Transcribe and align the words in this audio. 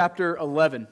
chapter 0.00 0.38
11. 0.38 0.88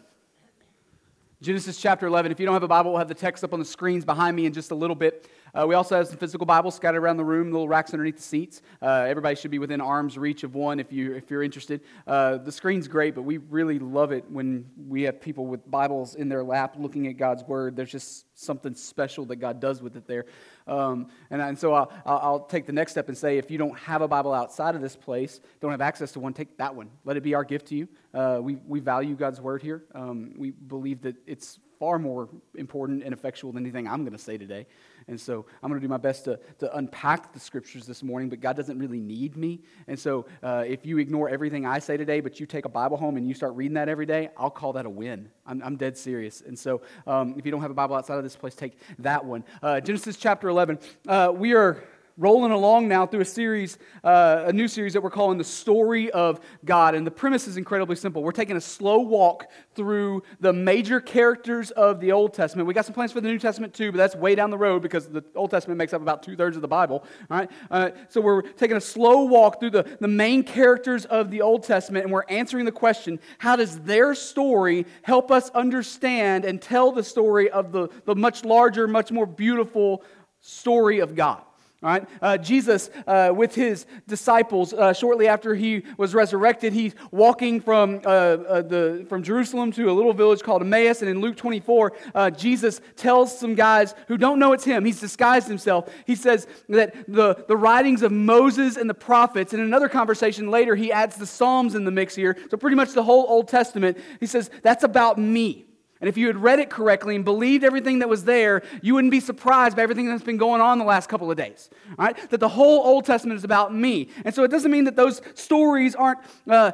Genesis 1.41 1.81
chapter 1.81 2.07
11. 2.07 2.31
If 2.31 2.39
you 2.39 2.45
don't 2.45 2.53
have 2.53 2.63
a 2.63 2.69
Bible, 2.69 2.91
we'll 2.91 2.99
have 2.99 3.09
the 3.09 3.15
text 3.15 3.43
up 3.43 3.55
on 3.55 3.59
the 3.59 3.65
screens 3.65 4.05
behind 4.05 4.37
me 4.37 4.45
in 4.45 4.53
just 4.53 4.71
a 4.71 4.75
little 4.75 4.95
bit. 4.95 5.27
Uh, 5.55 5.67
we 5.67 5.75
also 5.75 5.97
have 5.97 6.07
some 6.07 6.19
physical 6.19 6.47
Bibles 6.47 6.75
scattered 6.75 7.01
around 7.01 7.17
the 7.17 7.25
room, 7.25 7.51
little 7.51 7.69
racks 7.69 7.93
underneath 7.93 8.17
the 8.17 8.23
seats. 8.23 8.63
Uh, 8.83 9.07
everybody 9.09 9.35
should 9.35 9.51
be 9.51 9.59
within 9.59 9.81
arm's 9.81 10.19
reach 10.19 10.43
of 10.43 10.55
one 10.55 10.81
if, 10.81 10.93
you, 10.93 11.15
if 11.15 11.31
you're 11.31 11.43
interested. 11.43 11.81
Uh, 12.07 12.39
the 12.39 12.53
screen's 12.53 12.89
great, 12.89 13.15
but 13.15 13.23
we 13.23 13.39
really 13.39 13.79
love 13.79 14.13
it 14.13 14.25
when 14.31 14.67
we 14.89 15.03
have 15.03 15.21
people 15.21 15.47
with 15.47 15.69
Bibles 15.71 16.15
in 16.15 16.29
their 16.29 16.45
lap 16.45 16.77
looking 16.79 17.07
at 17.07 17.17
God's 17.17 17.45
Word. 17.45 17.77
There's 17.77 17.93
just 17.93 18.27
something 18.39 18.75
special 18.75 19.25
that 19.27 19.37
God 19.37 19.61
does 19.61 19.83
with 19.83 19.97
it 19.97 20.07
there. 20.07 20.27
Um, 20.67 21.09
and, 21.31 21.41
and 21.41 21.59
so 21.59 21.73
I'll, 21.73 21.91
I'll 22.05 22.41
take 22.41 22.67
the 22.67 22.73
next 22.73 22.93
step 22.93 23.09
and 23.09 23.17
say 23.17 23.39
if 23.39 23.51
you 23.51 23.59
don't 23.59 23.79
have 23.79 24.03
a 24.03 24.09
Bible 24.09 24.35
outside 24.35 24.75
of 24.75 24.83
this 24.83 24.97
place, 24.97 25.41
don't 25.61 25.71
have 25.71 25.81
access 25.81 26.13
to 26.13 26.21
one, 26.21 26.35
take 26.35 26.57
that 26.59 26.75
one. 26.75 26.91
Let 27.05 27.17
it 27.17 27.23
be 27.23 27.35
our 27.35 27.45
gift 27.45 27.69
to 27.69 27.75
you. 27.75 27.89
Uh, 28.13 28.39
we, 28.41 28.57
we 28.67 28.81
value 28.81 29.15
God's 29.15 29.41
Word 29.41 29.63
here. 29.63 29.85
Um, 29.95 30.35
we 30.37 30.51
believe 30.51 31.03
that 31.03 31.17
it's 31.27 31.59
far 31.79 31.99
more 31.99 32.29
important 32.57 33.03
and 33.05 33.13
effectual 33.13 33.53
than 33.53 33.63
anything 33.63 33.87
I'm 33.87 34.03
going 34.03 34.17
to 34.17 34.23
say 34.23 34.37
today. 34.37 34.67
And 35.09 35.21
so 35.21 35.47
I'm 35.63 35.71
going 35.71 35.81
to 35.81 35.85
do 35.85 35.91
my 35.91 35.97
best 35.97 36.25
to, 36.27 36.39
to 36.59 36.77
unpack 36.77 37.33
the 37.33 37.41
scriptures 37.41 37.87
this 37.87 38.03
morning, 38.03 38.29
but 38.29 38.41
God 38.41 38.57
doesn't 38.57 38.79
really 38.79 39.01
need 39.01 39.37
me. 39.37 39.61
And 39.87 39.99
so 39.99 40.27
uh, 40.43 40.65
if 40.67 40.85
you 40.87 40.99
ignore 40.99 41.29
everything 41.29 41.67
I 41.67 41.79
say 41.79 41.97
today, 41.97 42.21
but 42.21 42.39
you 42.39 42.47
take 42.47 42.67
a 42.67 42.69
Bible 42.69 42.97
home 42.97 43.17
and 43.17 43.27
you 43.27 43.35
start 43.35 43.55
reading 43.55 43.75
that 43.75 43.89
every 43.89 44.07
day, 44.07 44.29
I'll 44.37 44.51
call 44.51 44.75
that 44.75 44.87
a 44.87 44.91
win. 44.91 45.31
I'm, 45.47 45.63
I'm 45.63 45.77
dead 45.77 45.97
serious. 45.97 46.43
And 46.43 46.59
so 46.59 46.83
um, 47.07 47.35
if 47.39 47.45
you 47.45 47.51
don't 47.51 47.63
have 47.63 47.71
a 47.71 47.75
Bible 47.75 47.97
outside 47.97 48.19
of 48.19 48.25
this 48.25 48.37
place, 48.37 48.55
take 48.55 48.79
that 48.99 49.25
one. 49.25 49.45
Uh, 49.63 49.81
Genesis 49.81 50.17
chapter 50.17 50.49
11. 50.49 50.79
Uh, 51.07 51.33
we 51.35 51.55
are 51.55 51.83
rolling 52.19 52.51
along 52.51 52.89
now 52.89 53.07
through 53.07 53.21
a 53.21 53.25
series, 53.25 53.79
uh, 54.03 54.45
a 54.47 54.53
new 54.53 54.67
series 54.67 54.93
that 54.93 55.01
we're 55.01 55.09
calling 55.09 55.39
The 55.39 55.45
Story 55.45 56.11
of 56.11 56.41
God. 56.65 56.97
And 56.97 57.07
the 57.07 57.13
premise 57.13 57.47
is 57.47 57.57
incredibly 57.57 57.95
simple. 57.95 58.25
We're 58.25 58.33
taking 58.33 58.57
a 58.57 58.61
slow 58.61 58.99
walk 58.99 59.49
through 59.77 60.25
the 60.41 60.53
major 60.53 61.01
characters 61.01 61.71
of 61.71 62.01
the 62.01 62.11
Old 62.11 62.35
Testament. 62.35 62.67
We 62.67 62.75
got 62.75 62.85
some 62.85 62.95
plans 62.95 63.13
for 63.13 63.21
the 63.21 63.29
New 63.29 63.39
Testament 63.39 63.73
too, 63.73 63.93
but 63.93 63.99
that's 63.99 64.17
way 64.17 64.35
down 64.35 64.51
the 64.51 64.59
road 64.59 64.83
because 64.83 65.09
the 65.09 65.25
Old 65.37 65.53
Testament 65.53 65.79
makes 65.79 65.93
up 65.93 66.03
about 66.03 66.25
two 66.25 66.35
thirds 66.35 66.57
of 66.57 66.63
the 66.63 66.69
Bible. 66.69 67.05
All 67.31 67.39
right? 67.39 67.51
Uh, 67.71 67.91
so 68.09 68.21
we're 68.21 68.43
taking 68.43 68.77
a 68.77 68.81
slow 68.81 69.23
walk 69.23 69.61
through 69.61 69.71
the, 69.71 69.87
the 70.01 70.09
main 70.09 70.43
characters 70.43 71.05
of 71.05 71.31
the 71.31 71.41
Old 71.41 71.63
Testament, 71.63 72.05
and 72.05 72.13
we're 72.13 72.25
answering 72.29 72.65
the 72.65 72.73
question 72.73 73.21
how 73.39 73.55
does 73.55 73.79
their 73.81 74.17
story 74.17 74.87
help 75.03 75.31
us 75.31 75.51
understand 75.51 76.45
and 76.45 76.61
tell 76.61 76.91
the 76.91 77.05
story 77.05 77.49
of 77.49 77.71
the, 77.71 77.89
the 78.07 78.17
much 78.17 78.45
larger, 78.45 78.89
much 78.89 79.13
more 79.13 79.27
beautiful 79.27 80.03
story 80.41 80.99
of 80.99 81.15
God? 81.15 81.43
Right, 81.81 82.09
uh, 82.21 82.37
Jesus 82.39 82.91
uh, 83.07 83.33
with 83.33 83.55
his 83.55 83.87
disciples 84.09 84.73
uh, 84.73 84.93
shortly 84.93 85.29
after 85.29 85.55
he 85.55 85.85
was 85.97 86.13
resurrected, 86.13 86.73
he's 86.73 86.93
walking 87.13 87.61
from 87.61 88.01
uh, 88.05 88.09
uh, 88.09 88.63
the 88.63 89.07
from 89.09 89.23
Jerusalem 89.23 89.71
to 89.73 89.89
a 89.89 89.93
little 89.93 90.13
village 90.13 90.43
called 90.43 90.63
Emmaus, 90.63 91.03
and 91.03 91.09
in 91.09 91.21
Luke 91.21 91.37
24, 91.37 91.93
uh, 92.17 92.31
Jesus 92.31 92.81
tells 92.97 93.39
some 93.39 93.55
guys 93.55 93.95
who 94.09 94.19
don't 94.19 94.41
know 94.41 94.55
it's 94.55 94.65
him. 94.65 94.85
He's 94.85 94.99
disguised 94.99 95.47
himself. 95.47 95.89
He 96.05 96.17
says 96.17 96.49
that 96.69 96.97
the 97.07 97.45
the 97.47 97.57
writings 97.57 98.03
of 98.03 98.11
Moses 98.11 98.77
and 98.77 98.91
the 98.91 98.95
prophets. 98.95 99.55
In 99.55 99.61
another 99.61 99.89
conversation 99.89 100.51
later, 100.51 100.75
he 100.75 100.91
adds 100.91 101.15
the 101.15 101.27
Psalms 101.27 101.77
in 101.77 101.85
the 101.85 101.93
mix 101.93 102.17
here. 102.17 102.37
So 102.51 102.57
pretty 102.57 102.75
much 102.75 102.91
the 102.91 103.05
whole 103.05 103.25
Old 103.29 103.47
Testament. 103.47 103.99
He 104.19 104.27
says 104.27 104.51
that's 104.65 104.83
about 104.83 105.17
me. 105.17 105.68
And 106.01 106.09
if 106.09 106.17
you 106.17 106.29
had 106.29 106.37
read 106.37 106.61
it 106.61 106.71
correctly 106.71 107.17
and 107.17 107.25
believed 107.25 107.65
everything 107.65 107.99
that 108.01 108.09
was 108.09 108.25
there, 108.25 108.63
you 108.83 108.95
wouldn't 108.95 109.11
be 109.11 109.21
surprised 109.21 109.77
by 109.77 109.83
everything 109.83 110.07
that's 110.07 110.23
been 110.23 110.37
going 110.37 110.61
on 110.61 110.79
the 110.79 110.85
last 110.85 111.09
couple 111.09 111.31
of 111.31 111.37
days. 111.37 111.71
Right? 111.99 112.17
That 112.31 112.39
the 112.39 112.49
whole 112.49 112.87
Old 112.87 113.05
Testament 113.05 113.39
is 113.39 113.45
about 113.45 113.75
me. 113.75 114.11
And 114.25 114.35
so 114.35 114.45
it 114.45 114.51
doesn't 114.51 114.71
mean 114.71 114.85
that 114.85 114.97
those 114.97 115.21
stories 115.35 115.95
aren't 115.95 116.21
uh, 116.49 116.73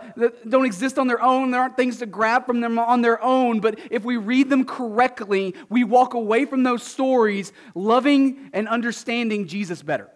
don't 0.48 0.67
exist 0.67 0.98
on 0.98 1.06
their 1.06 1.22
own. 1.22 1.50
There 1.50 1.61
aren't 1.61 1.77
things 1.77 1.98
to 1.98 2.06
grab 2.06 2.47
from 2.47 2.61
them 2.61 2.78
on 2.78 3.00
their 3.00 3.22
own. 3.22 3.61
But 3.61 3.78
if 3.91 4.05
we 4.05 4.17
read 4.17 4.50
them 4.50 4.64
correctly, 4.64 5.55
we 5.69 5.84
walk 5.84 6.14
away 6.14 6.45
from 6.45 6.62
those 6.62 6.83
stories 6.83 7.52
loving 7.75 8.50
and 8.52 8.69
understanding 8.69 9.47
Jesus 9.47 9.83
better. 9.83 10.11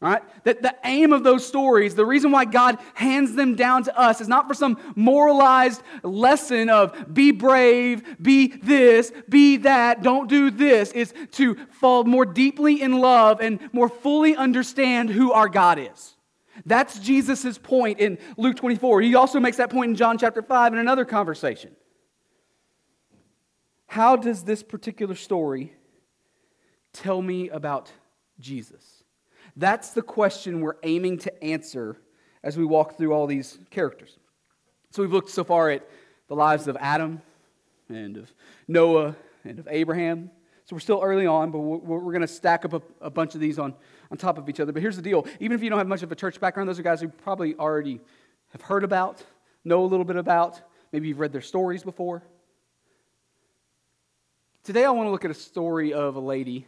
Right? 0.00 0.22
That 0.44 0.62
the 0.62 0.74
aim 0.84 1.12
of 1.12 1.24
those 1.24 1.46
stories, 1.46 1.94
the 1.94 2.06
reason 2.06 2.32
why 2.32 2.46
God 2.46 2.78
hands 2.94 3.34
them 3.34 3.54
down 3.54 3.82
to 3.82 3.98
us 3.98 4.22
is 4.22 4.28
not 4.28 4.48
for 4.48 4.54
some 4.54 4.78
moralized 4.96 5.82
lesson 6.02 6.70
of 6.70 7.12
be 7.12 7.32
brave, 7.32 8.02
be 8.20 8.46
this, 8.46 9.12
be 9.28 9.58
that, 9.58 10.02
don't 10.02 10.26
do 10.26 10.50
this. 10.50 10.90
It's 10.94 11.12
to 11.32 11.54
fall 11.72 12.04
more 12.04 12.24
deeply 12.24 12.80
in 12.80 12.98
love 12.98 13.42
and 13.42 13.60
more 13.74 13.90
fully 13.90 14.34
understand 14.34 15.10
who 15.10 15.32
our 15.32 15.50
God 15.50 15.78
is. 15.78 16.16
That's 16.64 16.98
Jesus' 16.98 17.58
point 17.58 18.00
in 18.00 18.18
Luke 18.38 18.56
24. 18.56 19.02
He 19.02 19.14
also 19.14 19.38
makes 19.38 19.58
that 19.58 19.68
point 19.68 19.90
in 19.90 19.96
John 19.96 20.16
chapter 20.16 20.40
5 20.40 20.72
in 20.72 20.78
another 20.78 21.04
conversation. 21.04 21.76
How 23.86 24.16
does 24.16 24.44
this 24.44 24.62
particular 24.62 25.14
story 25.14 25.74
tell 26.94 27.20
me 27.20 27.50
about 27.50 27.92
Jesus? 28.38 28.99
That's 29.56 29.90
the 29.90 30.02
question 30.02 30.60
we're 30.60 30.76
aiming 30.82 31.18
to 31.18 31.44
answer 31.44 31.96
as 32.42 32.56
we 32.56 32.64
walk 32.64 32.96
through 32.96 33.12
all 33.12 33.26
these 33.26 33.58
characters. 33.70 34.16
So 34.90 35.02
we've 35.02 35.12
looked 35.12 35.30
so 35.30 35.44
far 35.44 35.70
at 35.70 35.88
the 36.28 36.34
lives 36.34 36.66
of 36.68 36.76
Adam 36.80 37.20
and 37.88 38.16
of 38.16 38.32
Noah 38.66 39.16
and 39.44 39.58
of 39.58 39.68
Abraham. 39.70 40.30
So 40.64 40.76
we're 40.76 40.80
still 40.80 41.00
early 41.02 41.26
on, 41.26 41.50
but 41.50 41.58
we're, 41.58 42.12
going 42.12 42.20
to 42.20 42.28
stack 42.28 42.64
up 42.64 42.72
a, 42.74 42.82
a, 43.00 43.10
bunch 43.10 43.34
of 43.34 43.40
these 43.40 43.58
on, 43.58 43.74
on 44.10 44.16
top 44.16 44.38
of 44.38 44.48
each 44.48 44.60
other. 44.60 44.70
But 44.72 44.82
here's 44.82 44.94
the 44.96 45.02
deal 45.02 45.26
even 45.40 45.56
if 45.56 45.62
you 45.62 45.70
don't 45.70 45.78
have 45.78 45.88
much 45.88 46.02
of 46.02 46.12
a 46.12 46.14
church 46.14 46.38
background, 46.40 46.68
those 46.68 46.78
are 46.78 46.82
guys 46.82 47.00
who 47.00 47.08
probably 47.08 47.56
already 47.56 48.00
have 48.52 48.62
heard 48.62 48.84
about, 48.84 49.22
know 49.64 49.82
a 49.82 49.86
little 49.86 50.04
bit 50.04 50.16
about. 50.16 50.60
Maybe 50.92 51.08
you've 51.08 51.18
read 51.18 51.32
their 51.32 51.40
stories 51.40 51.82
before. 51.82 52.22
Today, 54.62 54.84
I 54.84 54.90
want 54.90 55.06
to 55.06 55.10
look 55.10 55.24
at 55.24 55.30
a 55.30 55.34
story 55.34 55.92
of 55.92 56.16
a 56.16 56.20
lady 56.20 56.66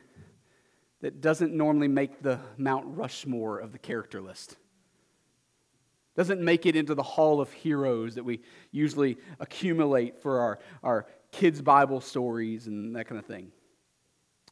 that 1.03 1.21
doesn't 1.21 1.53
normally 1.53 1.89
make 1.89 2.23
the 2.23 2.39
Mount 2.57 2.87
Rushmore 2.97 3.59
of 3.59 3.73
the 3.73 3.79
character 3.79 4.23
list. 4.23 4.57
Doesn't 6.17 6.41
make 6.41 6.65
it 6.65 6.77
into 6.77 6.95
the 6.95 7.03
hall 7.03 7.41
of 7.41 7.53
heroes 7.53 8.15
that 8.15 8.25
we 8.25 8.41
usually 8.71 9.19
accumulate 9.41 10.23
for 10.23 10.39
our, 10.39 10.59
our 10.83 11.07
kids' 11.33 11.61
Bible 11.61 12.01
stories 12.01 12.69
and 12.69 12.95
that 12.95 13.07
kind 13.07 13.19
of 13.19 13.27
thing. 13.27 13.51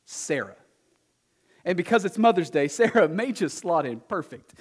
Sarah. 0.04 0.56
And 1.64 1.76
because 1.76 2.04
it's 2.04 2.18
Mother's 2.18 2.50
Day, 2.50 2.66
Sarah 2.68 3.08
may 3.08 3.30
just 3.32 3.58
slot 3.58 3.86
in 3.86 4.00
perfect. 4.00 4.54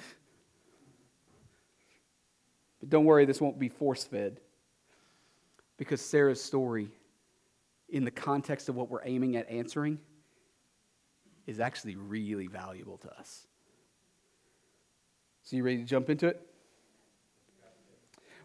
But 2.78 2.88
don't 2.88 3.04
worry, 3.04 3.24
this 3.24 3.40
won't 3.40 3.58
be 3.58 3.68
force 3.68 4.04
fed. 4.04 4.40
Because 5.76 6.00
Sarah's 6.00 6.42
story, 6.42 6.90
in 7.88 8.04
the 8.04 8.10
context 8.10 8.68
of 8.68 8.76
what 8.76 8.90
we're 8.90 9.04
aiming 9.04 9.36
at 9.36 9.50
answering, 9.50 9.98
is 11.46 11.60
actually 11.60 11.96
really 11.96 12.46
valuable 12.46 12.98
to 12.98 13.10
us. 13.18 13.46
So, 15.42 15.56
you 15.56 15.62
ready 15.62 15.78
to 15.78 15.84
jump 15.84 16.10
into 16.10 16.28
it? 16.28 16.46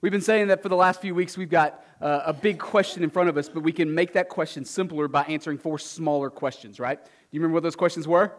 We've 0.02 0.12
been 0.12 0.22
saying 0.22 0.48
that 0.48 0.62
for 0.62 0.70
the 0.70 0.76
last 0.76 1.02
few 1.02 1.16
weeks, 1.16 1.38
we've 1.38 1.50
got 1.50 1.84
uh, 2.02 2.22
a 2.26 2.34
big 2.34 2.60
question 2.60 3.04
in 3.04 3.10
front 3.10 3.30
of 3.30 3.38
us, 3.38 3.50
but 3.50 3.64
we 3.64 3.72
can 3.72 3.94
make 3.94 4.14
that 4.14 4.30
question 4.30 4.66
simpler 4.66 5.08
by 5.08 5.24
answering 5.24 5.58
four 5.58 5.80
smaller 5.80 6.30
questions, 6.30 6.80
right? 6.80 7.04
Do 7.04 7.12
you 7.32 7.40
remember 7.40 7.56
what 7.56 7.64
those 7.64 7.76
questions 7.76 8.08
were? 8.08 8.32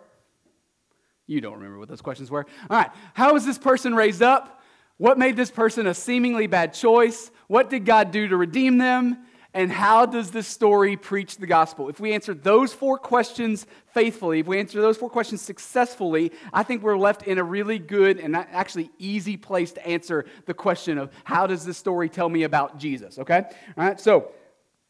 You 1.27 1.41
don't 1.41 1.55
remember 1.55 1.79
what 1.79 1.89
those 1.89 2.03
questions 2.03 2.31
were. 2.31 2.47
All 2.71 2.77
right. 2.77 2.91
How 3.15 3.33
was 3.33 3.45
this 3.45 3.59
person 3.59 3.95
raised 3.95 4.23
up? 4.23 4.63
What 4.99 5.19
made 5.19 5.37
this 5.37 5.51
person 5.51 5.87
a 5.87 5.95
seemingly 5.95 6.47
bad 6.47 6.73
choice? 6.73 7.31
What 7.49 7.69
did 7.69 7.85
God 7.85 8.13
do 8.13 8.29
to 8.29 8.37
redeem 8.37 8.79
them? 8.79 9.27
And 9.57 9.73
how 9.73 10.05
does 10.05 10.33
this 10.33 10.47
story 10.47 10.99
preach 10.99 11.39
the 11.39 11.47
gospel? 11.47 11.89
If 11.89 11.99
we 11.99 12.13
answer 12.13 12.35
those 12.35 12.75
four 12.75 12.99
questions 12.99 13.67
faithfully, 13.95 14.41
if 14.41 14.47
we 14.47 14.61
answer 14.61 14.83
those 14.83 14.99
four 14.99 15.09
questions 15.09 15.41
successfully, 15.41 16.31
I 16.53 16.63
think 16.63 16.83
we're 16.83 16.99
left 16.99 17.23
in 17.23 17.39
a 17.39 17.43
really 17.43 17.79
good 17.79 18.21
and 18.21 18.37
actually 18.37 18.91
easy 18.99 19.39
place 19.39 19.73
to 19.73 19.87
answer 19.87 20.27
the 20.45 20.53
question 20.53 20.99
of 20.99 21.11
how 21.25 21.47
does 21.47 21.65
this 21.65 21.79
story 21.79 22.11
tell 22.11 22.29
me 22.29 22.43
about 22.43 22.77
Jesus, 22.77 23.19
okay? 23.19 23.45
All 23.79 23.85
right, 23.85 23.99
so 23.99 24.31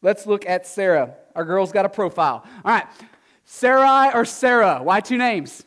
let's 0.01 0.27
look 0.27 0.45
at 0.45 0.67
Sarah. 0.67 1.15
Our 1.33 1.45
girl's 1.45 1.71
got 1.71 1.85
a 1.85 1.89
profile. 1.89 2.43
All 2.65 2.73
right, 2.73 2.87
Sarai 3.45 4.11
or 4.13 4.25
Sarah? 4.25 4.81
Why 4.83 4.99
two 4.99 5.17
names? 5.17 5.63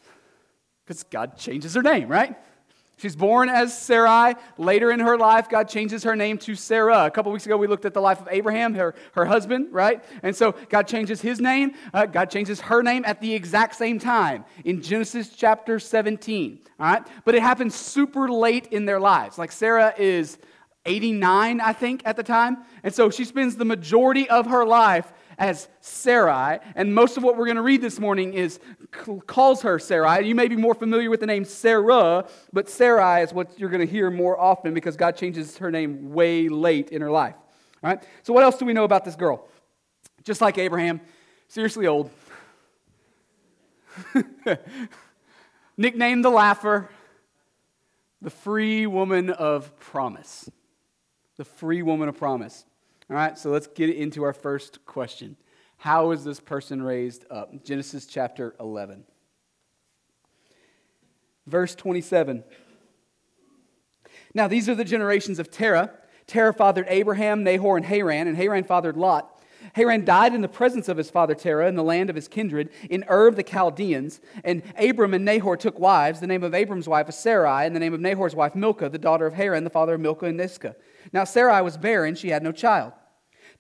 Because 0.85 1.05
God 1.05 1.39
changes 1.39 1.73
her 1.73 1.83
name, 1.83 2.07
right? 2.07 2.37
She's 3.01 3.17
born 3.17 3.49
as 3.49 3.77
Sarai. 3.77 4.35
Later 4.59 4.91
in 4.91 5.01
her 5.01 5.17
life, 5.17 5.49
God 5.49 5.71
changes 5.71 6.03
her 6.03 6.15
name 6.15 6.37
to 6.39 6.55
Sarah. 6.55 7.07
A 7.07 7.11
couple 7.11 7.33
weeks 7.33 7.47
ago, 7.47 7.57
we 7.57 7.67
looked 7.67 7.87
at 7.87 7.95
the 7.95 8.01
life 8.01 8.21
of 8.21 8.29
Abraham, 8.31 8.75
her, 8.75 8.95
her 9.15 9.25
husband, 9.25 9.69
right? 9.73 10.05
And 10.23 10.37
so 10.37 10.53
God 10.69 10.87
changes 10.87 11.23
his 11.23 11.41
name. 11.41 11.73
Uh, 11.95 12.05
God 12.05 12.31
changes 12.31 12.61
her 12.61 12.83
name 12.83 13.05
at 13.07 13.23
the 13.23 13.33
exact 13.33 13.77
same 13.77 13.99
time 13.99 14.45
in 14.67 14.83
Genesis 14.83 15.31
chapter 15.31 15.79
17, 15.79 16.59
all 16.79 16.87
right? 16.87 17.07
But 17.25 17.35
it 17.35 17.41
happens 17.41 17.75
super 17.75 18.29
late 18.29 18.67
in 18.67 18.85
their 18.85 19.01
lives. 19.01 19.39
Like 19.39 19.51
Sarah 19.51 19.95
is 19.97 20.37
89, 20.85 21.59
I 21.63 21.73
think, 21.73 22.03
at 22.05 22.17
the 22.17 22.23
time. 22.23 22.59
And 22.83 22.93
so 22.93 23.09
she 23.09 23.25
spends 23.25 23.57
the 23.57 23.65
majority 23.65 24.29
of 24.29 24.45
her 24.47 24.67
life 24.67 25.11
as 25.41 25.69
Sarai. 25.81 26.61
And 26.77 26.95
most 26.95 27.17
of 27.17 27.25
what 27.25 27.37
we're 27.37 27.47
going 27.47 27.57
to 27.57 27.63
read 27.63 27.81
this 27.81 27.99
morning 27.99 28.35
is 28.35 28.61
calls 29.27 29.63
her 29.63 29.79
Sarai. 29.79 30.27
You 30.27 30.35
may 30.35 30.47
be 30.47 30.57
more 30.57 30.75
familiar 30.75 31.09
with 31.09 31.21
the 31.21 31.27
name 31.27 31.47
Sarah, 31.47 32.27
but 32.53 32.69
Sarai 32.69 33.23
is 33.23 33.33
what 33.33 33.59
you're 33.59 33.71
going 33.71 33.85
to 33.85 33.91
hear 33.91 34.11
more 34.11 34.39
often 34.39 34.75
because 34.75 34.97
God 34.97 35.17
changes 35.17 35.57
her 35.57 35.71
name 35.71 36.13
way 36.13 36.49
late 36.49 36.91
in 36.91 37.01
her 37.01 37.11
life. 37.11 37.35
All 37.83 37.91
right? 37.91 38.03
So, 38.23 38.35
what 38.35 38.45
else 38.45 38.59
do 38.59 38.67
we 38.67 38.75
know 38.75 38.85
about 38.85 39.07
this 39.07 39.17
girl? 39.17 39.49
Just 40.23 40.43
like 40.43 40.59
Abraham, 40.59 41.01
seriously 41.49 41.87
old. 41.87 42.11
Nicknamed 45.79 46.23
the 46.23 46.31
Laugher, 46.31 46.91
the 48.21 48.31
free 48.31 48.87
woman 48.87 49.31
of 49.31 49.75
promise. 49.81 50.51
The 51.39 51.47
free 51.47 51.81
woman 51.81 52.11
of 52.11 52.19
promise. 52.19 52.67
All 53.11 53.17
right, 53.17 53.37
so 53.37 53.51
let's 53.51 53.67
get 53.67 53.91
into 53.91 54.23
our 54.23 54.33
first 54.33 54.87
question. 54.87 55.37
How 55.79 56.13
is 56.13 56.23
this 56.23 56.39
person 56.39 56.81
raised 56.81 57.25
up? 57.29 57.65
Genesis 57.65 58.07
chapter 58.07 58.55
11. 58.61 59.03
Verse 61.45 61.75
27. 61.75 62.45
Now, 64.33 64.47
these 64.47 64.69
are 64.69 64.77
the 64.77 64.85
generations 64.85 65.41
of 65.41 65.51
Terah. 65.51 65.91
Terah 66.29 66.55
fathered 66.55 66.87
Abraham, 66.89 67.43
Nahor, 67.43 67.77
and 67.77 67.85
Haran, 67.85 68.29
and 68.29 68.37
Haran 68.37 68.63
fathered 68.63 68.97
Lot. 68.97 69.43
Haran 69.73 70.05
died 70.05 70.33
in 70.33 70.41
the 70.41 70.49
presence 70.49 70.89
of 70.89 70.97
his 70.97 71.11
father 71.11 71.35
Terah 71.35 71.67
in 71.67 71.75
the 71.75 71.83
land 71.83 72.11
of 72.11 72.17
his 72.17 72.29
kindred 72.29 72.71
in 72.89 73.05
Ur 73.11 73.27
of 73.27 73.35
the 73.35 73.43
Chaldeans. 73.43 74.21
And 74.45 74.63
Abram 74.79 75.15
and 75.15 75.25
Nahor 75.25 75.57
took 75.57 75.81
wives. 75.81 76.21
The 76.21 76.29
name 76.29 76.45
of 76.45 76.55
Abram's 76.55 76.89
wife 76.89 77.09
was 77.09 77.19
Sarai, 77.19 77.67
and 77.67 77.75
the 77.75 77.81
name 77.81 77.93
of 77.93 78.01
Nahor's 78.01 78.37
wife 78.37 78.55
Milcah, 78.55 78.89
the 78.89 78.99
daughter 78.99 79.27
of 79.27 79.35
Haran, 79.35 79.65
the 79.65 79.71
father 79.71 79.95
of 79.95 80.01
Milcah 80.01 80.27
and 80.27 80.41
Iscah. 80.41 80.77
Now 81.13 81.25
Sarai 81.25 81.61
was 81.63 81.77
barren, 81.77 82.15
she 82.15 82.29
had 82.29 82.45
no 82.45 82.53
child. 82.53 82.93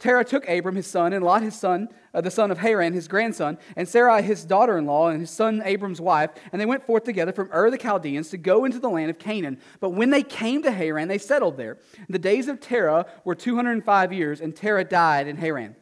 Terah 0.00 0.25
took 0.25 0.49
Abram 0.49 0.75
his 0.75 0.87
son, 0.87 1.12
and 1.12 1.23
Lot 1.23 1.43
his 1.43 1.55
son, 1.55 1.91
uh, 2.14 2.23
the 2.23 2.31
son 2.31 2.50
of 2.50 2.58
Haran, 2.58 2.94
his 2.94 3.06
grandson, 3.06 3.58
and 3.76 3.87
Sarai 3.87 4.23
his 4.23 4.44
daughter 4.44 4.79
in 4.79 4.87
law, 4.87 5.08
and 5.08 5.20
his 5.20 5.31
son 5.31 5.62
Abram's 5.64 6.00
wife, 6.00 6.31
and 6.50 6.61
they 6.61 6.67
went 6.67 6.85
forth 6.85 7.05
together 7.05 7.32
from 7.32 7.50
Ur 7.52 7.70
the 7.70 7.79
Chaldeans 7.79 8.31
to 8.31 8.38
go 8.38 8.64
into 8.64 8.79
the 8.79 8.88
land 8.88 9.11
of 9.11 9.19
Canaan. 9.19 9.58
But 9.79 9.91
when 9.91 10.11
they 10.11 10.23
came 10.23 10.62
to 10.62 10.73
Haran, 10.73 11.08
they 11.08 11.19
settled 11.19 11.58
there. 11.58 11.76
The 12.08 12.19
days 12.19 12.49
of 12.49 12.61
Terah 12.61 13.06
were 13.25 13.35
205 13.35 14.12
years, 14.12 14.41
and 14.41 14.56
Terah 14.56 14.85
died 14.85 15.29
in 15.29 15.37
Haran 15.37 15.76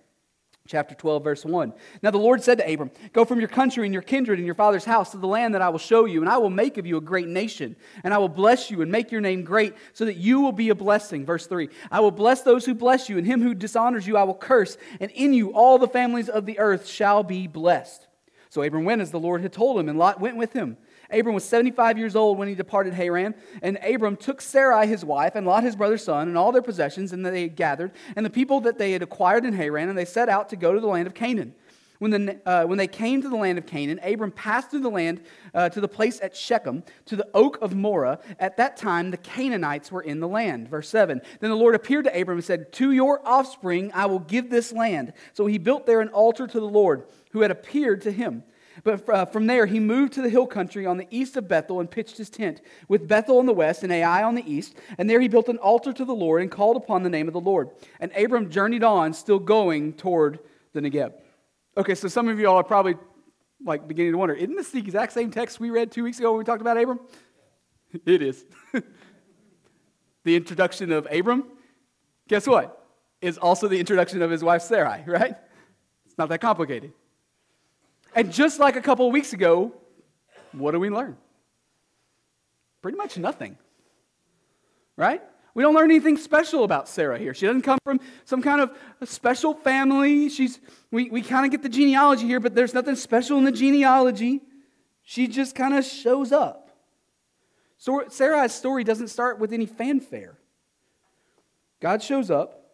chapter 0.68 0.94
12, 0.94 1.24
verse 1.24 1.44
1. 1.44 1.72
Now 2.02 2.10
the 2.10 2.18
Lord 2.18 2.42
said 2.42 2.58
to 2.58 2.72
Abram, 2.72 2.90
Go 3.12 3.24
from 3.24 3.40
your 3.40 3.48
country 3.48 3.86
and 3.86 3.92
your 3.92 4.02
kindred 4.02 4.38
and 4.38 4.46
your 4.46 4.54
father's 4.54 4.84
house 4.84 5.10
to 5.12 5.16
the 5.16 5.26
land 5.26 5.54
that 5.54 5.62
I 5.62 5.70
will 5.70 5.78
show 5.78 6.04
you, 6.04 6.20
and 6.20 6.28
I 6.28 6.36
will 6.36 6.50
make 6.50 6.78
of 6.78 6.86
you 6.86 6.98
a 6.98 7.00
great 7.00 7.26
nation, 7.26 7.74
and 8.04 8.12
I 8.12 8.18
will 8.18 8.28
bless 8.28 8.70
you 8.70 8.82
and 8.82 8.92
make 8.92 9.10
your 9.10 9.22
name 9.22 9.42
great, 9.42 9.74
so 9.94 10.04
that 10.04 10.16
you 10.16 10.40
will 10.40 10.52
be 10.52 10.68
a 10.68 10.74
blessing. 10.74 11.24
Verse 11.24 11.46
3 11.46 11.68
I 11.90 12.00
will 12.00 12.10
bless 12.10 12.42
those 12.42 12.64
who 12.64 12.74
bless 12.74 13.08
you, 13.08 13.18
and 13.18 13.26
him 13.26 13.42
who 13.42 13.54
dishonors 13.54 14.06
you 14.06 14.16
I 14.16 14.24
will 14.24 14.34
curse, 14.34 14.76
and 15.00 15.10
in 15.12 15.32
you 15.32 15.52
all 15.52 15.78
the 15.78 15.88
families 15.88 16.28
of 16.28 16.46
the 16.46 16.58
earth 16.58 16.86
shall 16.86 17.22
be 17.22 17.46
blessed. 17.46 18.06
So 18.50 18.62
Abram 18.62 18.84
went 18.84 19.02
as 19.02 19.10
the 19.10 19.18
Lord 19.20 19.40
had 19.40 19.52
told 19.52 19.80
him, 19.80 19.88
and 19.88 19.98
Lot 19.98 20.20
went 20.20 20.36
with 20.36 20.52
him. 20.52 20.76
Abram 21.10 21.34
was 21.34 21.44
75 21.44 21.99
years 21.99 22.14
old 22.14 22.38
when 22.38 22.49
he 22.49 22.55
departed 22.55 22.93
Haran, 22.94 23.34
and 23.62 23.78
Abram 23.82 24.16
took 24.16 24.40
Sarai 24.40 24.87
his 24.87 25.05
wife, 25.05 25.34
and 25.34 25.46
Lot 25.46 25.64
his 25.64 25.76
brother's 25.76 26.05
son, 26.05 26.28
and 26.28 26.37
all 26.37 26.52
their 26.52 26.62
possessions, 26.62 27.12
and 27.12 27.25
they 27.25 27.43
had 27.43 27.56
gathered, 27.56 27.93
and 28.14 28.26
the 28.26 28.31
people 28.31 28.60
that 28.60 28.78
they 28.78 28.93
had 28.93 29.02
acquired 29.02 29.44
in 29.44 29.55
Haran, 29.55 29.88
and 29.88 29.96
they 29.96 30.05
set 30.05 30.28
out 30.28 30.50
to 30.50 30.56
go 30.56 30.72
to 30.72 30.81
the 30.81 30.87
land 30.87 31.06
of 31.06 31.14
Canaan. 31.14 31.55
When, 31.99 32.12
the, 32.12 32.40
uh, 32.46 32.64
when 32.64 32.78
they 32.78 32.87
came 32.87 33.22
to 33.22 33.28
the 33.28 33.37
land 33.37 33.58
of 33.58 33.66
Canaan, 33.66 33.99
Abram 34.05 34.31
passed 34.31 34.70
through 34.70 34.81
the 34.81 34.90
land 34.90 35.20
uh, 35.52 35.69
to 35.70 35.81
the 35.81 35.88
place 35.88 36.20
at 36.22 36.37
Shechem, 36.37 36.84
to 37.06 37.16
the 37.16 37.26
oak 37.34 37.58
of 37.61 37.75
Moreh. 37.75 38.20
At 38.38 38.56
that 38.58 38.76
time, 38.76 39.11
the 39.11 39.16
Canaanites 39.16 39.90
were 39.90 40.02
in 40.02 40.20
the 40.20 40.28
land. 40.28 40.69
Verse 40.69 40.88
7 40.88 41.20
Then 41.40 41.50
the 41.50 41.56
Lord 41.56 41.75
appeared 41.75 42.04
to 42.04 42.20
Abram 42.20 42.38
and 42.38 42.44
said, 42.44 42.72
To 42.75 42.93
your 42.93 43.20
offspring 43.26 43.90
I 43.94 44.06
will 44.06 44.20
give 44.20 44.49
this 44.49 44.72
land. 44.72 45.12
So 45.32 45.46
he 45.46 45.58
built 45.58 45.87
there 45.87 46.00
an 46.00 46.08
altar 46.11 46.46
to 46.46 46.61
the 46.61 46.66
Lord, 46.66 47.04
who 47.32 47.40
had 47.40 47.50
appeared 47.50 48.02
to 48.02 48.12
him. 48.12 48.44
But 48.84 49.08
uh, 49.08 49.26
from 49.26 49.46
there, 49.46 49.66
he 49.66 49.80
moved 49.80 50.12
to 50.14 50.22
the 50.22 50.28
hill 50.28 50.46
country 50.46 50.86
on 50.86 50.96
the 50.96 51.06
east 51.10 51.36
of 51.36 51.48
Bethel 51.48 51.80
and 51.80 51.90
pitched 51.90 52.16
his 52.16 52.30
tent, 52.30 52.60
with 52.88 53.08
Bethel 53.08 53.38
on 53.38 53.46
the 53.46 53.52
west 53.52 53.82
and 53.82 53.92
Ai 53.92 54.22
on 54.22 54.34
the 54.34 54.50
east. 54.50 54.76
And 54.98 55.08
there 55.08 55.20
he 55.20 55.28
built 55.28 55.48
an 55.48 55.58
altar 55.58 55.92
to 55.92 56.04
the 56.04 56.14
Lord 56.14 56.42
and 56.42 56.50
called 56.50 56.76
upon 56.76 57.02
the 57.02 57.10
name 57.10 57.26
of 57.26 57.34
the 57.34 57.40
Lord. 57.40 57.70
And 58.00 58.12
Abram 58.16 58.50
journeyed 58.50 58.84
on, 58.84 59.12
still 59.12 59.38
going 59.38 59.94
toward 59.94 60.40
the 60.72 60.80
Negeb. 60.80 61.12
Okay, 61.76 61.94
so 61.94 62.08
some 62.08 62.28
of 62.28 62.38
you 62.38 62.48
all 62.48 62.56
are 62.56 62.64
probably 62.64 62.96
like 63.64 63.88
beginning 63.88 64.12
to 64.12 64.19
wonder, 64.19 64.34
isn't 64.34 64.56
this 64.56 64.70
the 64.70 64.78
exact 64.78 65.12
same 65.12 65.30
text 65.30 65.58
we 65.58 65.70
read 65.70 65.90
two 65.90 66.04
weeks 66.04 66.19
ago 66.19 66.32
when 66.32 66.38
we 66.38 66.44
talked 66.44 66.60
about 66.60 66.76
Abram? 66.76 67.00
It 68.04 68.20
is. 68.20 68.44
the 70.25 70.36
introduction 70.36 70.92
of 70.92 71.08
Abram, 71.10 71.44
guess 72.28 72.46
what? 72.46 72.86
Is 73.22 73.38
also 73.38 73.66
the 73.66 73.80
introduction 73.80 74.20
of 74.20 74.30
his 74.30 74.44
wife 74.44 74.60
Sarai, 74.60 75.02
right? 75.06 75.34
It's 76.04 76.19
not 76.19 76.28
that 76.28 76.42
complicated. 76.42 76.92
And 78.18 78.32
just 78.32 78.58
like 78.58 78.74
a 78.74 78.80
couple 78.80 79.06
of 79.06 79.12
weeks 79.12 79.32
ago, 79.32 79.72
what 80.50 80.72
do 80.72 80.80
we 80.80 80.90
learn? 80.90 81.16
Pretty 82.82 82.98
much 82.98 83.16
nothing. 83.16 83.56
Right? 84.96 85.22
We 85.54 85.62
don't 85.62 85.72
learn 85.72 85.88
anything 85.88 86.16
special 86.16 86.64
about 86.64 86.88
Sarah 86.88 87.16
here. 87.16 87.32
She 87.32 87.46
doesn't 87.46 87.62
come 87.62 87.78
from 87.84 88.00
some 88.24 88.42
kind 88.42 88.60
of 88.60 88.76
special 89.08 89.54
family. 89.54 90.30
She's, 90.30 90.58
we, 90.90 91.08
we 91.10 91.22
kind 91.22 91.44
of 91.44 91.52
get 91.52 91.62
the 91.62 91.68
genealogy 91.68 92.26
here, 92.26 92.40
but 92.40 92.56
there's 92.56 92.74
nothing 92.74 92.96
special 92.96 93.38
in 93.38 93.44
the 93.44 93.52
genealogy. 93.52 94.40
She 95.04 95.28
just 95.28 95.54
kind 95.54 95.74
of 95.74 95.84
shows 95.84 96.32
up. 96.32 96.76
So 97.76 98.02
Sarah's 98.08 98.52
story 98.52 98.82
doesn't 98.82 99.08
start 99.08 99.38
with 99.38 99.52
any 99.52 99.66
fanfare. 99.66 100.36
God 101.78 102.02
shows 102.02 102.32
up 102.32 102.64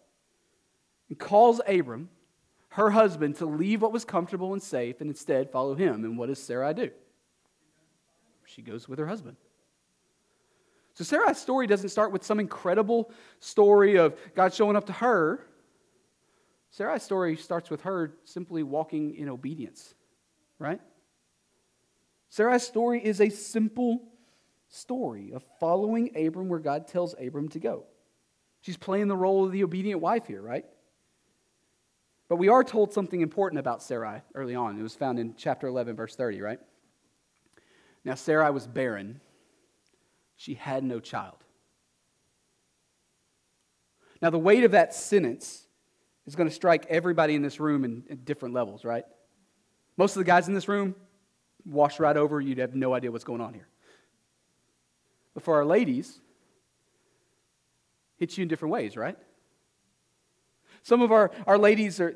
and 1.11 1.19
calls 1.19 1.61
Abram 1.67 2.09
her 2.75 2.91
husband 2.91 3.37
to 3.37 3.47
leave 3.47 3.83
what 3.83 3.93
was 3.93 4.05
comfortable 4.05 4.53
and 4.53 4.61
safe 4.61 5.01
and 5.01 5.09
instead 5.09 5.49
follow 5.53 5.77
him. 5.77 6.05
And 6.05 6.19
what 6.19 6.27
does 6.27 6.43
Sarai 6.43 6.75
do? 6.75 6.91
She 8.47 8.63
goes 8.63 8.89
with 8.89 8.99
her 8.99 9.07
husband. 9.07 9.37
So 10.95 11.05
Sarah's 11.05 11.39
story 11.39 11.69
doesn't 11.69 11.91
start 11.91 12.11
with 12.11 12.25
some 12.25 12.41
incredible 12.41 13.13
story 13.39 13.97
of 13.97 14.19
God 14.35 14.53
showing 14.53 14.75
up 14.75 14.87
to 14.87 14.93
her. 14.93 15.47
Sarah's 16.71 17.05
story 17.05 17.37
starts 17.37 17.71
with 17.71 17.83
her 17.83 18.15
simply 18.25 18.65
walking 18.65 19.15
in 19.15 19.29
obedience, 19.29 19.95
right? 20.59 20.81
Sarah's 22.29 22.65
story 22.65 23.05
is 23.05 23.21
a 23.21 23.29
simple 23.29 24.03
story 24.69 25.31
of 25.33 25.45
following 25.61 26.11
Abram 26.17 26.49
where 26.49 26.59
God 26.59 26.89
tells 26.89 27.15
Abram 27.25 27.51
to 27.51 27.61
go. 27.61 27.85
She's 28.63 28.77
playing 28.77 29.07
the 29.07 29.17
role 29.17 29.45
of 29.45 29.53
the 29.53 29.63
obedient 29.63 30.01
wife 30.01 30.27
here, 30.27 30.43
right? 30.43 30.65
But 32.35 32.41
we 32.41 32.49
are 32.49 32.65
told 32.65 32.93
something 32.93 33.21
important 33.21 33.61
about 33.61 33.81
Sarai 33.81 34.21
early 34.35 34.57
on. 34.57 34.77
It 34.77 34.83
was 34.83 34.97
found 34.97 35.21
in 35.21 35.37
chapter 35.37 35.69
11, 35.69 35.95
verse 35.95 36.17
30, 36.17 36.41
right? 36.41 36.59
Now, 38.05 38.17
Sarai 38.17 38.51
was 38.51 38.67
barren, 38.67 39.21
she 40.35 40.55
had 40.55 40.83
no 40.83 40.99
child. 40.99 41.37
Now, 44.21 44.31
the 44.31 44.39
weight 44.41 44.65
of 44.65 44.73
that 44.73 44.97
sentence 44.97 45.69
is 46.27 46.35
going 46.35 46.49
to 46.49 46.53
strike 46.53 46.87
everybody 46.89 47.37
in 47.37 47.43
this 47.43 47.61
room 47.61 47.85
in, 47.85 48.03
in 48.09 48.25
different 48.25 48.53
levels, 48.53 48.85
right? 48.85 49.05
Most 49.97 50.17
of 50.17 50.19
the 50.19 50.25
guys 50.25 50.49
in 50.49 50.55
this 50.55 50.67
room, 50.67 50.97
washed 51.65 52.01
right 52.01 52.17
over, 52.17 52.41
you'd 52.41 52.59
have 52.59 52.75
no 52.75 52.95
idea 52.95 53.13
what's 53.13 53.23
going 53.23 53.43
on 53.43 53.55
here. 53.55 53.69
But 55.35 55.45
for 55.45 55.55
our 55.55 55.65
ladies, 55.65 56.19
hits 58.17 58.37
you 58.37 58.43
in 58.43 58.49
different 58.49 58.73
ways, 58.73 58.97
right? 58.97 59.17
Some 60.85 61.01
of 61.01 61.11
our, 61.11 61.31
our 61.47 61.57
ladies 61.59 61.99
are 61.99 62.15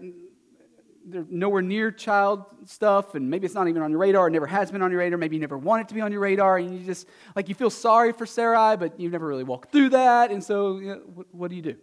they're 1.06 1.24
nowhere 1.30 1.62
near 1.62 1.90
child 1.90 2.44
stuff, 2.66 3.14
and 3.14 3.30
maybe 3.30 3.46
it's 3.46 3.54
not 3.54 3.66
even 3.66 3.80
on 3.80 3.90
your 3.90 3.98
radar, 3.98 4.26
or 4.26 4.30
never 4.30 4.46
has 4.46 4.70
been 4.70 4.82
on 4.82 4.90
your 4.90 5.00
radar, 5.00 5.18
maybe 5.18 5.36
you 5.36 5.40
never 5.40 5.56
want 5.56 5.80
it 5.80 5.88
to 5.88 5.94
be 5.94 6.02
on 6.02 6.12
your 6.12 6.20
radar, 6.20 6.58
and 6.58 6.78
you 6.78 6.84
just, 6.84 7.06
like, 7.34 7.48
you 7.48 7.54
feel 7.54 7.70
sorry 7.70 8.12
for 8.12 8.26
Sarai, 8.26 8.76
but 8.76 9.00
you've 9.00 9.12
never 9.12 9.26
really 9.26 9.42
walked 9.42 9.72
through 9.72 9.88
that, 9.88 10.30
and 10.30 10.44
so 10.44 10.76
you 10.76 10.88
know, 10.88 11.00
what, 11.14 11.26
what 11.34 11.50
do 11.50 11.56
you 11.56 11.62
do? 11.62 11.76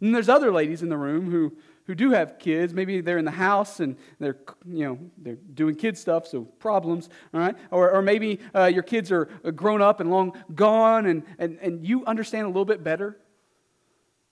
And 0.00 0.14
there's 0.14 0.30
other 0.30 0.50
ladies 0.50 0.82
in 0.82 0.88
the 0.88 0.96
room 0.96 1.30
who, 1.30 1.54
who 1.86 1.94
do 1.94 2.12
have 2.12 2.38
kids. 2.38 2.72
Maybe 2.72 3.02
they're 3.02 3.18
in 3.18 3.24
the 3.26 3.30
house 3.30 3.80
and 3.80 3.96
they're, 4.18 4.38
you 4.66 4.86
know, 4.86 4.98
they're 5.18 5.36
doing 5.36 5.74
kid 5.74 5.98
stuff, 5.98 6.26
so 6.26 6.44
problems, 6.44 7.10
all 7.34 7.40
right? 7.40 7.56
Or, 7.70 7.90
or 7.90 8.00
maybe 8.00 8.40
uh, 8.54 8.64
your 8.64 8.82
kids 8.82 9.12
are 9.12 9.26
grown 9.54 9.82
up 9.82 10.00
and 10.00 10.10
long 10.10 10.32
gone, 10.54 11.04
and, 11.04 11.24
and, 11.38 11.58
and 11.60 11.86
you 11.86 12.06
understand 12.06 12.46
a 12.46 12.48
little 12.48 12.64
bit 12.64 12.82
better 12.82 13.18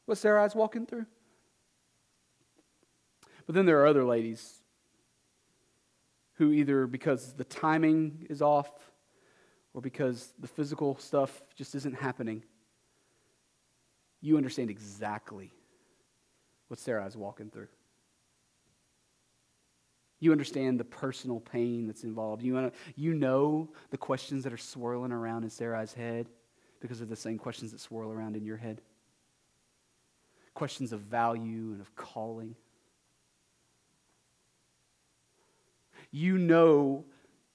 what 0.07 0.19
Sarai's 0.19 0.55
walking 0.55 0.87
through. 0.87 1.07
But 3.47 3.55
then 3.55 3.67
there 3.67 3.81
are 3.83 3.87
other 3.87 4.05
ladies 4.05 4.63
who 6.35 6.53
either 6.53 6.87
because 6.87 7.35
the 7.35 7.45
timing 7.45 8.27
is 8.31 8.43
off 8.43 8.71
or 9.75 9.81
because 9.81 10.33
the 10.39 10.49
physical 10.49 10.97
stuff 10.97 11.43
just 11.55 11.75
isn't 11.75 11.95
happening, 11.95 12.43
you 14.21 14.37
understand 14.37 14.71
exactly 14.71 15.51
what 16.69 16.79
Sarah 16.79 17.07
is 17.07 17.17
walking 17.17 17.51
through. 17.51 17.69
You 20.21 20.31
understand 20.31 20.79
the 20.79 20.85
personal 20.85 21.41
pain 21.41 21.89
that's 21.89 22.05
involved. 22.05 22.43
You, 22.43 22.71
you 22.95 23.13
know 23.13 23.71
the 23.91 23.99
questions 23.99 24.45
that 24.45 24.53
are 24.53 24.59
swirling 24.59 25.11
around 25.11 25.43
in 25.43 25.51
Sarai's 25.51 25.93
head 25.93 26.29
because 26.81 27.01
of 27.01 27.09
the 27.09 27.17
same 27.17 27.39
questions 27.39 27.73
that 27.73 27.81
swirl 27.81 28.13
around 28.13 28.37
in 28.37 28.45
your 28.45 28.57
head 28.57 28.81
questions 30.55 30.93
of 30.93 31.01
value 31.01 31.73
and 31.73 31.81
of 31.81 31.95
calling. 31.97 32.55
You 36.11 36.39
know 36.39 37.05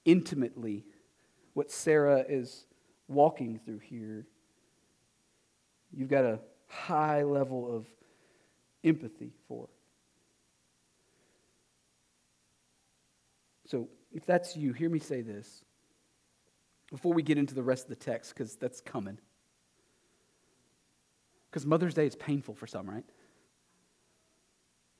intimately 0.04 0.84
what 1.54 1.70
Sarah 1.70 2.24
is 2.28 2.66
walking 3.06 3.60
through 3.64 3.78
here. 3.78 4.26
You've 5.92 6.08
got 6.08 6.24
a 6.24 6.40
high 6.66 7.22
level 7.22 7.74
of 7.74 7.86
empathy 8.84 9.32
for. 9.46 9.68
So, 13.66 13.88
if 14.12 14.24
that's 14.24 14.56
you, 14.56 14.72
hear 14.72 14.88
me 14.88 14.98
say 14.98 15.20
this 15.20 15.62
before 16.90 17.12
we 17.12 17.22
get 17.22 17.36
into 17.36 17.54
the 17.54 17.62
rest 17.62 17.84
of 17.84 17.90
the 17.90 17.96
text, 17.96 18.34
because 18.34 18.56
that's 18.56 18.80
coming. 18.80 19.18
Because 21.58 21.66
Mother's 21.66 21.94
Day 21.94 22.06
is 22.06 22.14
painful 22.14 22.54
for 22.54 22.68
some, 22.68 22.88
right? 22.88 23.02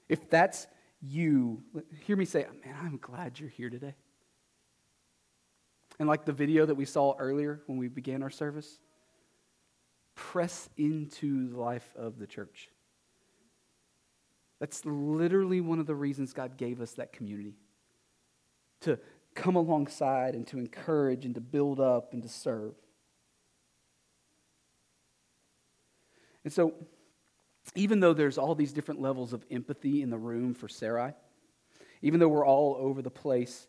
If 0.08 0.28
that's 0.28 0.66
you, 1.00 1.62
hear 2.00 2.16
me 2.16 2.24
say, 2.24 2.46
man, 2.64 2.74
I'm 2.82 2.96
glad 2.96 3.38
you're 3.38 3.48
here 3.48 3.70
today. 3.70 3.94
And 6.00 6.08
like 6.08 6.24
the 6.24 6.32
video 6.32 6.66
that 6.66 6.74
we 6.74 6.84
saw 6.84 7.14
earlier 7.16 7.62
when 7.66 7.78
we 7.78 7.86
began 7.86 8.24
our 8.24 8.30
service, 8.30 8.80
press 10.16 10.68
into 10.76 11.50
the 11.50 11.60
life 11.60 11.88
of 11.94 12.18
the 12.18 12.26
church. 12.26 12.70
That's 14.58 14.84
literally 14.84 15.60
one 15.60 15.78
of 15.78 15.86
the 15.86 15.94
reasons 15.94 16.32
God 16.32 16.56
gave 16.56 16.80
us 16.80 16.90
that 16.94 17.12
community 17.12 17.54
to 18.80 18.98
come 19.36 19.54
alongside 19.54 20.34
and 20.34 20.44
to 20.48 20.58
encourage 20.58 21.24
and 21.24 21.36
to 21.36 21.40
build 21.40 21.78
up 21.78 22.14
and 22.14 22.20
to 22.24 22.28
serve. 22.28 22.74
And 26.44 26.52
so, 26.52 26.74
even 27.74 28.00
though 28.00 28.14
there's 28.14 28.38
all 28.38 28.54
these 28.54 28.72
different 28.72 29.00
levels 29.00 29.32
of 29.32 29.44
empathy 29.50 30.02
in 30.02 30.10
the 30.10 30.18
room 30.18 30.54
for 30.54 30.68
Sarai, 30.68 31.12
even 32.02 32.20
though 32.20 32.28
we're 32.28 32.46
all 32.46 32.76
over 32.78 33.02
the 33.02 33.10
place 33.10 33.66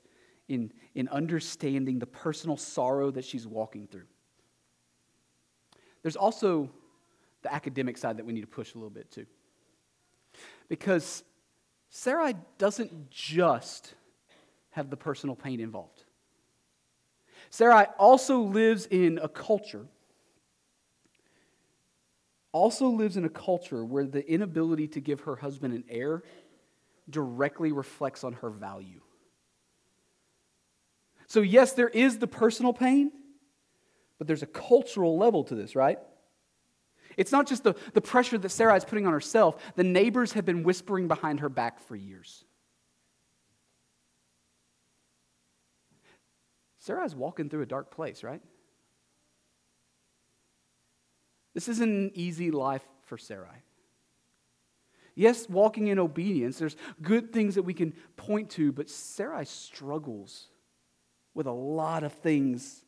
in, 0.48 0.72
in 0.96 1.08
understanding 1.10 2.00
the 2.00 2.06
personal 2.06 2.58
sorrow 2.58 3.12
that 3.12 3.26
she's 3.26 3.46
walking 3.46 3.88
through, 3.88 4.08
there's 6.02 6.16
also 6.16 6.70
the 7.42 7.54
academic 7.54 7.98
side 7.98 8.18
that 8.18 8.26
we 8.26 8.34
need 8.34 8.42
to 8.42 8.48
push 8.48 8.74
a 8.74 8.78
little 8.78 8.90
bit 8.90 9.12
too. 9.12 9.26
Because 10.68 11.24
Sarai 11.90 12.36
doesn't 12.58 13.10
just 13.10 13.96
have 14.72 14.90
the 14.90 14.98
personal 14.98 15.36
pain 15.36 15.60
involved. 15.60 16.04
Sarai 17.50 17.86
also 17.98 18.40
lives 18.40 18.86
in 18.86 19.20
a 19.22 19.28
culture, 19.28 19.88
also 22.52 22.88
lives 22.88 23.18
in 23.18 23.26
a 23.26 23.30
culture 23.30 23.84
where 23.84 24.06
the 24.06 24.28
inability 24.30 24.88
to 24.90 25.00
give 25.00 25.22
her 25.22 25.36
husband 25.36 25.74
an 25.74 25.84
heir 25.90 26.24
directly 27.10 27.72
reflects 27.72 28.24
on 28.24 28.34
her 28.34 28.50
value. 28.50 29.02
So, 31.28 31.42
yes, 31.42 31.74
there 31.74 31.90
is 31.90 32.18
the 32.18 32.28
personal 32.28 32.74
pain, 32.74 33.12
but 34.18 34.28
there's 34.28 34.44
a 34.44 34.48
cultural 34.48 35.18
level 35.18 35.44
to 35.46 35.56
this, 35.56 35.76
right? 35.76 36.00
It's 37.18 37.32
not 37.32 37.48
just 37.48 37.64
the, 37.64 37.76
the 37.94 38.02
pressure 38.02 38.38
that 38.38 38.50
Sarah 38.50 38.76
is 38.76 38.86
putting 38.86 39.06
on 39.06 39.14
herself. 39.14 39.58
The 39.76 39.84
neighbors 39.84 40.34
have 40.34 40.46
been 40.46 40.64
whispering 40.64 41.08
behind 41.08 41.42
her 41.42 41.50
back 41.50 41.80
for 41.80 41.96
years. 41.96 42.46
Sarah's 46.80 47.14
walking 47.16 47.50
through 47.50 47.62
a 47.62 47.68
dark 47.68 47.92
place, 47.92 48.24
right? 48.24 48.42
This 51.60 51.68
isn't 51.68 51.90
an 51.90 52.12
easy 52.14 52.52
life 52.52 52.88
for 53.02 53.18
Sarai. 53.18 53.64
Yes, 55.14 55.50
walking 55.50 55.88
in 55.88 56.00
obedience, 56.00 56.58
there's 56.58 56.78
good 57.02 57.34
things 57.34 57.56
that 57.56 57.64
we 57.64 57.74
can 57.74 57.94
point 58.16 58.50
to, 58.52 58.72
but 58.72 58.90
Sarai 58.90 59.44
struggles 59.44 60.48
with 61.34 61.48
a 61.48 61.52
lot 61.52 62.04
of 62.06 62.14
things 62.14 62.86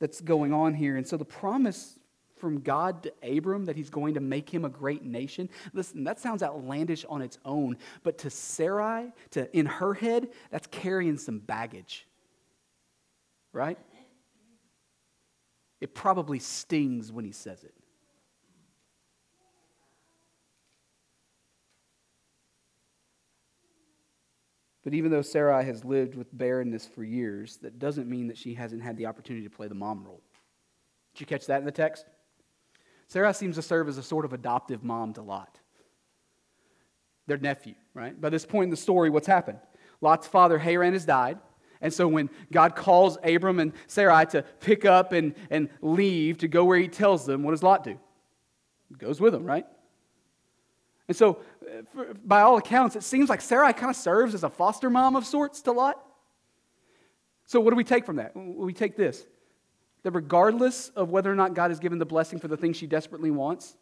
that's 0.00 0.20
going 0.20 0.52
on 0.52 0.74
here. 0.74 0.98
And 0.98 1.06
so 1.06 1.16
the 1.16 1.24
promise 1.24 1.98
from 2.36 2.60
God 2.60 3.04
to 3.04 3.12
Abram 3.22 3.64
that 3.64 3.76
he's 3.76 3.88
going 3.88 4.12
to 4.14 4.20
make 4.20 4.50
him 4.50 4.66
a 4.66 4.68
great 4.68 5.02
nation, 5.02 5.48
listen, 5.72 6.04
that 6.04 6.20
sounds 6.20 6.42
outlandish 6.42 7.06
on 7.08 7.22
its 7.22 7.38
own, 7.46 7.78
but 8.02 8.18
to 8.18 8.28
Sarai, 8.28 9.12
to 9.30 9.56
in 9.56 9.64
her 9.64 9.94
head, 9.94 10.28
that's 10.50 10.66
carrying 10.66 11.16
some 11.16 11.38
baggage 11.38 12.06
right? 13.54 13.78
It 15.80 15.94
probably 15.94 16.40
stings 16.40 17.12
when 17.12 17.24
he 17.24 17.32
says 17.32 17.62
it. 17.62 17.74
But 24.84 24.92
even 24.92 25.10
though 25.10 25.22
Sarai 25.22 25.64
has 25.64 25.84
lived 25.84 26.14
with 26.14 26.36
barrenness 26.36 26.86
for 26.86 27.02
years, 27.02 27.56
that 27.62 27.78
doesn't 27.78 28.08
mean 28.08 28.28
that 28.28 28.36
she 28.36 28.54
hasn't 28.54 28.82
had 28.82 28.98
the 28.98 29.06
opportunity 29.06 29.44
to 29.44 29.54
play 29.54 29.66
the 29.66 29.74
mom 29.74 30.04
role. 30.04 30.22
Did 31.14 31.20
you 31.20 31.26
catch 31.26 31.46
that 31.46 31.58
in 31.58 31.64
the 31.64 31.72
text? 31.72 32.04
Sarai 33.08 33.32
seems 33.32 33.56
to 33.56 33.62
serve 33.62 33.88
as 33.88 33.98
a 33.98 34.02
sort 34.02 34.24
of 34.24 34.34
adoptive 34.34 34.84
mom 34.84 35.14
to 35.14 35.22
Lot, 35.22 35.58
their 37.26 37.38
nephew, 37.38 37.74
right? 37.94 38.18
By 38.20 38.28
this 38.28 38.44
point 38.44 38.64
in 38.64 38.70
the 38.70 38.76
story, 38.76 39.08
what's 39.08 39.26
happened? 39.26 39.58
Lot's 40.00 40.26
father, 40.26 40.58
Haran, 40.58 40.92
has 40.92 41.06
died. 41.06 41.38
And 41.80 41.92
so 41.92 42.08
when 42.08 42.30
God 42.52 42.76
calls 42.76 43.18
Abram 43.24 43.60
and 43.60 43.72
Sarai 43.86 44.26
to 44.26 44.42
pick 44.60 44.84
up 44.84 45.12
and, 45.12 45.34
and 45.50 45.68
leave 45.80 46.38
to 46.38 46.48
go 46.48 46.64
where 46.64 46.78
he 46.78 46.88
tells 46.88 47.24
them, 47.26 47.42
what 47.42 47.52
does 47.52 47.62
Lot 47.62 47.84
do? 47.84 47.98
He 48.88 48.94
goes 48.96 49.20
with 49.20 49.32
them, 49.32 49.44
right? 49.44 49.66
And 51.08 51.16
so, 51.16 51.40
uh, 51.62 51.82
for, 51.92 52.14
by 52.24 52.40
all 52.40 52.56
accounts, 52.56 52.96
it 52.96 53.02
seems 53.02 53.28
like 53.28 53.40
Sarai 53.40 53.72
kind 53.72 53.90
of 53.90 53.96
serves 53.96 54.34
as 54.34 54.42
a 54.44 54.50
foster 54.50 54.88
mom 54.88 55.16
of 55.16 55.26
sorts 55.26 55.60
to 55.62 55.72
Lot. 55.72 56.02
So, 57.46 57.60
what 57.60 57.70
do 57.70 57.76
we 57.76 57.84
take 57.84 58.06
from 58.06 58.16
that? 58.16 58.34
We 58.34 58.72
take 58.72 58.96
this 58.96 59.26
that 60.04 60.12
regardless 60.12 60.90
of 60.90 61.10
whether 61.10 61.32
or 61.32 61.34
not 61.34 61.54
God 61.54 61.70
has 61.70 61.80
given 61.80 61.98
the 61.98 62.06
blessing 62.06 62.38
for 62.38 62.46
the 62.46 62.56
thing 62.56 62.74
she 62.74 62.86
desperately 62.86 63.30
wants, 63.30 63.74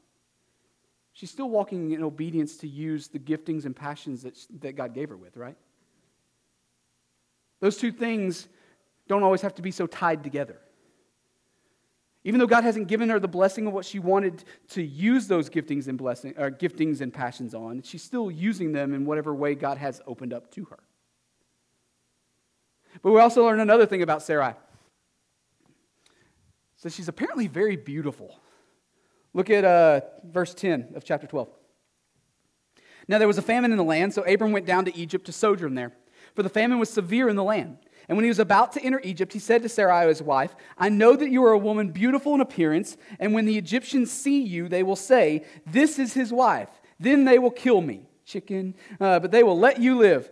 she's 1.12 1.30
still 1.30 1.50
walking 1.50 1.90
in 1.90 2.02
obedience 2.02 2.56
to 2.58 2.68
use 2.68 3.08
the 3.08 3.18
giftings 3.18 3.66
and 3.66 3.74
passions 3.74 4.22
that, 4.22 4.38
that 4.60 4.76
God 4.76 4.94
gave 4.94 5.08
her 5.08 5.16
with, 5.16 5.36
right? 5.36 5.56
Those 7.58 7.76
two 7.76 7.90
things 7.90 8.48
don't 9.08 9.24
always 9.24 9.42
have 9.42 9.54
to 9.56 9.62
be 9.62 9.72
so 9.72 9.86
tied 9.88 10.22
together. 10.22 10.58
Even 12.24 12.38
though 12.38 12.46
God 12.46 12.62
hasn't 12.62 12.86
given 12.86 13.08
her 13.08 13.18
the 13.18 13.28
blessing 13.28 13.66
of 13.66 13.72
what 13.72 13.84
she 13.84 13.98
wanted 13.98 14.44
to 14.70 14.82
use 14.82 15.26
those 15.26 15.50
giftings 15.50 15.88
and 15.88 15.98
blessing, 15.98 16.34
or 16.38 16.50
giftings 16.50 17.00
and 17.00 17.12
passions 17.12 17.52
on, 17.52 17.82
she's 17.82 18.02
still 18.02 18.30
using 18.30 18.72
them 18.72 18.94
in 18.94 19.04
whatever 19.04 19.34
way 19.34 19.54
God 19.54 19.78
has 19.78 20.00
opened 20.06 20.32
up 20.32 20.50
to 20.52 20.64
her. 20.66 20.78
But 23.02 23.10
we 23.12 23.20
also 23.20 23.44
learn 23.44 23.58
another 23.58 23.86
thing 23.86 24.02
about 24.02 24.22
Sarai. 24.22 24.54
So 26.76 26.88
she's 26.88 27.08
apparently 27.08 27.48
very 27.48 27.76
beautiful. 27.76 28.38
Look 29.34 29.50
at 29.50 29.64
uh, 29.64 30.02
verse 30.24 30.54
10 30.54 30.92
of 30.94 31.04
chapter 31.04 31.26
12. 31.26 31.48
Now 33.08 33.18
there 33.18 33.26
was 33.26 33.38
a 33.38 33.42
famine 33.42 33.72
in 33.72 33.78
the 33.78 33.84
land, 33.84 34.14
so 34.14 34.22
Abram 34.22 34.52
went 34.52 34.66
down 34.66 34.84
to 34.84 34.96
Egypt 34.96 35.26
to 35.26 35.32
sojourn 35.32 35.74
there 35.74 35.92
for 36.34 36.42
the 36.42 36.48
famine 36.48 36.78
was 36.78 36.90
severe 36.90 37.28
in 37.28 37.36
the 37.36 37.44
land. 37.44 37.78
And 38.08 38.16
when 38.16 38.24
he 38.24 38.28
was 38.30 38.38
about 38.38 38.72
to 38.72 38.82
enter 38.82 39.00
Egypt, 39.04 39.32
he 39.32 39.38
said 39.38 39.62
to 39.62 39.68
Sarai, 39.68 40.08
his 40.08 40.22
wife, 40.22 40.54
I 40.76 40.88
know 40.88 41.16
that 41.16 41.30
you 41.30 41.44
are 41.44 41.52
a 41.52 41.58
woman 41.58 41.90
beautiful 41.90 42.34
in 42.34 42.40
appearance, 42.40 42.96
and 43.18 43.32
when 43.32 43.44
the 43.44 43.58
Egyptians 43.58 44.10
see 44.10 44.42
you, 44.42 44.68
they 44.68 44.82
will 44.82 44.96
say, 44.96 45.44
This 45.66 45.98
is 45.98 46.14
his 46.14 46.32
wife. 46.32 46.68
Then 46.98 47.24
they 47.24 47.38
will 47.38 47.50
kill 47.50 47.80
me. 47.80 48.06
Chicken, 48.24 48.74
uh, 49.00 49.18
but 49.18 49.30
they 49.30 49.42
will 49.42 49.58
let 49.58 49.80
you 49.80 49.98
live. 49.98 50.30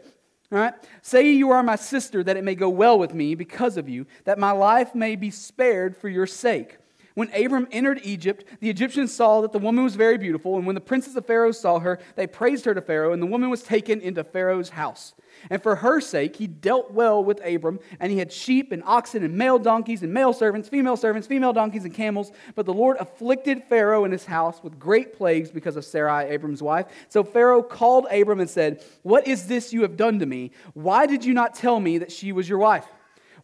All 0.52 0.58
right? 0.58 0.74
Say 1.02 1.32
you 1.32 1.50
are 1.50 1.62
my 1.62 1.76
sister, 1.76 2.22
that 2.24 2.36
it 2.36 2.44
may 2.44 2.54
go 2.54 2.68
well 2.68 2.98
with 2.98 3.14
me 3.14 3.34
because 3.34 3.76
of 3.76 3.88
you, 3.88 4.06
that 4.24 4.38
my 4.38 4.52
life 4.52 4.94
may 4.94 5.16
be 5.16 5.30
spared 5.30 5.96
for 5.96 6.08
your 6.08 6.26
sake. 6.26 6.76
When 7.14 7.32
Abram 7.34 7.66
entered 7.72 8.00
Egypt, 8.04 8.44
the 8.60 8.70
Egyptians 8.70 9.12
saw 9.12 9.40
that 9.40 9.52
the 9.52 9.58
woman 9.58 9.82
was 9.82 9.96
very 9.96 10.16
beautiful, 10.16 10.56
and 10.56 10.66
when 10.66 10.74
the 10.74 10.80
princes 10.80 11.16
of 11.16 11.26
Pharaoh 11.26 11.52
saw 11.52 11.80
her, 11.80 11.98
they 12.14 12.26
praised 12.26 12.64
her 12.64 12.74
to 12.74 12.80
Pharaoh, 12.80 13.12
and 13.12 13.20
the 13.20 13.26
woman 13.26 13.50
was 13.50 13.62
taken 13.62 14.00
into 14.00 14.22
Pharaoh's 14.22 14.70
house. 14.70 15.14
And 15.48 15.62
for 15.62 15.76
her 15.76 16.00
sake, 16.00 16.36
he 16.36 16.46
dealt 16.46 16.92
well 16.92 17.24
with 17.24 17.44
Abram, 17.44 17.80
and 17.98 18.12
he 18.12 18.18
had 18.18 18.32
sheep 18.32 18.72
and 18.72 18.82
oxen 18.84 19.24
and 19.24 19.36
male 19.36 19.58
donkeys 19.58 20.02
and 20.02 20.12
male 20.12 20.32
servants, 20.32 20.68
female 20.68 20.96
servants, 20.96 21.26
female 21.26 21.52
donkeys 21.52 21.84
and 21.84 21.94
camels. 21.94 22.30
But 22.54 22.66
the 22.66 22.74
Lord 22.74 22.96
afflicted 23.00 23.64
Pharaoh 23.64 24.04
and 24.04 24.12
his 24.12 24.26
house 24.26 24.62
with 24.62 24.78
great 24.78 25.16
plagues 25.16 25.50
because 25.50 25.76
of 25.76 25.84
Sarai, 25.84 26.26
Abram's 26.26 26.62
wife. 26.62 26.86
So 27.08 27.24
Pharaoh 27.24 27.62
called 27.62 28.06
Abram 28.10 28.40
and 28.40 28.50
said, 28.50 28.84
What 29.02 29.26
is 29.26 29.46
this 29.46 29.72
you 29.72 29.82
have 29.82 29.96
done 29.96 30.18
to 30.18 30.26
me? 30.26 30.50
Why 30.74 31.06
did 31.06 31.24
you 31.24 31.34
not 31.34 31.54
tell 31.54 31.80
me 31.80 31.98
that 31.98 32.12
she 32.12 32.32
was 32.32 32.48
your 32.48 32.58
wife? 32.58 32.86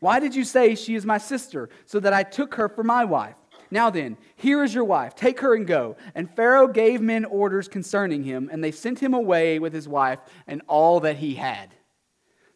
Why 0.01 0.21
did 0.21 0.35
you 0.35 0.45
say 0.45 0.75
she 0.75 0.95
is 0.95 1.07
my 1.07 1.19
sister, 1.19 1.71
so 1.87 2.01
that 2.01 2.13
I 2.13 2.23
took 2.23 2.55
her 2.57 2.69
for 2.69 2.85
my 2.85 3.05
wife? 3.05 3.35
Now 3.71 3.91
then, 3.91 4.17
here 4.37 4.63
is 4.63 4.75
your 4.75 4.85
wife. 4.85 5.15
Take 5.15 5.41
her 5.41 5.55
and 5.55 5.67
go. 5.67 5.97
And 6.15 6.31
Pharaoh 6.31 6.69
gave 6.69 7.01
men 7.01 7.25
orders 7.25 7.69
concerning 7.69 8.23
him, 8.23 8.49
and 8.53 8.63
they 8.63 8.73
sent 8.73 9.01
him 9.01 9.15
away 9.15 9.59
with 9.59 9.73
his 9.73 9.89
wife 9.89 10.21
and 10.47 10.63
all 10.69 11.01
that 11.01 11.17
he 11.17 11.35
had. 11.35 11.75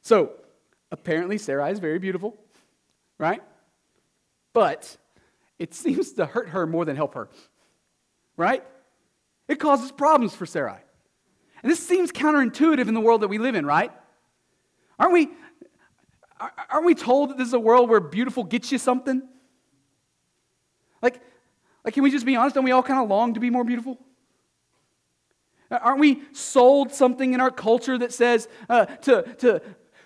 So, 0.03 0.33
apparently, 0.91 1.39
Sarai 1.39 1.73
is 1.73 1.79
very 1.79 1.99
beautiful, 1.99 2.37
right? 3.19 3.43
But 4.53 4.97
it 5.59 5.75
seems 5.75 6.13
to 6.13 6.27
hurt 6.27 6.51
her 6.51 6.67
more 6.67 6.85
than 6.85 6.97
help 6.97 7.15
her, 7.15 7.29
right? 8.37 8.65
It 9.49 9.59
causes 9.59 9.91
problems 9.91 10.35
for 10.35 10.47
Sarai. 10.47 10.79
And 11.63 11.71
this 11.71 11.87
seems 11.87 12.13
counterintuitive 12.13 12.89
in 12.89 12.95
the 12.95 13.01
world 13.01 13.23
that 13.23 13.29
we 13.29 13.39
live 13.39 13.55
in, 13.55 13.67
right? 13.67 13.93
Aren't 14.99 15.13
we, 15.13 15.29
aren't 16.71 16.87
we 16.87 16.95
told 16.95 17.31
that 17.31 17.39
this 17.39 17.49
is 17.49 17.55
a 17.55 17.61
world 17.61 17.91
where 17.91 18.01
beautiful 18.01 18.45
gets 18.45 18.73
you 18.73 18.79
something? 18.79 19.23
Like, 21.03 21.21
like, 21.85 21.95
can 21.95 22.03
we 22.03 22.11
just 22.11 22.27
be 22.27 22.37
honest? 22.37 22.55
Don't 22.55 22.65
we 22.65 22.73
all 22.73 22.83
kind 22.83 23.03
of 23.03 23.09
long 23.09 23.35
to 23.35 23.41
be 23.41 23.51
more 23.51 23.65
beautiful? 23.65 23.99
Aren't 25.71 26.01
we 26.01 26.23
sold 26.33 26.93
something 26.93 27.33
in 27.33 27.41
our 27.41 27.51
culture 27.51 27.97
that 27.97 28.13
says 28.13 28.49
uh, 28.69 28.87
to, 28.87 29.23
to 29.39 29.63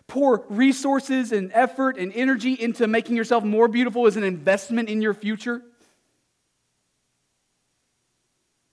pour 0.06 0.44
resources 0.50 1.32
and 1.32 1.50
effort 1.54 1.96
and 1.96 2.12
energy 2.14 2.52
into 2.52 2.86
making 2.86 3.16
yourself 3.16 3.44
more 3.44 3.66
beautiful 3.66 4.06
is 4.06 4.16
an 4.16 4.24
investment 4.24 4.88
in 4.88 5.00
your 5.00 5.14
future? 5.14 5.62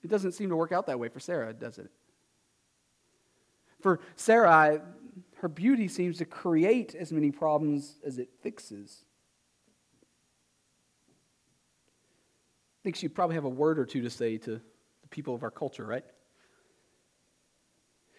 It 0.03 0.09
doesn't 0.09 0.33
seem 0.33 0.49
to 0.49 0.55
work 0.55 0.71
out 0.71 0.87
that 0.87 0.99
way 0.99 1.07
for 1.07 1.19
Sarah, 1.19 1.53
does 1.53 1.77
it? 1.77 1.89
For 3.79 3.99
Sarah, 4.15 4.81
her 5.37 5.47
beauty 5.47 5.87
seems 5.87 6.17
to 6.17 6.25
create 6.25 6.93
as 6.93 7.11
many 7.11 7.31
problems 7.31 7.95
as 8.05 8.17
it 8.17 8.29
fixes. 8.41 9.05
I 12.81 12.83
think 12.83 12.95
she'd 12.95 13.13
probably 13.13 13.35
have 13.35 13.45
a 13.45 13.50
word 13.50 13.77
or 13.77 13.85
two 13.85 14.01
to 14.01 14.09
say 14.09 14.38
to 14.39 14.51
the 14.53 15.07
people 15.11 15.35
of 15.35 15.43
our 15.43 15.51
culture, 15.51 15.85
right? 15.85 16.03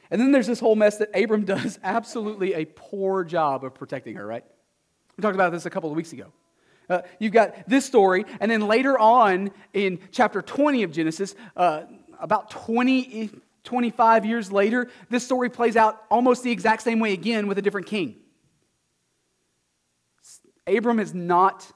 And 0.09 0.21
then 0.21 0.31
there's 0.31 0.47
this 0.47 0.61
whole 0.61 0.77
mess 0.77 0.99
that 0.99 1.11
Abram 1.21 1.45
does 1.47 1.81
absolutely 1.83 2.55
a 2.55 2.65
poor 2.65 3.25
job 3.25 3.65
of 3.65 3.75
protecting 3.75 4.15
her, 4.15 4.25
right? 4.25 4.45
We 5.17 5.23
talked 5.23 5.35
about 5.35 5.51
this 5.51 5.67
a 5.67 5.71
couple 5.71 5.91
of 5.91 5.97
weeks 5.97 6.13
ago. 6.13 6.27
Uh, 6.89 7.03
you've 7.19 7.33
got 7.33 7.69
this 7.69 7.85
story, 7.85 8.25
and 8.39 8.49
then 8.49 8.61
later 8.69 8.97
on 8.97 9.51
in 9.73 9.99
chapter 10.13 10.43
20 10.43 10.85
of 10.85 10.93
Genesis, 10.93 11.35
uh, 11.57 11.83
about 12.21 12.51
20, 12.51 13.31
25 13.65 14.25
years 14.25 14.53
later, 14.53 14.89
this 15.11 15.25
story 15.25 15.51
plays 15.51 15.75
out 15.75 16.05
almost 16.09 16.45
the 16.45 16.53
exact 16.53 16.83
same 16.83 17.01
way 17.01 17.13
again 17.13 17.49
with 17.49 17.59
a 17.59 17.63
different 17.63 17.89
king. 17.89 18.15
Abram 20.69 21.01
is 21.01 21.13
not 21.13 21.67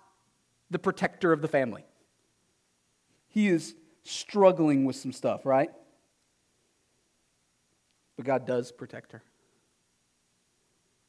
the 0.70 0.78
protector 0.78 1.32
of 1.32 1.42
the 1.42 1.48
family. 1.48 1.84
He 3.36 3.48
is 3.48 3.74
struggling 4.02 4.86
with 4.86 4.96
some 4.96 5.12
stuff, 5.12 5.44
right? 5.44 5.68
But 8.16 8.24
God 8.24 8.46
does 8.46 8.72
protect 8.72 9.12
her. 9.12 9.22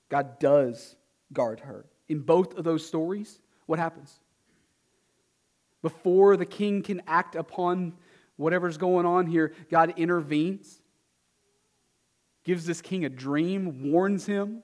God 0.10 0.38
does 0.38 0.98
guard 1.32 1.62
her. 1.62 1.86
In 2.10 2.20
both 2.20 2.58
of 2.58 2.66
those 2.66 2.86
stories, 2.86 3.40
what 3.66 3.80
happens? 3.80 4.14
Before 5.82 6.36
the 6.36 6.46
king 6.46 6.84
can 6.84 7.02
act 7.08 7.36
upon 7.36 7.94
whatever's 8.36 8.78
going 8.78 9.06
on 9.06 9.28
here, 9.28 9.54
God 9.72 9.94
intervenes, 9.96 10.82
gives 12.44 12.66
this 12.66 12.82
king 12.82 13.06
a 13.06 13.10
dream, 13.10 13.90
warns 13.90 14.26
him. 14.26 14.64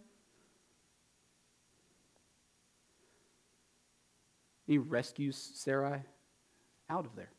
He 4.68 4.78
rescues 4.78 5.38
Sarai 5.38 6.02
out 6.90 7.06
of 7.06 7.16
there. 7.16 7.32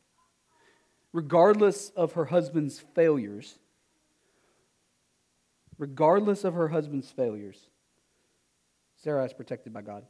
Regardless 1.15 1.91
of 1.91 2.11
her 2.11 2.25
husband's 2.25 2.77
failures, 2.93 3.57
regardless 5.77 6.43
of 6.43 6.55
her 6.55 6.67
husband's 6.67 7.09
failures, 7.09 7.69
Sarah 9.01 9.23
is 9.23 9.31
protected 9.31 9.71
by 9.71 9.81
God. 9.81 10.05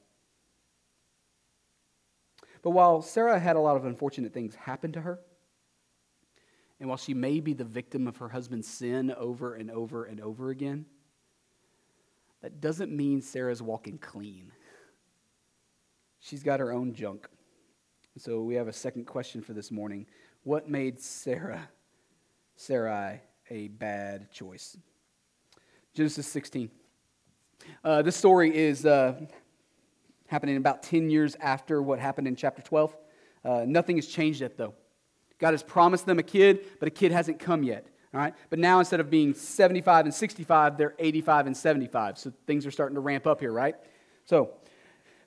But 2.63 2.71
while 2.71 3.03
Sarah 3.03 3.39
had 3.39 3.55
a 3.55 3.59
lot 3.59 3.77
of 3.77 3.85
unfortunate 3.85 4.33
things 4.33 4.55
happen 4.55 4.93
to 4.93 5.01
her, 5.01 5.19
and 6.79 6.89
while 6.89 6.97
she 6.97 7.13
may 7.13 7.39
be 7.39 7.53
the 7.53 7.63
victim 7.63 8.07
of 8.07 8.17
her 8.17 8.29
husband's 8.29 8.67
sin 8.67 9.13
over 9.15 9.53
and 9.53 9.69
over 9.69 10.05
and 10.05 10.19
over 10.19 10.49
again, 10.49 10.87
that 12.41 12.59
doesn't 12.59 12.91
mean 12.91 13.21
Sarah's 13.21 13.61
walking 13.61 13.99
clean. 13.99 14.51
She's 16.19 16.41
got 16.41 16.59
her 16.59 16.71
own 16.73 16.95
junk. 16.95 17.27
So 18.17 18.41
we 18.41 18.55
have 18.55 18.67
a 18.67 18.73
second 18.73 19.05
question 19.05 19.43
for 19.43 19.53
this 19.53 19.69
morning. 19.69 20.07
What 20.45 20.69
made 20.69 21.01
Sarah, 21.01 21.67
Sarai, 22.55 23.21
a 23.49 23.67
bad 23.67 24.31
choice? 24.31 24.77
Genesis 25.95 26.27
16. 26.27 26.69
Uh, 27.83 28.03
this 28.03 28.15
story 28.15 28.55
is 28.55 28.85
uh, 28.85 29.15
happening 30.27 30.57
about 30.57 30.83
10 30.83 31.09
years 31.09 31.35
after 31.39 31.81
what 31.81 31.97
happened 31.97 32.27
in 32.27 32.35
chapter 32.35 32.61
12. 32.61 32.95
Uh, 33.43 33.63
nothing 33.65 33.95
has 33.95 34.05
changed 34.05 34.41
yet, 34.41 34.55
though. 34.55 34.75
God 35.39 35.55
has 35.55 35.63
promised 35.63 36.05
them 36.05 36.19
a 36.19 36.23
kid, 36.23 36.63
but 36.79 36.87
a 36.87 36.91
kid 36.91 37.11
hasn't 37.11 37.39
come 37.39 37.63
yet. 37.63 37.87
All 38.13 38.19
right? 38.19 38.35
But 38.51 38.59
now 38.59 38.77
instead 38.77 38.99
of 38.99 39.09
being 39.09 39.33
75 39.33 40.05
and 40.05 40.13
65, 40.13 40.77
they're 40.77 40.93
85 40.99 41.47
and 41.47 41.57
75. 41.57 42.19
So 42.19 42.31
things 42.45 42.67
are 42.67 42.71
starting 42.71 42.93
to 42.93 43.01
ramp 43.01 43.25
up 43.25 43.39
here, 43.39 43.51
right? 43.51 43.77
So, 44.25 44.51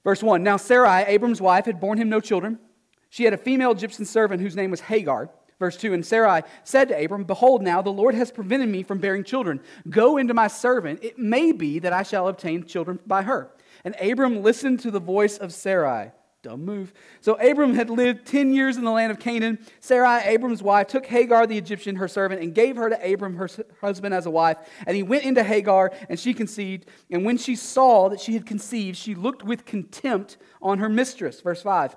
verse 0.04 0.22
1 0.22 0.44
Now 0.44 0.58
Sarai, 0.58 1.02
Abram's 1.08 1.40
wife, 1.40 1.66
had 1.66 1.80
borne 1.80 1.98
him 1.98 2.08
no 2.08 2.20
children. 2.20 2.60
She 3.10 3.24
had 3.24 3.32
a 3.32 3.38
female 3.38 3.72
Egyptian 3.72 4.04
servant 4.04 4.42
whose 4.42 4.56
name 4.56 4.70
was 4.70 4.80
Hagar. 4.80 5.30
Verse 5.58 5.76
2 5.76 5.92
And 5.92 6.06
Sarai 6.06 6.42
said 6.64 6.88
to 6.88 7.04
Abram, 7.04 7.24
Behold, 7.24 7.62
now 7.62 7.82
the 7.82 7.90
Lord 7.90 8.14
has 8.14 8.30
prevented 8.30 8.68
me 8.68 8.82
from 8.82 8.98
bearing 8.98 9.24
children. 9.24 9.60
Go 9.88 10.16
into 10.16 10.34
my 10.34 10.48
servant. 10.48 11.00
It 11.02 11.18
may 11.18 11.52
be 11.52 11.78
that 11.80 11.92
I 11.92 12.02
shall 12.02 12.28
obtain 12.28 12.64
children 12.64 12.98
by 13.06 13.22
her. 13.22 13.50
And 13.84 13.94
Abram 14.00 14.42
listened 14.42 14.80
to 14.80 14.90
the 14.90 15.00
voice 15.00 15.38
of 15.38 15.52
Sarai. 15.52 16.12
Dumb 16.42 16.64
move. 16.64 16.92
So 17.20 17.34
Abram 17.34 17.74
had 17.74 17.90
lived 17.90 18.24
10 18.26 18.52
years 18.52 18.76
in 18.76 18.84
the 18.84 18.92
land 18.92 19.10
of 19.10 19.18
Canaan. 19.18 19.58
Sarai, 19.80 20.22
Abram's 20.24 20.62
wife, 20.62 20.86
took 20.86 21.04
Hagar 21.04 21.48
the 21.48 21.58
Egyptian, 21.58 21.96
her 21.96 22.06
servant, 22.06 22.40
and 22.40 22.54
gave 22.54 22.76
her 22.76 22.88
to 22.88 23.12
Abram, 23.12 23.34
her 23.34 23.48
husband, 23.80 24.14
as 24.14 24.26
a 24.26 24.30
wife. 24.30 24.56
And 24.86 24.96
he 24.96 25.02
went 25.02 25.24
into 25.24 25.42
Hagar, 25.42 25.92
and 26.08 26.18
she 26.18 26.32
conceived. 26.32 26.86
And 27.10 27.24
when 27.24 27.38
she 27.38 27.56
saw 27.56 28.08
that 28.10 28.20
she 28.20 28.34
had 28.34 28.46
conceived, 28.46 28.96
she 28.96 29.16
looked 29.16 29.42
with 29.42 29.64
contempt 29.64 30.36
on 30.62 30.78
her 30.78 30.88
mistress. 30.88 31.40
Verse 31.40 31.62
5. 31.62 31.96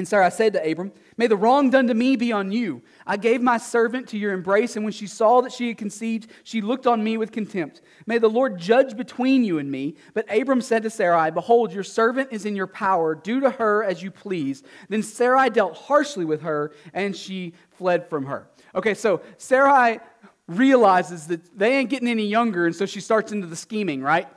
And 0.00 0.08
Sarah 0.08 0.30
said 0.30 0.54
to 0.54 0.66
Abram, 0.66 0.92
May 1.18 1.26
the 1.26 1.36
wrong 1.36 1.68
done 1.68 1.86
to 1.88 1.92
me 1.92 2.16
be 2.16 2.32
on 2.32 2.50
you. 2.50 2.80
I 3.06 3.18
gave 3.18 3.42
my 3.42 3.58
servant 3.58 4.08
to 4.08 4.16
your 4.16 4.32
embrace, 4.32 4.74
and 4.74 4.82
when 4.82 4.94
she 4.94 5.06
saw 5.06 5.42
that 5.42 5.52
she 5.52 5.68
had 5.68 5.76
conceived, 5.76 6.30
she 6.42 6.62
looked 6.62 6.86
on 6.86 7.04
me 7.04 7.18
with 7.18 7.32
contempt. 7.32 7.82
May 8.06 8.16
the 8.16 8.26
Lord 8.26 8.58
judge 8.58 8.96
between 8.96 9.44
you 9.44 9.58
and 9.58 9.70
me. 9.70 9.96
But 10.14 10.24
Abram 10.34 10.62
said 10.62 10.84
to 10.84 10.88
Sarai, 10.90 11.30
Behold, 11.30 11.74
your 11.74 11.82
servant 11.84 12.30
is 12.32 12.46
in 12.46 12.56
your 12.56 12.66
power. 12.66 13.14
Do 13.14 13.40
to 13.40 13.50
her 13.50 13.84
as 13.84 14.02
you 14.02 14.10
please. 14.10 14.62
Then 14.88 15.02
Sarai 15.02 15.50
dealt 15.50 15.76
harshly 15.76 16.24
with 16.24 16.40
her, 16.40 16.72
and 16.94 17.14
she 17.14 17.52
fled 17.72 18.08
from 18.08 18.24
her. 18.24 18.48
Okay, 18.74 18.94
so 18.94 19.20
Sarai 19.36 20.00
realizes 20.46 21.26
that 21.26 21.58
they 21.58 21.76
ain't 21.76 21.90
getting 21.90 22.08
any 22.08 22.24
younger, 22.24 22.64
and 22.64 22.74
so 22.74 22.86
she 22.86 23.02
starts 23.02 23.32
into 23.32 23.46
the 23.46 23.54
scheming, 23.54 24.00
right? 24.00 24.28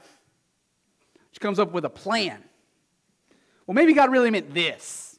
She 1.32 1.39
comes 1.39 1.58
up 1.58 1.71
with 1.71 1.86
a 1.86 1.89
plan. 1.89 2.43
Well, 3.65 3.76
maybe 3.76 3.93
God 3.93 4.12
really 4.12 4.30
meant 4.30 4.54
this. 4.54 5.12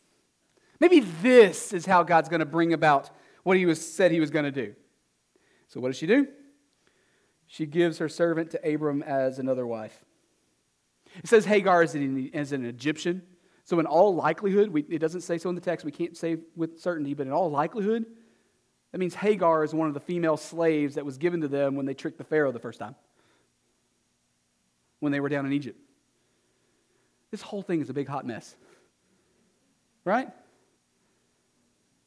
Maybe 0.85 1.01
this 1.01 1.73
is 1.73 1.87
how 1.87 2.03
God's 2.03 2.29
going 2.29 2.41
to 2.41 2.45
bring 2.47 2.75
about 2.75 3.09
what 3.43 3.57
he 3.57 3.65
was, 3.65 3.81
said 3.81 4.13
he 4.13 4.21
was 4.21 4.29
going 4.29 4.45
to 4.45 4.53
do. 4.53 4.75
So, 5.69 5.81
what 5.81 5.89
does 5.89 5.97
she 5.97 6.07
do? 6.07 6.29
She 7.47 7.65
gives 7.65 7.97
her 7.97 8.09
servant 8.11 8.51
to 8.51 8.75
Abram 8.75 9.03
as 9.03 9.39
another 9.39 9.67
wife. 9.67 10.05
It 11.17 11.27
says 11.27 11.47
Hagar 11.47 11.83
is 11.83 11.95
an, 11.95 12.31
as 12.35 12.53
an 12.53 12.67
Egyptian. 12.67 13.23
So, 13.65 13.81
in 13.81 13.87
all 13.87 14.15
likelihood, 14.15 14.69
we, 14.69 14.83
it 14.83 14.99
doesn't 14.99 15.23
say 15.23 15.39
so 15.39 15.49
in 15.49 15.55
the 15.55 15.61
text, 15.63 15.87
we 15.87 15.91
can't 15.91 16.19
say 16.19 16.37
with 16.55 16.79
certainty, 16.79 17.15
but 17.15 17.27
in 17.27 17.33
all 17.33 17.51
likelihood, 17.51 18.05
that 18.93 18.99
means 18.99 19.15
Hagar 19.15 19.65
is 19.65 19.73
one 19.73 19.89
of 19.89 19.95
the 19.95 20.01
female 20.01 20.37
slaves 20.37 20.97
that 20.97 21.07
was 21.07 21.17
given 21.17 21.41
to 21.41 21.49
them 21.49 21.77
when 21.77 21.87
they 21.87 21.95
tricked 21.95 22.19
the 22.19 22.25
Pharaoh 22.25 22.53
the 22.53 22.59
first 22.59 22.79
time, 22.79 22.95
when 25.01 25.13
they 25.13 25.21
were 25.21 25.31
down 25.31 25.47
in 25.47 25.55
Egypt. 25.55 25.81
This 27.31 27.41
whole 27.41 27.63
thing 27.63 27.81
is 27.81 27.89
a 27.89 27.95
big 27.95 28.07
hot 28.07 28.27
mess. 28.27 28.55
Right? 30.05 30.29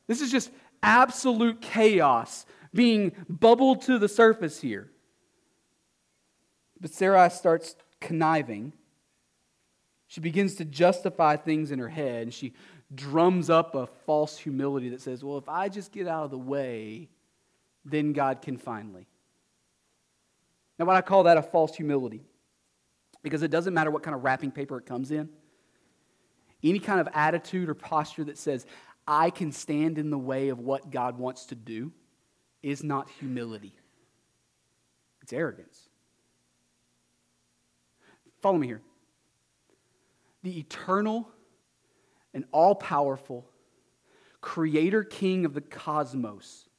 This 0.08 0.22
is 0.22 0.32
just 0.32 0.50
absolute 0.82 1.62
chaos 1.62 2.46
being 2.74 3.12
bubbled 3.30 3.82
to 3.84 4.00
the 4.00 4.08
surface 4.08 4.60
here. 4.60 4.89
But 6.80 6.91
Sarai 6.91 7.30
starts 7.30 7.76
conniving. 8.00 8.74
She 10.08 10.22
begins 10.22 10.56
to 10.56 10.65
justify 10.65 11.36
things 11.36 11.72
in 11.72 11.80
her 11.80 11.89
head, 11.89 12.24
and 12.24 12.34
she 12.34 12.54
drums 12.93 13.50
up 13.50 13.76
a 13.76 13.88
false 14.06 14.38
humility 14.38 14.89
that 14.89 15.02
says, 15.02 15.24
Well, 15.24 15.38
if 15.38 15.50
I 15.50 15.70
just 15.70 15.91
get 15.91 16.08
out 16.08 16.26
of 16.26 16.32
the 16.32 16.38
way, 16.38 17.10
then 17.84 18.13
God 18.13 18.41
can 18.41 18.58
finally. 18.58 19.08
Now, 20.80 20.86
what 20.86 20.96
I 20.96 21.02
call 21.02 21.24
that 21.24 21.38
a 21.38 21.41
false 21.41 21.76
humility, 21.76 22.24
because 23.24 23.41
it 23.41 23.50
doesn't 23.50 23.74
matter 23.74 23.89
what 23.89 24.04
kind 24.04 24.15
of 24.15 24.24
wrapping 24.24 24.52
paper 24.52 24.78
it 24.78 24.86
comes 24.86 25.12
in. 25.12 25.30
Any 26.63 26.80
kind 26.80 27.00
of 27.00 27.08
attitude 27.13 27.70
or 27.70 27.74
posture 27.74 28.24
that 28.26 28.38
says, 28.38 28.65
I 29.08 29.30
can 29.30 29.52
stand 29.52 29.98
in 29.98 30.10
the 30.10 30.17
way 30.17 30.50
of 30.50 30.60
what 30.60 30.91
God 30.91 31.17
wants 31.17 31.46
to 31.48 31.56
do 31.56 31.91
is 32.62 32.84
not 32.84 33.10
humility, 33.20 33.76
it's 35.22 35.34
arrogance. 35.34 35.89
Follow 38.41 38.58
me 38.58 38.67
here. 38.67 38.82
The 40.43 40.60
eternal 40.60 41.28
and 42.34 42.46
all 42.52 42.76
powerful 42.76 43.50
creator 44.41 45.04
king 45.04 45.43
of 45.43 45.54
the 45.54 45.62
cosmos 45.62 46.70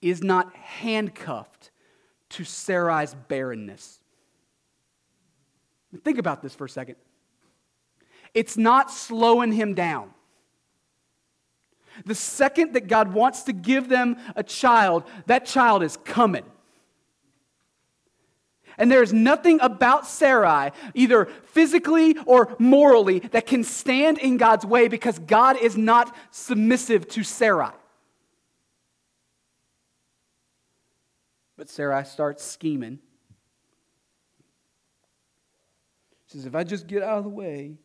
is 0.00 0.22
not 0.22 0.54
handcuffed 0.54 1.70
to 2.30 2.44
Sarai's 2.44 3.14
barrenness. 3.28 4.00
Think 6.02 6.18
about 6.18 6.42
this 6.42 6.54
for 6.54 6.64
a 6.64 6.68
second. 6.68 6.96
It's 8.34 8.56
not 8.56 8.90
slowing 8.90 9.52
him 9.52 9.74
down. 9.74 10.10
The 12.04 12.14
second 12.14 12.74
that 12.74 12.88
God 12.88 13.12
wants 13.12 13.44
to 13.44 13.52
give 13.52 13.88
them 13.88 14.16
a 14.34 14.42
child, 14.42 15.04
that 15.26 15.46
child 15.46 15.82
is 15.82 15.96
coming. 15.98 16.44
And 18.78 18.90
there 18.90 19.02
is 19.02 19.12
nothing 19.12 19.58
about 19.60 20.06
Sarai, 20.06 20.72
either 20.94 21.26
physically 21.44 22.16
or 22.26 22.54
morally, 22.58 23.20
that 23.20 23.46
can 23.46 23.64
stand 23.64 24.18
in 24.18 24.36
God's 24.36 24.66
way 24.66 24.88
because 24.88 25.18
God 25.18 25.56
is 25.56 25.76
not 25.76 26.14
submissive 26.30 27.08
to 27.08 27.22
Sarai. 27.22 27.72
But 31.56 31.70
Sarai 31.70 32.04
starts 32.04 32.44
scheming. 32.44 32.98
She 36.26 36.38
says, 36.38 36.46
If 36.46 36.54
I 36.54 36.64
just 36.64 36.86
get 36.86 37.02
out 37.02 37.18
of 37.18 37.24
the 37.24 37.30
way, 37.30 37.76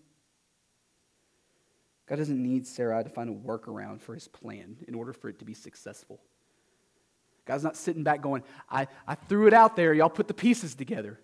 God 2.11 2.17
doesn't 2.17 2.43
need 2.43 2.67
Sarai 2.67 3.05
to 3.05 3.09
find 3.09 3.29
a 3.29 3.33
workaround 3.33 4.01
for 4.01 4.13
his 4.13 4.27
plan 4.27 4.75
in 4.85 4.95
order 4.95 5.13
for 5.13 5.29
it 5.29 5.39
to 5.39 5.45
be 5.45 5.53
successful. 5.53 6.19
God's 7.45 7.63
not 7.63 7.77
sitting 7.77 8.03
back 8.03 8.21
going, 8.21 8.43
I, 8.69 8.87
I 9.07 9.15
threw 9.15 9.47
it 9.47 9.53
out 9.53 9.77
there, 9.77 9.93
y'all 9.93 10.09
put 10.09 10.27
the 10.27 10.33
pieces 10.33 10.75
together. 10.75 11.21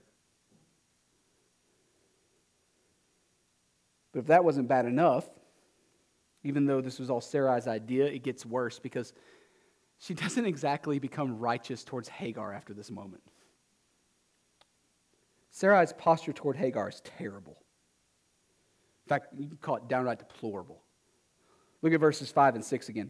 But 4.13 4.19
if 4.19 4.27
that 4.27 4.45
wasn't 4.45 4.69
bad 4.69 4.85
enough, 4.85 5.29
even 6.45 6.65
though 6.65 6.79
this 6.79 6.99
was 6.99 7.09
all 7.09 7.19
Sarai's 7.19 7.67
idea, 7.67 8.05
it 8.05 8.23
gets 8.23 8.45
worse 8.45 8.79
because 8.79 9.11
she 9.99 10.13
doesn't 10.13 10.45
exactly 10.45 10.99
become 10.99 11.37
righteous 11.37 11.83
towards 11.83 12.07
Hagar 12.07 12.53
after 12.53 12.73
this 12.73 12.89
moment. 12.89 13.23
Sarai's 15.51 15.91
posture 15.91 16.31
toward 16.31 16.55
Hagar 16.55 16.87
is 16.87 17.01
terrible. 17.01 17.57
In 19.07 19.09
fact, 19.09 19.27
you 19.39 19.47
can 19.47 19.57
call 19.61 19.77
it 19.77 19.87
downright 19.87 20.19
deplorable. 20.19 20.81
Look 21.81 21.93
at 21.93 21.99
verses 22.01 22.29
5 22.29 22.55
and 22.55 22.65
6 22.65 22.89
again. 22.89 23.09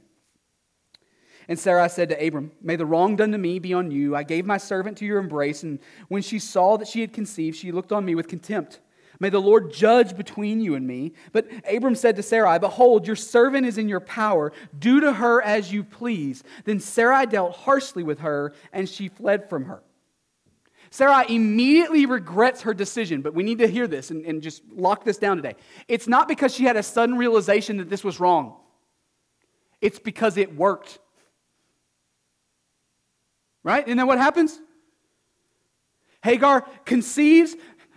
And 1.47 1.57
Sarai 1.57 1.89
said 1.89 2.09
to 2.09 2.27
Abram, 2.27 2.51
May 2.61 2.75
the 2.75 2.85
wrong 2.85 3.15
done 3.15 3.31
to 3.31 3.39
me 3.39 3.57
be 3.57 3.73
on 3.73 3.89
you. 3.89 4.15
I 4.15 4.21
gave 4.21 4.45
my 4.45 4.57
servant 4.57 4.99
to 4.99 5.05
your 5.05 5.17
embrace, 5.17 5.63
and 5.63 5.79
when 6.07 6.21
she 6.21 6.37
saw 6.37 6.77
that 6.77 6.87
she 6.87 7.01
had 7.01 7.13
conceived, 7.13 7.57
she 7.57 7.71
looked 7.71 7.91
on 7.91 8.05
me 8.05 8.13
with 8.13 8.27
contempt. 8.27 8.79
May 9.19 9.29
the 9.29 9.41
Lord 9.41 9.73
judge 9.73 10.15
between 10.15 10.61
you 10.61 10.75
and 10.75 10.85
me. 10.85 11.13
But 11.31 11.47
Abram 11.67 11.95
said 11.95 12.15
to 12.17 12.21
Sarai, 12.21 12.59
Behold, 12.59 13.07
your 13.07 13.15
servant 13.15 13.65
is 13.65 13.79
in 13.79 13.89
your 13.89 14.01
power. 14.01 14.53
Do 14.77 14.99
to 14.99 15.13
her 15.13 15.41
as 15.41 15.73
you 15.73 15.83
please. 15.83 16.43
Then 16.65 16.79
Sarai 16.79 17.25
dealt 17.25 17.55
harshly 17.55 18.03
with 18.03 18.19
her, 18.19 18.53
and 18.71 18.87
she 18.87 19.07
fled 19.07 19.49
from 19.49 19.65
her. 19.65 19.81
Sarai 20.89 21.25
immediately 21.27 22.05
regrets 22.05 22.61
her 22.61 22.73
decision, 22.73 23.21
but 23.21 23.33
we 23.33 23.43
need 23.43 23.59
to 23.59 23.67
hear 23.67 23.87
this 23.87 24.11
and, 24.11 24.25
and 24.25 24.41
just 24.41 24.63
lock 24.71 25.03
this 25.03 25.17
down 25.17 25.37
today. 25.37 25.55
It's 25.87 26.07
not 26.07 26.27
because 26.27 26.53
she 26.53 26.63
had 26.63 26.77
a 26.77 26.83
sudden 26.83 27.17
realization 27.17 27.77
that 27.77 27.89
this 27.89 28.03
was 28.03 28.19
wrong, 28.19 28.55
it's 29.81 29.99
because 29.99 30.37
it 30.37 30.55
worked. 30.55 30.99
Right? 33.63 33.85
And 33.85 33.99
then 33.99 34.07
what 34.07 34.17
happens? 34.17 34.57
Hagar 36.23 36.61
conceives, 36.85 37.55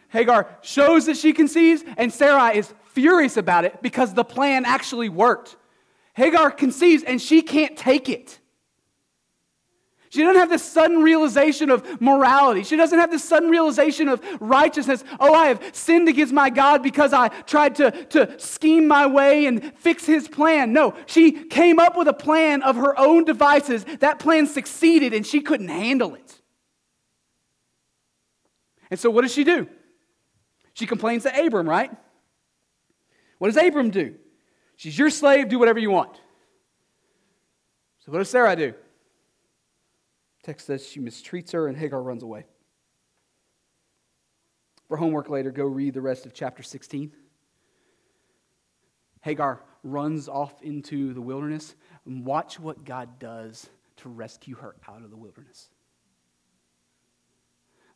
Hagar 0.09 0.48
shows 0.62 1.07
that 1.07 1.16
she 1.16 1.33
conceives, 1.33 1.85
and 1.96 2.12
Sarai 2.12 2.59
is 2.59 2.74
furious 2.87 3.37
about 3.37 3.64
it 3.64 3.81
because 3.81 4.12
the 4.12 4.24
plan 4.24 4.64
actually 4.64 5.09
worked. 5.09 5.57
Hagar 6.14 6.50
conceives 6.50 7.05
and 7.05 7.22
she 7.22 7.40
can't 7.40 7.76
take 7.76 8.09
it. 8.09 8.39
She 10.10 10.22
doesn't 10.22 10.40
have 10.40 10.50
this 10.50 10.64
sudden 10.64 11.02
realization 11.02 11.70
of 11.70 12.00
morality. 12.00 12.64
She 12.64 12.74
doesn't 12.74 12.98
have 12.98 13.12
this 13.12 13.22
sudden 13.22 13.48
realization 13.48 14.08
of 14.08 14.20
righteousness. 14.40 15.04
Oh, 15.20 15.32
I 15.32 15.46
have 15.46 15.70
sinned 15.72 16.08
against 16.08 16.32
my 16.32 16.50
God 16.50 16.82
because 16.82 17.12
I 17.12 17.28
tried 17.28 17.76
to, 17.76 17.92
to 18.06 18.36
scheme 18.40 18.88
my 18.88 19.06
way 19.06 19.46
and 19.46 19.72
fix 19.78 20.04
his 20.04 20.26
plan. 20.26 20.72
No, 20.72 20.94
she 21.06 21.30
came 21.30 21.78
up 21.78 21.96
with 21.96 22.08
a 22.08 22.12
plan 22.12 22.62
of 22.62 22.74
her 22.74 22.98
own 22.98 23.24
devices. 23.24 23.84
That 24.00 24.18
plan 24.18 24.48
succeeded 24.48 25.14
and 25.14 25.24
she 25.24 25.40
couldn't 25.40 25.68
handle 25.68 26.16
it. 26.16 26.40
And 28.90 28.98
so, 28.98 29.10
what 29.10 29.22
does 29.22 29.32
she 29.32 29.44
do? 29.44 29.68
She 30.74 30.86
complains 30.86 31.22
to 31.22 31.46
Abram, 31.46 31.68
right? 31.68 31.92
What 33.38 33.46
does 33.46 33.56
Abram 33.56 33.90
do? 33.90 34.16
She's 34.74 34.98
your 34.98 35.10
slave, 35.10 35.48
do 35.48 35.60
whatever 35.60 35.78
you 35.78 35.92
want. 35.92 36.16
So, 38.00 38.10
what 38.10 38.18
does 38.18 38.28
Sarah 38.28 38.56
do? 38.56 38.74
Text 40.42 40.66
says 40.66 40.87
she 40.87 41.00
mistreats 41.00 41.53
her 41.53 41.66
and 41.66 41.76
Hagar 41.76 42.03
runs 42.03 42.22
away. 42.22 42.46
For 44.88 44.96
homework 44.96 45.29
later, 45.29 45.50
go 45.50 45.64
read 45.64 45.94
the 45.94 46.00
rest 46.00 46.26
of 46.26 46.35
chapter 46.35 46.62
16. 46.62 47.12
Hagar 49.20 49.62
runs 49.85 50.29
off 50.29 50.62
into 50.62 51.12
the 51.12 51.20
wilderness 51.20 51.74
and 52.07 52.24
watch 52.24 52.59
what 52.59 52.85
God 52.85 53.18
does 53.18 53.68
to 53.98 54.09
rescue 54.09 54.57
her 54.57 54.74
out 54.88 55.03
of 55.03 55.11
the 55.11 55.16
wilderness. 55.16 55.68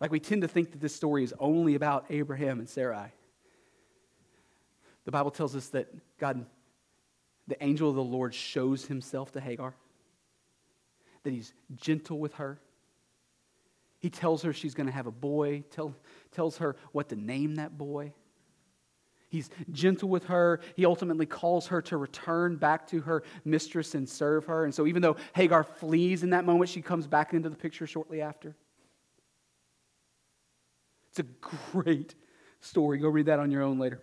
Like 0.01 0.11
we 0.11 0.21
tend 0.21 0.43
to 0.43 0.49
think 0.49 0.73
that 0.73 0.81
this 0.81 0.95
story 0.95 1.25
is 1.25 1.33
only 1.39 1.75
about 1.75 2.07
Abraham 2.11 2.59
and 2.59 2.69
Sarai. 2.69 3.13
The 5.05 5.11
Bible 5.11 5.31
tells 5.31 5.57
us 5.57 5.69
that 5.69 5.89
God, 6.19 6.45
the 7.47 7.63
angel 7.63 7.89
of 7.89 7.97
the 7.97 8.03
Lord, 8.03 8.35
shows 8.35 8.85
himself 8.85 9.33
to 9.33 9.41
Hagar 9.41 9.75
that 11.25 11.33
he's 11.33 11.53
gentle 11.75 12.19
with 12.19 12.35
her. 12.35 12.61
He 13.99 14.11
tells 14.11 14.43
her 14.43 14.53
she's 14.53 14.75
going 14.75 14.87
to 14.87 14.93
have 14.93 15.07
a 15.07 15.11
boy, 15.11 15.65
tell, 15.71 15.95
tells 16.31 16.59
her 16.59 16.77
what 16.93 17.09
to 17.09 17.17
name 17.17 17.57
that 17.57 17.77
boy. 17.77 18.13
He's 19.31 19.51
gentle 19.73 20.09
with 20.09 20.27
her. 20.27 20.61
He 20.77 20.85
ultimately 20.85 21.27
calls 21.27 21.67
her 21.69 21.83
to 21.83 21.97
return 21.97 22.57
back 22.57 22.87
to 22.89 23.01
her 23.01 23.25
mistress 23.45 23.95
and 23.97 24.09
serve 24.09 24.45
her. 24.45 24.65
And 24.65 24.73
so, 24.73 24.87
even 24.87 25.03
though 25.03 25.17
Hagar 25.35 25.65
flees 25.65 26.23
in 26.23 26.31
that 26.31 26.45
moment, 26.45 26.71
she 26.71 26.83
comes 26.83 27.07
back 27.07 27.33
into 27.33 27.49
the 27.49 27.57
picture 27.57 27.87
shortly 27.87 28.21
after. 28.21 28.55
It's 31.11 31.19
a 31.19 31.25
great 31.73 32.15
story. 32.61 32.99
Go 32.99 33.09
read 33.09 33.27
that 33.27 33.41
on 33.41 33.51
your 33.51 33.63
own 33.63 33.79
later. 33.79 34.01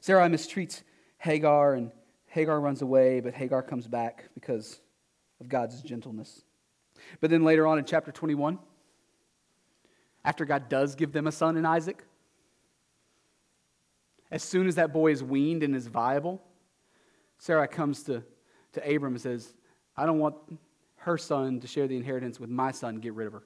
Sarai 0.00 0.28
mistreats 0.28 0.82
Hagar, 1.18 1.74
and 1.74 1.90
Hagar 2.26 2.60
runs 2.60 2.82
away, 2.82 3.20
but 3.20 3.34
Hagar 3.34 3.62
comes 3.62 3.88
back 3.88 4.26
because 4.34 4.78
of 5.40 5.48
God's 5.48 5.82
gentleness. 5.82 6.42
But 7.20 7.30
then 7.30 7.44
later 7.44 7.66
on 7.66 7.78
in 7.78 7.84
chapter 7.84 8.10
21, 8.10 8.58
after 10.24 10.44
God 10.44 10.68
does 10.68 10.94
give 10.94 11.12
them 11.12 11.26
a 11.26 11.32
son 11.32 11.56
in 11.56 11.64
Isaac, 11.64 12.02
as 14.30 14.42
soon 14.42 14.66
as 14.66 14.74
that 14.74 14.92
boy 14.92 15.12
is 15.12 15.22
weaned 15.22 15.62
and 15.62 15.74
is 15.76 15.86
viable, 15.86 16.42
Sarah 17.38 17.68
comes 17.68 18.02
to, 18.04 18.22
to 18.72 18.94
Abram 18.94 19.14
and 19.14 19.20
says, 19.20 19.54
I 19.96 20.04
don't 20.06 20.18
want 20.18 20.36
her 20.96 21.16
son 21.16 21.60
to 21.60 21.66
share 21.66 21.86
the 21.86 21.96
inheritance 21.96 22.40
with 22.40 22.50
my 22.50 22.72
son, 22.72 22.96
get 22.96 23.14
rid 23.14 23.28
of 23.28 23.32
her. 23.34 23.44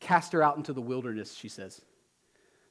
Cast 0.00 0.32
her 0.32 0.42
out 0.42 0.56
into 0.56 0.72
the 0.72 0.80
wilderness, 0.80 1.34
she 1.34 1.48
says. 1.48 1.80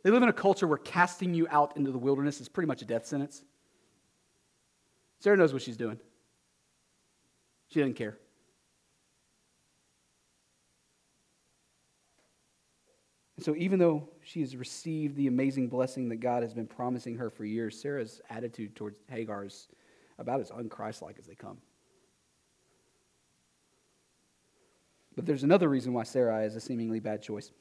They 0.04 0.12
live 0.12 0.22
in 0.22 0.30
a 0.30 0.34
culture 0.34 0.68
where 0.68 0.78
casting 0.78 1.34
you 1.34 1.48
out 1.50 1.78
into 1.78 1.92
the 1.92 1.98
wilderness 1.98 2.42
is 2.42 2.50
pretty 2.50 2.68
much 2.68 2.82
a 2.82 2.86
death 2.86 3.06
sentence. 3.06 3.42
Sarah 5.20 5.38
knows 5.38 5.54
what 5.54 5.62
she's 5.62 5.78
doing. 5.78 6.00
She 7.70 7.80
doesn't 7.80 7.96
care. 7.96 8.18
And 13.36 13.44
so, 13.44 13.56
even 13.56 13.80
though 13.80 14.08
she 14.24 14.42
has 14.42 14.56
received 14.56 15.16
the 15.18 15.28
amazing 15.28 15.68
blessing 15.68 16.08
that 16.10 16.18
God 16.18 16.42
has 16.44 16.54
been 16.54 16.68
promising 16.68 17.18
her 17.18 17.30
for 17.30 17.44
years, 17.44 17.80
Sarah's 17.80 18.22
attitude 18.30 18.76
towards 18.76 18.98
Hagar 19.10 19.46
is 19.46 19.68
about 20.18 20.40
as 20.40 20.52
unchristlike 20.52 21.20
as 21.20 21.26
they 21.26 21.36
come. 21.36 21.58
But 25.16 25.26
there's 25.26 25.44
another 25.44 25.70
reason 25.70 25.94
why 25.94 26.04
Sarah 26.04 26.44
is 26.44 26.56
a 26.56 26.62
seemingly 26.62 27.00
bad 27.00 27.22
choice. 27.22 27.52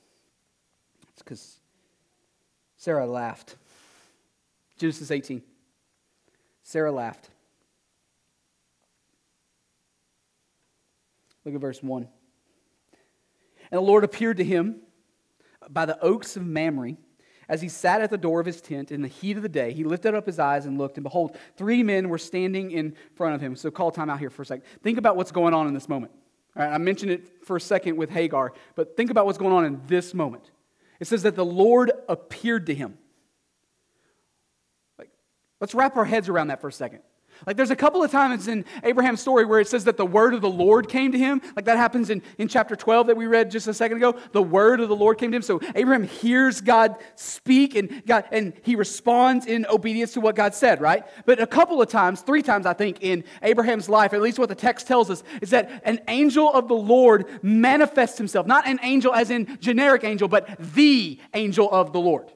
It's 1.12 1.22
because 1.22 1.58
Sarah 2.76 3.06
laughed. 3.06 3.56
Genesis 4.78 5.10
18. 5.10 5.42
Sarah 6.62 6.92
laughed. 6.92 7.30
Look 11.44 11.54
at 11.54 11.60
verse 11.60 11.82
1. 11.82 12.08
And 13.70 13.78
the 13.78 13.82
Lord 13.82 14.04
appeared 14.04 14.38
to 14.38 14.44
him 14.44 14.80
by 15.68 15.86
the 15.86 15.98
oaks 16.00 16.36
of 16.36 16.46
Mamre 16.46 16.96
as 17.48 17.60
he 17.60 17.68
sat 17.68 18.00
at 18.00 18.10
the 18.10 18.18
door 18.18 18.40
of 18.40 18.46
his 18.46 18.60
tent 18.60 18.90
in 18.90 19.02
the 19.02 19.08
heat 19.08 19.36
of 19.36 19.42
the 19.42 19.48
day. 19.48 19.72
He 19.72 19.84
lifted 19.84 20.14
up 20.14 20.26
his 20.26 20.38
eyes 20.38 20.66
and 20.66 20.78
looked, 20.78 20.96
and 20.96 21.04
behold, 21.04 21.36
three 21.56 21.82
men 21.82 22.08
were 22.08 22.18
standing 22.18 22.70
in 22.70 22.96
front 23.14 23.34
of 23.34 23.40
him. 23.40 23.56
So 23.56 23.70
call 23.70 23.90
time 23.90 24.10
out 24.10 24.18
here 24.18 24.30
for 24.30 24.42
a 24.42 24.46
second. 24.46 24.64
Think 24.82 24.98
about 24.98 25.16
what's 25.16 25.32
going 25.32 25.54
on 25.54 25.66
in 25.66 25.74
this 25.74 25.88
moment. 25.88 26.12
All 26.56 26.64
right, 26.64 26.72
I 26.72 26.78
mentioned 26.78 27.10
it 27.10 27.44
for 27.44 27.56
a 27.56 27.60
second 27.60 27.96
with 27.96 28.10
Hagar, 28.10 28.52
but 28.76 28.96
think 28.96 29.10
about 29.10 29.26
what's 29.26 29.38
going 29.38 29.52
on 29.52 29.64
in 29.64 29.80
this 29.86 30.14
moment. 30.14 30.50
It 31.00 31.06
says 31.06 31.24
that 31.24 31.34
the 31.34 31.44
Lord 31.44 31.90
appeared 32.08 32.66
to 32.66 32.74
him. 32.74 32.96
Like, 34.98 35.10
let's 35.60 35.74
wrap 35.74 35.96
our 35.96 36.04
heads 36.04 36.28
around 36.28 36.48
that 36.48 36.60
for 36.60 36.68
a 36.68 36.72
second. 36.72 37.00
Like 37.46 37.56
there's 37.56 37.70
a 37.70 37.76
couple 37.76 38.02
of 38.02 38.10
times 38.10 38.48
in 38.48 38.64
Abraham's 38.82 39.20
story 39.20 39.44
where 39.44 39.60
it 39.60 39.68
says 39.68 39.84
that 39.84 39.96
the 39.96 40.06
word 40.06 40.34
of 40.34 40.40
the 40.40 40.50
Lord 40.50 40.88
came 40.88 41.12
to 41.12 41.18
him. 41.18 41.42
Like 41.56 41.64
that 41.66 41.76
happens 41.76 42.10
in, 42.10 42.22
in 42.38 42.48
chapter 42.48 42.76
12 42.76 43.08
that 43.08 43.16
we 43.16 43.26
read 43.26 43.50
just 43.50 43.68
a 43.68 43.74
second 43.74 43.98
ago. 43.98 44.16
The 44.32 44.42
word 44.42 44.80
of 44.80 44.88
the 44.88 44.96
Lord 44.96 45.18
came 45.18 45.30
to 45.30 45.36
him. 45.36 45.42
So 45.42 45.60
Abraham 45.74 46.04
hears 46.04 46.60
God 46.60 46.96
speak 47.16 47.74
and 47.74 48.04
God 48.06 48.24
and 48.32 48.54
he 48.62 48.76
responds 48.76 49.46
in 49.46 49.66
obedience 49.66 50.12
to 50.14 50.20
what 50.20 50.36
God 50.36 50.54
said, 50.54 50.80
right? 50.80 51.04
But 51.26 51.40
a 51.40 51.46
couple 51.46 51.80
of 51.82 51.88
times, 51.88 52.22
three 52.22 52.42
times 52.42 52.66
I 52.66 52.72
think, 52.72 52.98
in 53.02 53.24
Abraham's 53.42 53.88
life, 53.88 54.12
at 54.12 54.22
least 54.22 54.38
what 54.38 54.48
the 54.48 54.54
text 54.54 54.86
tells 54.86 55.10
us, 55.10 55.22
is 55.42 55.50
that 55.50 55.82
an 55.84 56.00
angel 56.08 56.52
of 56.52 56.68
the 56.68 56.74
Lord 56.74 57.26
manifests 57.42 58.18
himself. 58.18 58.46
Not 58.46 58.66
an 58.66 58.78
angel 58.82 59.12
as 59.12 59.30
in 59.30 59.58
generic 59.60 60.04
angel, 60.04 60.28
but 60.28 60.56
the 60.74 61.18
angel 61.34 61.70
of 61.70 61.92
the 61.92 62.00
Lord. 62.00 62.30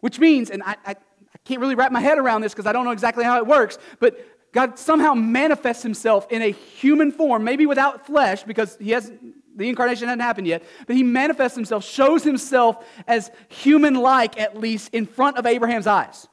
Which 0.00 0.18
means, 0.18 0.50
and 0.50 0.62
I, 0.64 0.76
I 0.84 0.96
can't 1.44 1.60
really 1.60 1.74
wrap 1.74 1.92
my 1.92 2.00
head 2.00 2.18
around 2.18 2.42
this 2.42 2.52
because 2.52 2.66
I 2.66 2.72
don't 2.72 2.84
know 2.84 2.92
exactly 2.92 3.24
how 3.24 3.38
it 3.38 3.46
works, 3.46 3.78
but 3.98 4.18
God 4.52 4.78
somehow 4.78 5.14
manifests 5.14 5.82
himself 5.82 6.26
in 6.30 6.42
a 6.42 6.50
human 6.50 7.10
form, 7.10 7.42
maybe 7.42 7.66
without 7.66 8.06
flesh, 8.06 8.44
because 8.44 8.76
he 8.78 8.90
has 8.90 9.10
the 9.56 9.68
incarnation 9.68 10.08
hadn't 10.08 10.22
happened 10.22 10.46
yet, 10.46 10.62
but 10.86 10.96
he 10.96 11.02
manifests 11.02 11.56
himself, 11.56 11.84
shows 11.84 12.24
himself 12.24 12.86
as 13.06 13.30
human 13.48 13.94
like, 13.94 14.40
at 14.40 14.58
least, 14.58 14.94
in 14.94 15.06
front 15.06 15.36
of 15.36 15.46
Abraham's 15.46 15.86
eyes. 15.86 16.26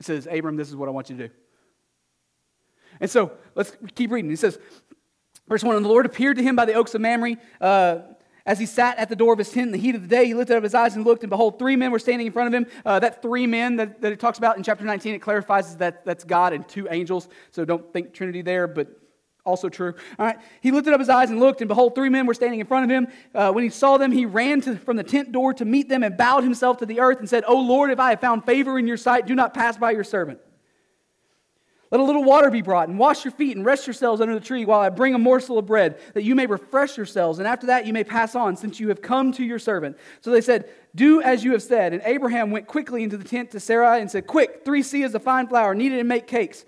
It 0.00 0.06
says, 0.06 0.26
Abram, 0.30 0.56
this 0.56 0.68
is 0.68 0.76
what 0.76 0.88
I 0.88 0.92
want 0.92 1.10
you 1.10 1.16
to 1.16 1.28
do. 1.28 1.34
And 3.00 3.10
so 3.10 3.32
let's 3.54 3.76
keep 3.94 4.10
reading. 4.10 4.30
He 4.30 4.36
says, 4.36 4.58
verse 5.48 5.62
1 5.62 5.76
And 5.76 5.84
the 5.84 5.88
Lord 5.88 6.06
appeared 6.06 6.36
to 6.38 6.42
him 6.42 6.56
by 6.56 6.64
the 6.64 6.74
oaks 6.74 6.94
of 6.94 7.00
Mamre. 7.00 7.36
Uh, 7.60 7.98
as 8.46 8.58
he 8.58 8.66
sat 8.66 8.98
at 8.98 9.08
the 9.08 9.16
door 9.16 9.32
of 9.32 9.38
his 9.38 9.50
tent 9.50 9.66
in 9.66 9.72
the 9.72 9.78
heat 9.78 9.94
of 9.94 10.02
the 10.02 10.08
day, 10.08 10.26
he 10.26 10.34
lifted 10.34 10.56
up 10.56 10.62
his 10.62 10.74
eyes 10.74 10.96
and 10.96 11.04
looked, 11.04 11.22
and 11.22 11.30
behold, 11.30 11.58
three 11.58 11.76
men 11.76 11.90
were 11.90 11.98
standing 11.98 12.26
in 12.26 12.32
front 12.32 12.54
of 12.54 12.54
him. 12.54 12.66
Uh, 12.84 12.98
that 12.98 13.22
three 13.22 13.46
men 13.46 13.76
that, 13.76 14.00
that 14.00 14.12
it 14.12 14.20
talks 14.20 14.38
about 14.38 14.56
in 14.56 14.62
chapter 14.62 14.84
19, 14.84 15.14
it 15.14 15.20
clarifies 15.20 15.76
that 15.76 16.04
that's 16.04 16.24
God 16.24 16.52
and 16.52 16.66
two 16.68 16.88
angels. 16.90 17.28
So 17.50 17.64
don't 17.64 17.92
think 17.92 18.12
Trinity 18.12 18.42
there, 18.42 18.66
but 18.66 18.88
also 19.44 19.68
true. 19.68 19.94
All 20.18 20.26
right. 20.26 20.38
He 20.60 20.70
lifted 20.70 20.92
up 20.92 21.00
his 21.00 21.08
eyes 21.08 21.30
and 21.30 21.40
looked, 21.40 21.60
and 21.60 21.68
behold, 21.68 21.94
three 21.94 22.08
men 22.08 22.26
were 22.26 22.34
standing 22.34 22.60
in 22.60 22.66
front 22.66 22.84
of 22.84 22.90
him. 22.90 23.08
Uh, 23.34 23.52
when 23.52 23.64
he 23.64 23.70
saw 23.70 23.96
them, 23.96 24.12
he 24.12 24.24
ran 24.24 24.60
to, 24.62 24.76
from 24.76 24.96
the 24.96 25.02
tent 25.02 25.32
door 25.32 25.52
to 25.54 25.64
meet 25.64 25.88
them 25.88 26.02
and 26.02 26.16
bowed 26.16 26.44
himself 26.44 26.78
to 26.78 26.86
the 26.86 27.00
earth 27.00 27.18
and 27.18 27.28
said, 27.28 27.44
O 27.46 27.60
Lord, 27.60 27.90
if 27.90 27.98
I 27.98 28.10
have 28.10 28.20
found 28.20 28.44
favor 28.44 28.78
in 28.78 28.86
your 28.86 28.96
sight, 28.96 29.26
do 29.26 29.34
not 29.34 29.52
pass 29.54 29.76
by 29.76 29.90
your 29.90 30.04
servant. 30.04 30.38
Let 31.92 32.00
a 32.00 32.04
little 32.04 32.24
water 32.24 32.50
be 32.50 32.62
brought, 32.62 32.88
and 32.88 32.98
wash 32.98 33.22
your 33.22 33.32
feet, 33.32 33.54
and 33.54 33.66
rest 33.66 33.86
yourselves 33.86 34.22
under 34.22 34.32
the 34.32 34.40
tree 34.40 34.64
while 34.64 34.80
I 34.80 34.88
bring 34.88 35.14
a 35.14 35.18
morsel 35.18 35.58
of 35.58 35.66
bread, 35.66 36.00
that 36.14 36.24
you 36.24 36.34
may 36.34 36.46
refresh 36.46 36.96
yourselves, 36.96 37.38
and 37.38 37.46
after 37.46 37.66
that 37.66 37.86
you 37.86 37.92
may 37.92 38.02
pass 38.02 38.34
on, 38.34 38.56
since 38.56 38.80
you 38.80 38.88
have 38.88 39.02
come 39.02 39.30
to 39.32 39.44
your 39.44 39.58
servant. 39.58 39.98
So 40.22 40.30
they 40.30 40.40
said, 40.40 40.70
Do 40.94 41.20
as 41.20 41.44
you 41.44 41.52
have 41.52 41.62
said. 41.62 41.92
And 41.92 42.00
Abraham 42.06 42.50
went 42.50 42.66
quickly 42.66 43.02
into 43.02 43.18
the 43.18 43.24
tent 43.24 43.50
to 43.50 43.60
Sarai 43.60 44.00
and 44.00 44.10
said, 44.10 44.26
Quick, 44.26 44.62
three 44.64 44.82
seahs 44.82 45.12
of 45.12 45.22
fine 45.22 45.46
flour, 45.48 45.74
needed 45.74 45.98
to 45.98 46.04
make 46.04 46.26
cakes. 46.26 46.64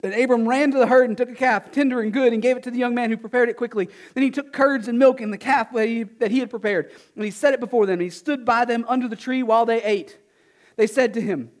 Then 0.00 0.20
Abram 0.20 0.48
ran 0.48 0.72
to 0.72 0.78
the 0.78 0.86
herd 0.88 1.08
and 1.08 1.16
took 1.16 1.30
a 1.30 1.34
calf, 1.34 1.70
tender 1.70 2.00
and 2.00 2.12
good, 2.12 2.32
and 2.32 2.42
gave 2.42 2.56
it 2.56 2.64
to 2.64 2.72
the 2.72 2.78
young 2.78 2.94
man 2.94 3.10
who 3.10 3.16
prepared 3.16 3.50
it 3.50 3.56
quickly. 3.56 3.88
Then 4.14 4.24
he 4.24 4.32
took 4.32 4.52
curds 4.52 4.88
and 4.88 4.98
milk 4.98 5.20
and 5.20 5.32
the 5.32 5.38
calf 5.38 5.72
that 5.74 5.86
he, 5.86 6.02
that 6.02 6.32
he 6.32 6.40
had 6.40 6.50
prepared, 6.50 6.90
and 7.14 7.24
he 7.24 7.30
set 7.30 7.54
it 7.54 7.60
before 7.60 7.86
them. 7.86 7.94
And 7.94 8.02
he 8.02 8.10
stood 8.10 8.44
by 8.44 8.64
them 8.64 8.84
under 8.88 9.06
the 9.06 9.14
tree 9.14 9.44
while 9.44 9.64
they 9.64 9.80
ate. 9.80 10.18
They 10.74 10.88
said 10.88 11.14
to 11.14 11.20
him, 11.20 11.52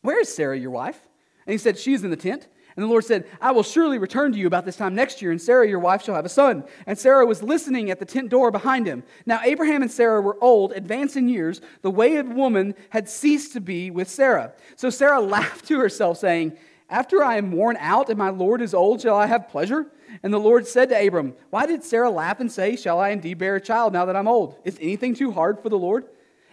Where 0.00 0.18
is 0.20 0.34
Sarah, 0.34 0.58
your 0.58 0.72
wife? 0.72 0.98
And 1.46 1.52
he 1.52 1.58
said, 1.58 1.78
She 1.78 1.92
is 1.92 2.04
in 2.04 2.10
the 2.10 2.16
tent. 2.16 2.48
And 2.76 2.82
the 2.82 2.88
Lord 2.88 3.04
said, 3.04 3.26
I 3.40 3.52
will 3.52 3.62
surely 3.62 3.98
return 3.98 4.32
to 4.32 4.38
you 4.38 4.48
about 4.48 4.64
this 4.64 4.76
time 4.76 4.96
next 4.96 5.22
year, 5.22 5.30
and 5.30 5.40
Sarah, 5.40 5.68
your 5.68 5.78
wife, 5.78 6.02
shall 6.02 6.16
have 6.16 6.24
a 6.24 6.30
son. 6.30 6.64
And 6.86 6.98
Sarah 6.98 7.24
was 7.24 7.40
listening 7.40 7.88
at 7.88 8.00
the 8.00 8.04
tent 8.04 8.30
door 8.30 8.50
behind 8.50 8.86
him. 8.86 9.04
Now, 9.26 9.40
Abraham 9.44 9.82
and 9.82 9.90
Sarah 9.90 10.20
were 10.20 10.36
old, 10.40 10.72
advanced 10.72 11.16
in 11.16 11.28
years. 11.28 11.60
The 11.82 11.90
way 11.90 12.16
of 12.16 12.28
woman 12.28 12.74
had 12.90 13.08
ceased 13.08 13.52
to 13.52 13.60
be 13.60 13.92
with 13.92 14.08
Sarah. 14.08 14.54
So 14.74 14.90
Sarah 14.90 15.20
laughed 15.20 15.68
to 15.68 15.78
herself, 15.78 16.18
saying, 16.18 16.56
After 16.90 17.22
I 17.22 17.36
am 17.36 17.52
worn 17.52 17.76
out 17.78 18.08
and 18.08 18.18
my 18.18 18.30
Lord 18.30 18.60
is 18.60 18.74
old, 18.74 19.00
shall 19.00 19.16
I 19.16 19.26
have 19.26 19.48
pleasure? 19.48 19.86
And 20.24 20.32
the 20.32 20.38
Lord 20.38 20.66
said 20.66 20.88
to 20.88 21.06
Abram, 21.06 21.34
Why 21.50 21.66
did 21.66 21.84
Sarah 21.84 22.10
laugh 22.10 22.40
and 22.40 22.50
say, 22.50 22.74
Shall 22.74 22.98
I 22.98 23.10
indeed 23.10 23.38
bear 23.38 23.54
a 23.54 23.60
child 23.60 23.92
now 23.92 24.04
that 24.04 24.16
I'm 24.16 24.28
old? 24.28 24.58
Is 24.64 24.78
anything 24.80 25.14
too 25.14 25.30
hard 25.30 25.60
for 25.60 25.68
the 25.68 25.78
Lord? 25.78 26.06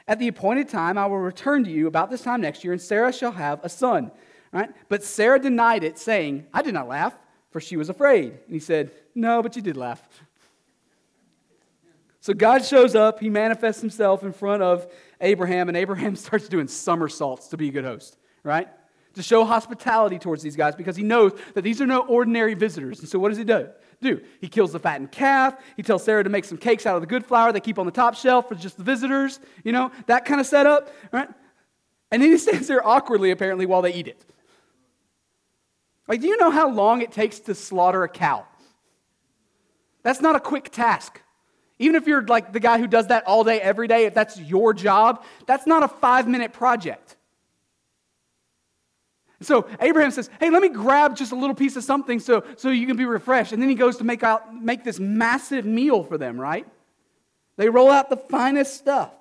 At 0.07 0.19
the 0.19 0.27
appointed 0.27 0.69
time, 0.69 0.99
I 0.99 1.07
will 1.07 1.19
return 1.19 1.63
to 1.63 1.71
you 1.71 1.87
about 1.87 2.11
this 2.11 2.21
time 2.21 2.41
next 2.41 2.63
year, 2.63 2.73
and 2.73 2.81
Sarah 2.81 3.13
shall 3.13 3.31
have 3.31 3.59
a 3.63 3.69
son. 3.69 4.11
Right? 4.51 4.69
But 4.89 5.03
Sarah 5.03 5.39
denied 5.39 5.83
it, 5.83 5.97
saying, 5.97 6.47
I 6.53 6.61
did 6.61 6.73
not 6.73 6.87
laugh, 6.87 7.15
for 7.51 7.61
she 7.61 7.77
was 7.77 7.89
afraid. 7.89 8.31
And 8.31 8.53
he 8.53 8.59
said, 8.59 8.91
No, 9.15 9.41
but 9.41 9.55
you 9.55 9.61
did 9.61 9.77
laugh. 9.77 10.01
So 12.21 12.35
God 12.35 12.63
shows 12.63 12.93
up, 12.93 13.19
he 13.19 13.29
manifests 13.29 13.81
himself 13.81 14.23
in 14.23 14.31
front 14.31 14.61
of 14.61 14.91
Abraham, 15.19 15.69
and 15.69 15.77
Abraham 15.77 16.15
starts 16.15 16.47
doing 16.47 16.67
somersaults 16.67 17.47
to 17.49 17.57
be 17.57 17.69
a 17.69 17.71
good 17.71 17.83
host, 17.83 18.17
right? 18.43 18.67
To 19.15 19.23
show 19.23 19.43
hospitality 19.43 20.19
towards 20.19 20.43
these 20.43 20.55
guys 20.55 20.75
because 20.75 20.95
he 20.95 21.03
knows 21.03 21.33
that 21.55 21.63
these 21.63 21.81
are 21.81 21.87
no 21.87 22.01
ordinary 22.01 22.53
visitors. 22.53 22.99
And 22.99 23.09
so 23.09 23.19
what 23.19 23.29
does 23.29 23.37
he 23.37 23.43
do? 23.43 23.69
Do. 24.01 24.21
He 24.39 24.47
kills 24.47 24.71
the 24.71 24.79
fattened 24.79 25.11
calf. 25.11 25.55
He 25.75 25.83
tells 25.83 26.03
Sarah 26.03 26.23
to 26.23 26.29
make 26.29 26.45
some 26.45 26.57
cakes 26.57 26.85
out 26.85 26.95
of 26.95 27.01
the 27.01 27.07
good 27.07 27.25
flour 27.25 27.51
they 27.51 27.59
keep 27.59 27.77
on 27.77 27.85
the 27.85 27.91
top 27.91 28.15
shelf 28.15 28.47
for 28.47 28.55
just 28.55 28.77
the 28.77 28.83
visitors, 28.83 29.39
you 29.63 29.71
know, 29.71 29.91
that 30.07 30.25
kind 30.25 30.39
of 30.39 30.47
setup, 30.47 30.93
right? 31.11 31.29
And 32.11 32.21
then 32.21 32.31
he 32.31 32.37
stands 32.39 32.67
there 32.67 32.85
awkwardly, 32.85 33.31
apparently, 33.31 33.65
while 33.65 33.81
they 33.81 33.93
eat 33.93 34.07
it. 34.07 34.23
Like, 36.11 36.19
do 36.19 36.27
you 36.27 36.35
know 36.35 36.51
how 36.51 36.69
long 36.69 37.01
it 37.01 37.13
takes 37.13 37.39
to 37.39 37.55
slaughter 37.55 38.03
a 38.03 38.09
cow? 38.09 38.45
That's 40.03 40.19
not 40.19 40.35
a 40.35 40.41
quick 40.41 40.69
task. 40.69 41.21
Even 41.79 41.95
if 41.95 42.05
you're 42.05 42.27
like 42.27 42.51
the 42.51 42.59
guy 42.59 42.79
who 42.79 42.87
does 42.87 43.07
that 43.07 43.25
all 43.25 43.45
day, 43.45 43.61
every 43.61 43.87
day, 43.87 44.03
if 44.03 44.13
that's 44.13 44.37
your 44.37 44.73
job, 44.73 45.23
that's 45.47 45.65
not 45.65 45.83
a 45.83 45.87
five 45.87 46.27
minute 46.27 46.51
project. 46.51 47.15
So 49.39 49.69
Abraham 49.79 50.11
says, 50.11 50.29
Hey, 50.41 50.49
let 50.49 50.61
me 50.61 50.67
grab 50.67 51.15
just 51.15 51.31
a 51.31 51.35
little 51.37 51.55
piece 51.55 51.77
of 51.77 51.83
something 51.85 52.19
so, 52.19 52.43
so 52.57 52.67
you 52.67 52.87
can 52.87 52.97
be 52.97 53.05
refreshed. 53.05 53.53
And 53.53 53.61
then 53.61 53.69
he 53.69 53.75
goes 53.75 53.95
to 53.99 54.03
make, 54.03 54.21
out, 54.21 54.53
make 54.53 54.83
this 54.83 54.99
massive 54.99 55.63
meal 55.63 56.03
for 56.03 56.17
them, 56.17 56.37
right? 56.37 56.67
They 57.55 57.69
roll 57.69 57.89
out 57.89 58.09
the 58.09 58.17
finest 58.17 58.75
stuff. 58.75 59.13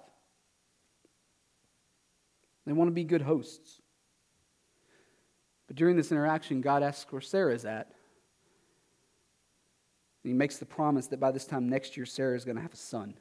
They 2.67 2.73
want 2.73 2.89
to 2.89 2.93
be 2.93 3.05
good 3.05 3.23
hosts. 3.23 3.80
But 5.71 5.77
during 5.77 5.97
this 5.97 6.11
interaction, 6.11 6.63
God 6.63 6.83
asks 6.83 7.13
where 7.13 7.21
Sarah 7.21 7.55
is 7.55 7.65
at. 7.65 7.87
And 10.25 10.33
he 10.33 10.33
makes 10.33 10.57
the 10.57 10.67
promise 10.67 11.07
that 11.07 11.21
by 11.21 11.31
this 11.31 11.47
time 11.47 11.69
next 11.69 11.97
year, 11.97 12.05
Sarah 12.05 12.35
is 12.35 12.45
going 12.45 12.57
to 12.57 12.63
have 12.63 12.73
a 12.73 12.77
son. 12.77 13.15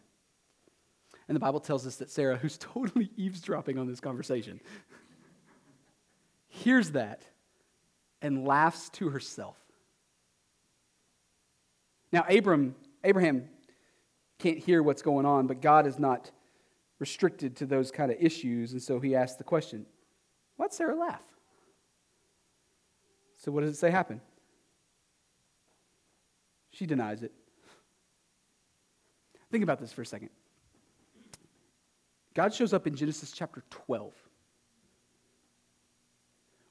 And 1.28 1.36
the 1.36 1.40
Bible 1.40 1.60
tells 1.60 1.86
us 1.86 1.98
that 1.98 2.10
Sarah, 2.10 2.38
who's 2.38 2.58
totally 2.58 3.12
eavesdropping 3.18 3.78
on 3.78 3.86
this 3.86 4.00
conversation, 4.00 4.62
hears 6.48 6.90
that 6.94 7.22
and 8.20 8.48
laughs 8.48 8.90
to 8.94 9.10
herself. 9.10 9.58
Now, 12.12 12.26
Abram, 12.28 12.74
Abraham 13.04 13.48
can't 14.40 14.58
hear 14.58 14.82
what's 14.82 15.04
going 15.04 15.28
on, 15.28 15.46
but 15.46 15.62
God 15.62 15.86
is 15.86 16.00
not 16.00 16.32
restricted 16.98 17.58
to 17.58 17.68
those 17.68 17.92
kind 17.92 18.12
of 18.12 18.18
issues. 18.20 18.72
And 18.72 18.82
so 18.82 19.00
he 19.00 19.16
asks 19.16 19.38
the 19.38 19.44
question 19.44 19.86
Why'd 20.56 20.74
Sarah 20.74 20.96
laugh? 20.96 21.22
So, 23.50 23.54
what 23.54 23.62
does 23.62 23.74
it 23.74 23.80
say 23.80 23.90
happened? 23.90 24.22
She 26.70 26.86
denies 26.86 27.24
it. 27.24 27.32
Think 29.52 29.64
about 29.64 29.80
this 29.80 29.92
for 29.92 30.04
a 30.04 30.06
second. 30.06 30.30
God 32.36 32.54
shows 32.54 32.74
up 32.74 32.86
in 32.86 32.96
Genesis 32.96 33.32
chapter 33.32 33.64
12 33.72 34.14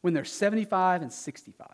when 0.02 0.14
they're 0.14 0.24
75 0.24 1.02
and 1.02 1.12
65. 1.12 1.66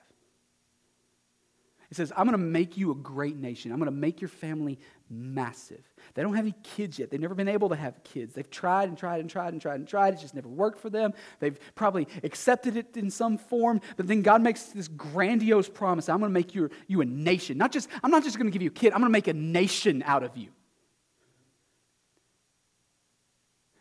It 1.91 1.97
says, 1.97 2.13
I'm 2.17 2.27
going 2.27 2.39
to 2.39 2.45
make 2.45 2.77
you 2.77 2.91
a 2.91 2.95
great 2.95 3.37
nation. 3.37 3.71
I'm 3.71 3.79
going 3.79 3.87
to 3.87 3.97
make 3.97 4.21
your 4.21 4.29
family 4.29 4.79
massive. 5.11 5.83
They 6.15 6.23
don't 6.23 6.35
have 6.35 6.45
any 6.45 6.55
kids 6.63 6.99
yet. 6.99 7.11
They've 7.11 7.21
never 7.21 7.35
been 7.35 7.49
able 7.49 7.69
to 7.69 7.77
have 7.77 8.03
kids. 8.05 8.35
They've 8.35 8.51
tried 8.51 8.89
and 8.89 8.97
tried 8.97 9.21
and 9.21 9.31
tried 9.31 9.53
and 9.53 9.61
tried 9.61 9.77
and 9.77 9.89
tried. 9.89 10.15
It's 10.15 10.23
just 10.23 10.35
never 10.35 10.49
worked 10.49 10.81
for 10.81 10.91
them. 10.91 11.13
They've 11.41 11.59
probably 11.75 12.09
accepted 12.23 12.77
it 12.77 12.97
in 12.97 13.11
some 13.11 13.39
form. 13.39 13.81
But 13.97 14.07
then 14.07 14.23
God 14.23 14.43
makes 14.43 14.65
this 14.65 14.89
grandiose 14.89 15.69
promise 15.69 16.09
I'm 16.09 16.21
going 16.21 16.31
to 16.31 16.35
make 16.35 16.55
you, 16.55 16.71
you 16.87 17.01
a 17.01 17.05
nation. 17.05 17.59
Not 17.59 17.71
just, 17.71 17.89
I'm 18.03 18.11
not 18.11 18.25
just 18.25 18.39
going 18.39 18.47
to 18.47 18.53
give 18.53 18.63
you 18.63 18.71
a 18.71 18.73
kid, 18.73 18.93
I'm 18.93 19.01
going 19.01 19.11
to 19.11 19.17
make 19.17 19.29
a 19.29 19.35
nation 19.35 20.03
out 20.07 20.23
of 20.23 20.37
you. 20.37 20.49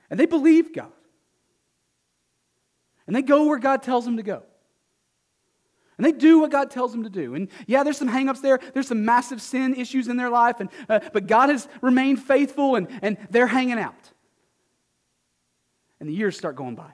And 0.10 0.20
they 0.20 0.26
believe 0.26 0.74
God. 0.74 0.92
And 3.08 3.16
they 3.16 3.22
go 3.22 3.48
where 3.48 3.60
God 3.60 3.84
tells 3.84 4.06
them 4.06 4.18
to 4.18 4.24
go. 4.24 4.44
And 6.04 6.13
they 6.13 6.20
do 6.20 6.39
what 6.39 6.52
God 6.52 6.70
tells 6.70 6.92
them 6.92 7.04
to 7.04 7.10
do. 7.10 7.34
And 7.34 7.48
yeah, 7.66 7.84
there's 7.84 7.96
some 7.96 8.10
hangups 8.10 8.42
there. 8.42 8.60
There's 8.74 8.89
some 8.89 9.06
massive 9.06 9.42
sin 9.42 9.74
issues 9.74 10.10
in 10.10 10.18
their 10.18 10.30
life. 10.30 10.60
And, 10.60 10.70
uh, 10.89 11.00
but 11.13 11.28
God 11.28 11.48
has 11.48 11.66
remained 11.82 12.22
faithful 12.22 12.76
and, 12.76 12.89
and 13.02 13.18
they're 13.30 13.48
hanging 13.48 13.80
out. 13.80 14.12
And 16.02 16.10
the 16.10 16.13
years 16.13 16.38
start 16.38 16.58
going 16.58 16.76
by. 16.76 16.92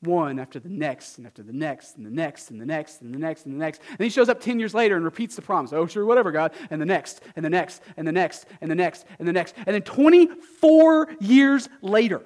One 0.00 0.38
after 0.38 0.58
the 0.58 0.70
next, 0.70 1.18
and 1.18 1.26
after 1.26 1.42
the 1.42 1.52
next, 1.52 1.98
and 1.98 2.06
the 2.06 2.10
next, 2.10 2.50
and 2.50 2.58
the 2.58 2.64
next, 2.64 3.02
and 3.02 3.14
the 3.14 3.18
next, 3.18 3.44
and 3.44 3.54
the 3.54 3.58
next. 3.58 3.82
And 3.90 4.00
he 4.00 4.08
shows 4.08 4.30
up 4.30 4.40
10 4.40 4.58
years 4.58 4.72
later 4.72 4.96
and 4.96 5.04
repeats 5.04 5.36
the 5.36 5.42
promise. 5.42 5.74
Oh, 5.74 5.86
sure, 5.86 6.06
whatever, 6.06 6.32
God. 6.32 6.54
And 6.70 6.80
the 6.80 6.86
next, 6.86 7.20
and 7.36 7.44
the 7.44 7.50
next, 7.50 7.82
and 7.98 8.08
the 8.08 8.12
next, 8.12 8.46
and 8.62 8.70
the 8.70 8.74
next, 8.74 9.04
and 9.18 9.28
the 9.28 9.32
next. 9.34 9.54
And 9.66 9.74
then 9.74 9.82
24 9.82 11.08
years 11.20 11.68
later, 11.82 12.24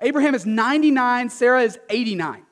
Abraham 0.00 0.34
is 0.34 0.46
99, 0.46 1.30
Sarah 1.30 1.62
is 1.62 1.78
89. 1.90 2.42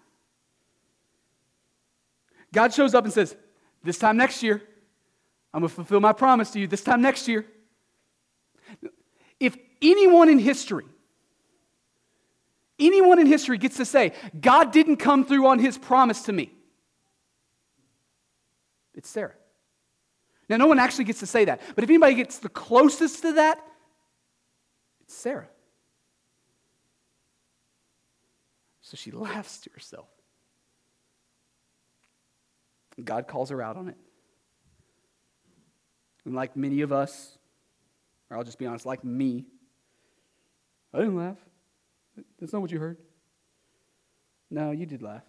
God 2.53 2.73
shows 2.73 2.95
up 2.95 3.05
and 3.05 3.13
says, 3.13 3.37
This 3.85 3.99
time 3.99 4.17
next 4.17 4.43
year, 4.43 4.63
I'm 5.53 5.61
going 5.61 5.69
to 5.69 5.75
fulfill 5.75 6.01
my 6.01 6.13
promise 6.13 6.51
to 6.53 6.61
you 6.61 6.67
this 6.67 6.83
time 6.83 7.03
next 7.03 7.29
year. 7.29 7.47
If 9.39 9.57
anyone 9.81 10.29
in 10.29 10.39
history, 10.39 10.87
anyone 12.79 13.19
in 13.19 13.27
history 13.27 13.59
gets 13.59 13.77
to 13.77 13.85
say, 13.85 14.13
God 14.41 14.73
didn't 14.73 14.97
come 14.97 15.25
through 15.25 15.47
on 15.47 15.59
his 15.59 15.79
promise 15.79 16.23
to 16.23 16.33
me, 16.33 16.53
it's 18.95 19.09
Sarah. 19.09 19.35
Now, 20.49 20.57
no 20.57 20.67
one 20.67 20.79
actually 20.79 21.05
gets 21.05 21.21
to 21.21 21.27
say 21.27 21.45
that, 21.45 21.61
but 21.75 21.85
if 21.85 21.91
anybody 21.91 22.15
gets 22.15 22.39
the 22.39 22.49
closest 22.49 23.23
to 23.23 23.33
that, 23.35 23.61
it's 25.03 25.15
Sarah. 25.15 25.49
So 28.87 28.97
she 28.97 29.11
laughs 29.11 29.59
to 29.63 29.71
herself. 29.75 30.07
God 33.03 33.27
calls 33.27 33.51
her 33.51 33.61
out 33.61 33.77
on 33.77 33.89
it. 33.89 33.97
And 36.25 36.37
like 36.37 36.57
many 36.57 36.83
of 36.83 36.93
us, 36.93 37.37
or 38.31 38.37
I'll 38.37 38.45
just 38.45 38.61
be 38.61 38.67
honest, 38.67 38.87
like 38.87 39.03
me, 39.03 39.47
I 40.95 40.99
didn't 40.99 41.17
laugh. 41.17 41.37
That's 42.39 42.53
not 42.53 42.63
what 42.63 42.71
you 42.71 42.79
heard. 42.79 42.99
No, 44.53 44.71
you 44.71 44.87
did 44.87 45.03
laugh. 45.03 45.25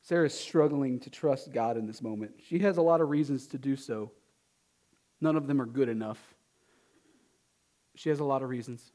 Sarah's 0.00 0.32
struggling 0.32 1.00
to 1.00 1.10
trust 1.10 1.52
God 1.52 1.76
in 1.76 1.86
this 1.86 2.00
moment. 2.00 2.32
She 2.48 2.60
has 2.60 2.78
a 2.78 2.82
lot 2.82 3.02
of 3.02 3.10
reasons 3.10 3.46
to 3.48 3.58
do 3.58 3.76
so. 3.76 4.10
None 5.20 5.36
of 5.36 5.46
them 5.46 5.60
are 5.60 5.66
good 5.66 5.90
enough. 5.90 6.34
She 7.94 8.08
has 8.08 8.20
a 8.20 8.24
lot 8.24 8.42
of 8.42 8.48
reasons. 8.48 8.90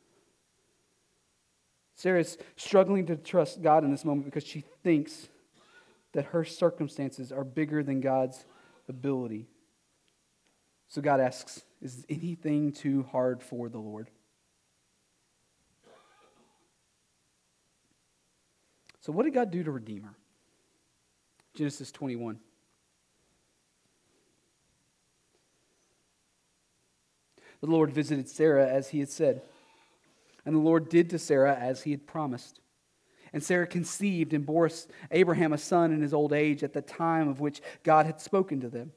Sarah's 1.95 2.37
struggling 2.57 3.05
to 3.07 3.15
trust 3.15 3.61
God 3.61 3.83
in 3.83 3.91
this 3.91 4.05
moment 4.05 4.25
because 4.25 4.45
she 4.45 4.63
thinks 4.83 5.29
that 6.11 6.25
her 6.25 6.43
circumstances 6.43 7.31
are 7.31 7.43
bigger 7.43 7.83
than 7.83 8.01
God's 8.01 8.45
ability. 8.87 9.47
So 10.89 11.01
God 11.01 11.19
asks, 11.19 11.63
Is 11.81 12.05
anything 12.09 12.73
too 12.73 13.03
hard 13.11 13.41
for 13.41 13.69
the 13.69 13.79
Lord? 13.79 14.09
So, 18.99 19.11
what 19.11 19.23
did 19.23 19.33
God 19.33 19.51
do 19.51 19.63
to 19.63 19.71
redeem 19.71 20.03
her? 20.03 20.15
Genesis 21.53 21.91
21. 21.91 22.39
The 27.61 27.67
Lord 27.67 27.91
visited 27.91 28.27
Sarah 28.29 28.67
as 28.67 28.89
he 28.89 28.99
had 28.99 29.09
said, 29.09 29.41
and 30.45 30.55
the 30.55 30.59
Lord 30.59 30.89
did 30.89 31.09
to 31.09 31.19
Sarah 31.19 31.55
as 31.55 31.83
he 31.83 31.91
had 31.91 32.05
promised. 32.07 32.59
And 33.33 33.43
Sarah 33.43 33.67
conceived 33.67 34.33
and 34.33 34.45
bore 34.45 34.69
Abraham 35.11 35.51
a 35.51 35.57
son 35.57 35.91
in 35.91 36.01
his 36.01 36.13
old 36.13 36.31
age 36.31 36.63
at 36.63 36.73
the 36.73 36.81
time 36.81 37.27
of 37.27 37.39
which 37.39 37.61
God 37.83 38.05
had 38.05 38.21
spoken 38.21 38.61
to 38.61 38.69
them. 38.69 38.93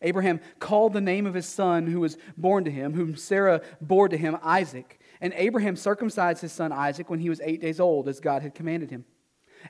Abraham 0.00 0.40
called 0.60 0.92
the 0.92 1.00
name 1.00 1.26
of 1.26 1.34
his 1.34 1.46
son 1.46 1.86
who 1.86 2.00
was 2.00 2.18
born 2.36 2.64
to 2.64 2.70
him, 2.70 2.94
whom 2.94 3.16
Sarah 3.16 3.62
bore 3.80 4.08
to 4.08 4.16
him, 4.16 4.38
Isaac. 4.42 5.00
And 5.20 5.32
Abraham 5.34 5.74
circumcised 5.74 6.40
his 6.40 6.52
son 6.52 6.70
Isaac 6.70 7.10
when 7.10 7.18
he 7.18 7.28
was 7.28 7.40
eight 7.42 7.60
days 7.60 7.80
old, 7.80 8.08
as 8.08 8.20
God 8.20 8.42
had 8.42 8.54
commanded 8.54 8.90
him. 8.90 9.04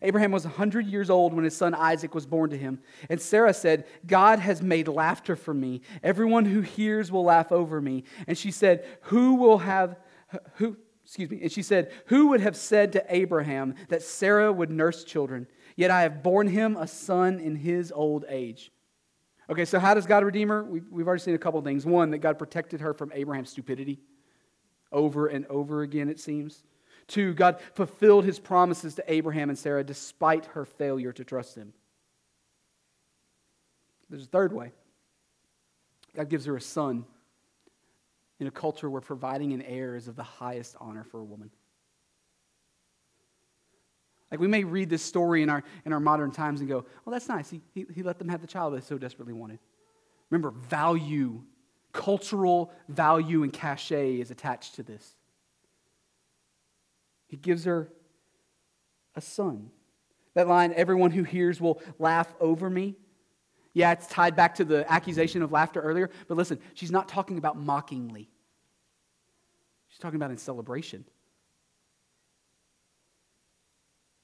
Abraham 0.03 0.33
was 0.33 0.45
a 0.45 0.49
100 0.49 0.87
years 0.87 1.09
old 1.09 1.33
when 1.33 1.45
his 1.45 1.57
son 1.57 1.73
Isaac 1.75 2.15
was 2.15 2.27
born 2.27 2.51
to 2.51 2.59
him. 2.59 2.81
And 3.09 3.21
Sarah 3.21 3.55
said, 3.55 3.87
God 4.07 4.39
has 4.39 4.61
made 4.61 4.87
laughter 4.87 5.35
for 5.35 5.55
me. 5.55 5.81
Everyone 6.03 6.45
who 6.45 6.61
hears 6.61 7.11
will 7.11 7.25
laugh 7.25 7.51
over 7.51 7.81
me. 7.81 8.05
And 8.27 8.37
she 8.37 8.51
said, 8.51 8.85
Who 9.03 9.37
will 9.37 9.59
have, 9.59 9.97
who, 10.57 10.77
excuse 11.09 11.31
me, 11.31 11.39
and 11.41 11.51
she 11.51 11.63
said, 11.63 11.91
Who 12.07 12.29
would 12.29 12.43
have 12.43 12.55
said 12.55 12.93
to 12.93 13.05
Abraham 13.09 13.77
that 13.89 14.03
Sarah 14.03 14.53
would 14.53 14.71
nurse 14.71 15.05
children? 15.05 15.47
Yet 15.75 15.91
I 15.91 16.03
have 16.03 16.23
borne 16.23 16.49
him 16.49 16.77
a 16.77 16.87
son 16.87 17.41
in 17.41 17.57
his 17.57 17.91
old 17.91 18.27
age. 18.29 18.71
Okay, 19.49 19.65
so 19.65 19.79
how 19.79 19.95
does 19.95 20.05
God 20.05 20.23
redeem 20.23 20.51
her? 20.51 20.63
We've, 20.63 20.85
we've 20.91 21.07
already 21.07 21.23
seen 21.23 21.35
a 21.35 21.39
couple 21.39 21.63
things. 21.63 21.87
One, 21.87 22.11
that 22.11 22.19
God 22.19 22.39
protected 22.39 22.83
her 22.83 22.93
from 22.93 23.11
Abraham's 23.15 23.49
stupidity 23.49 24.01
over 24.93 25.29
and 25.29 25.47
over 25.47 25.81
again, 25.81 26.11
it 26.11 26.21
seems. 26.21 26.63
Two, 27.07 27.33
God 27.33 27.59
fulfilled 27.73 28.27
his 28.27 28.39
promises 28.39 28.95
to 28.97 29.05
Abraham 29.11 29.49
and 29.49 29.59
Sarah 29.59 29.83
despite 29.83 30.45
her 30.47 30.67
failure 30.67 31.13
to 31.15 31.25
trust 31.25 31.57
him. 31.57 31.73
There's 34.11 34.25
a 34.25 34.27
third 34.27 34.53
way 34.53 34.73
God 36.15 36.29
gives 36.29 36.45
her 36.45 36.57
a 36.57 36.61
son 36.61 37.07
in 38.41 38.47
a 38.47 38.51
culture 38.51 38.89
where 38.89 39.01
providing 39.01 39.53
an 39.53 39.63
heir 39.63 39.97
is 39.97 40.09
of 40.09 40.17
the 40.17 40.23
highest 40.23 40.77
honor 40.81 41.05
for 41.05 41.21
a 41.21 41.25
woman. 41.25 41.51
Like 44.31 44.41
we 44.41 44.49
may 44.49 44.65
read 44.65 44.91
this 44.91 45.03
story 45.03 45.43
in 45.43 45.49
our, 45.49 45.65
in 45.85 45.93
our 45.93 46.01
modern 46.01 46.31
times 46.31 46.61
and 46.61 46.69
go, 46.69 46.85
well, 47.05 47.13
that's 47.13 47.29
nice. 47.29 47.49
He, 47.49 47.63
he, 47.73 47.87
he 47.95 48.03
let 48.03 48.19
them 48.19 48.29
have 48.29 48.41
the 48.41 48.47
child 48.47 48.75
they 48.75 48.81
so 48.81 48.99
desperately 48.99 49.33
wanted. 49.33 49.59
Remember, 50.31 50.51
value, 50.51 51.43
cultural 51.93 52.71
value 52.89 53.43
and 53.43 53.53
cachet 53.53 54.21
is 54.21 54.31
attached 54.31 54.75
to 54.75 54.83
this. 54.83 55.15
He 57.27 57.37
gives 57.37 57.65
her 57.65 57.91
a 59.15 59.21
son. 59.21 59.71
That 60.35 60.47
line, 60.47 60.73
everyone 60.77 61.11
who 61.11 61.25
hears 61.25 61.61
will 61.61 61.81
laugh 61.99 62.33
over 62.39 62.69
me. 62.69 62.97
Yeah, 63.75 63.93
it's 63.93 64.07
tied 64.07 64.35
back 64.35 64.55
to 64.57 64.65
the 64.65 64.91
accusation 64.91 65.43
of 65.43 65.53
laughter 65.53 65.81
earlier, 65.81 66.11
but 66.27 66.37
listen, 66.37 66.59
she's 66.75 66.91
not 66.91 67.09
talking 67.09 67.39
about 67.39 67.57
mockingly. 67.57 68.29
She's 69.89 69.99
talking 69.99 70.17
about 70.17 70.31
in 70.31 70.39
celebration. 70.39 71.05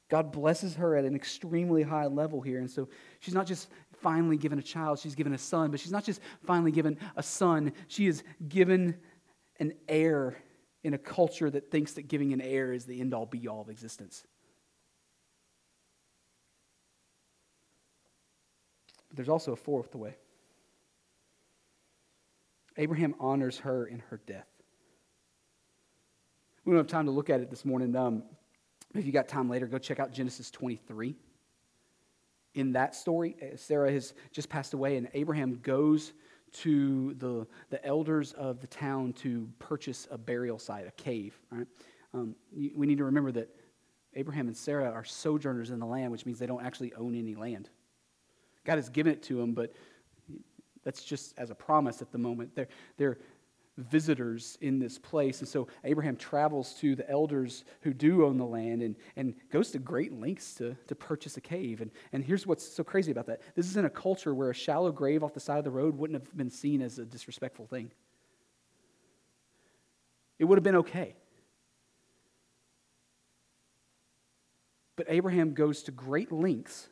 God 0.08 0.32
blesses 0.32 0.76
her 0.76 0.96
at 0.96 1.04
an 1.04 1.14
extremely 1.14 1.82
high 1.82 2.06
level 2.06 2.40
here. 2.40 2.58
And 2.58 2.70
so 2.70 2.88
she's 3.20 3.34
not 3.34 3.46
just 3.46 3.68
finally 4.02 4.36
given 4.36 4.58
a 4.58 4.62
child, 4.62 4.98
she's 4.98 5.14
given 5.14 5.32
a 5.32 5.38
son, 5.38 5.70
but 5.70 5.80
she's 5.80 5.90
not 5.90 6.04
just 6.04 6.20
finally 6.46 6.70
given 6.70 6.98
a 7.16 7.22
son, 7.22 7.72
she 7.88 8.06
is 8.06 8.22
given 8.48 8.96
an 9.58 9.72
heir 9.88 10.36
in 10.82 10.94
a 10.94 10.98
culture 10.98 11.48
that 11.50 11.70
thinks 11.70 11.94
that 11.94 12.08
giving 12.08 12.32
an 12.32 12.40
heir 12.40 12.72
is 12.72 12.84
the 12.84 13.00
end 13.00 13.14
all 13.14 13.24
be 13.24 13.48
all 13.48 13.62
of 13.62 13.70
existence. 13.70 14.24
But 19.14 19.18
there's 19.18 19.28
also 19.28 19.52
a 19.52 19.56
fourth 19.56 19.94
way. 19.94 20.16
Abraham 22.76 23.14
honors 23.20 23.58
her 23.58 23.86
in 23.86 24.00
her 24.10 24.20
death. 24.26 24.48
We 26.64 26.72
don't 26.72 26.78
have 26.78 26.88
time 26.88 27.06
to 27.06 27.12
look 27.12 27.30
at 27.30 27.40
it 27.40 27.48
this 27.48 27.64
morning. 27.64 27.94
Um, 27.94 28.24
if 28.92 29.06
you 29.06 29.12
got 29.12 29.28
time 29.28 29.48
later, 29.48 29.68
go 29.68 29.78
check 29.78 30.00
out 30.00 30.10
Genesis 30.12 30.50
23. 30.50 31.14
In 32.54 32.72
that 32.72 32.96
story, 32.96 33.36
uh, 33.40 33.56
Sarah 33.56 33.92
has 33.92 34.14
just 34.32 34.48
passed 34.48 34.74
away, 34.74 34.96
and 34.96 35.06
Abraham 35.14 35.60
goes 35.62 36.12
to 36.54 37.14
the, 37.14 37.46
the 37.70 37.84
elders 37.86 38.32
of 38.32 38.60
the 38.60 38.66
town 38.66 39.12
to 39.12 39.48
purchase 39.60 40.08
a 40.10 40.18
burial 40.18 40.58
site, 40.58 40.88
a 40.88 40.92
cave. 40.92 41.38
Right? 41.52 41.68
Um, 42.12 42.34
we 42.52 42.84
need 42.84 42.98
to 42.98 43.04
remember 43.04 43.30
that 43.30 43.48
Abraham 44.14 44.48
and 44.48 44.56
Sarah 44.56 44.90
are 44.90 45.04
sojourners 45.04 45.70
in 45.70 45.78
the 45.78 45.86
land, 45.86 46.10
which 46.10 46.26
means 46.26 46.40
they 46.40 46.46
don't 46.46 46.64
actually 46.66 46.92
own 46.94 47.14
any 47.14 47.36
land. 47.36 47.70
God 48.64 48.76
has 48.76 48.88
given 48.88 49.12
it 49.12 49.22
to 49.24 49.36
them, 49.36 49.52
but 49.54 49.74
that's 50.84 51.02
just 51.02 51.34
as 51.38 51.50
a 51.50 51.54
promise 51.54 52.02
at 52.02 52.12
the 52.12 52.18
moment. 52.18 52.54
They're, 52.54 52.68
they're 52.96 53.18
visitors 53.76 54.56
in 54.60 54.78
this 54.78 54.98
place. 54.98 55.40
And 55.40 55.48
so 55.48 55.66
Abraham 55.82 56.16
travels 56.16 56.74
to 56.74 56.94
the 56.94 57.08
elders 57.10 57.64
who 57.80 57.92
do 57.92 58.24
own 58.24 58.36
the 58.36 58.44
land 58.44 58.82
and, 58.82 58.94
and 59.16 59.34
goes 59.50 59.70
to 59.72 59.78
great 59.78 60.12
lengths 60.12 60.54
to, 60.54 60.76
to 60.86 60.94
purchase 60.94 61.36
a 61.36 61.40
cave. 61.40 61.80
And, 61.80 61.90
and 62.12 62.24
here's 62.24 62.46
what's 62.46 62.66
so 62.66 62.84
crazy 62.84 63.10
about 63.10 63.26
that 63.26 63.42
this 63.56 63.66
is 63.66 63.76
in 63.76 63.84
a 63.84 63.90
culture 63.90 64.34
where 64.34 64.50
a 64.50 64.54
shallow 64.54 64.92
grave 64.92 65.24
off 65.24 65.34
the 65.34 65.40
side 65.40 65.58
of 65.58 65.64
the 65.64 65.70
road 65.70 65.96
wouldn't 65.96 66.20
have 66.20 66.36
been 66.36 66.50
seen 66.50 66.82
as 66.82 66.98
a 66.98 67.04
disrespectful 67.04 67.66
thing, 67.66 67.90
it 70.38 70.44
would 70.44 70.56
have 70.56 70.64
been 70.64 70.76
okay. 70.76 71.16
But 74.96 75.06
Abraham 75.08 75.54
goes 75.54 75.82
to 75.84 75.90
great 75.90 76.30
lengths 76.30 76.88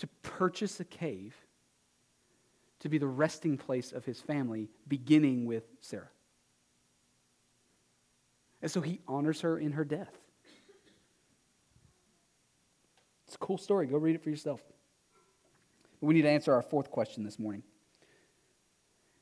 to 0.00 0.06
purchase 0.22 0.80
a 0.80 0.84
cave 0.84 1.36
to 2.80 2.88
be 2.88 2.96
the 2.96 3.06
resting 3.06 3.58
place 3.58 3.92
of 3.92 4.06
his 4.06 4.18
family, 4.18 4.70
beginning 4.88 5.44
with 5.44 5.64
Sarah. 5.82 6.08
And 8.62 8.70
so 8.70 8.80
he 8.80 9.00
honors 9.06 9.42
her 9.42 9.58
in 9.58 9.72
her 9.72 9.84
death. 9.84 10.14
It's 13.26 13.34
a 13.34 13.38
cool 13.38 13.58
story. 13.58 13.86
Go 13.86 13.98
read 13.98 14.14
it 14.14 14.22
for 14.22 14.30
yourself. 14.30 14.62
We 16.00 16.14
need 16.14 16.22
to 16.22 16.30
answer 16.30 16.54
our 16.54 16.62
fourth 16.62 16.90
question 16.90 17.22
this 17.22 17.38
morning. 17.38 17.62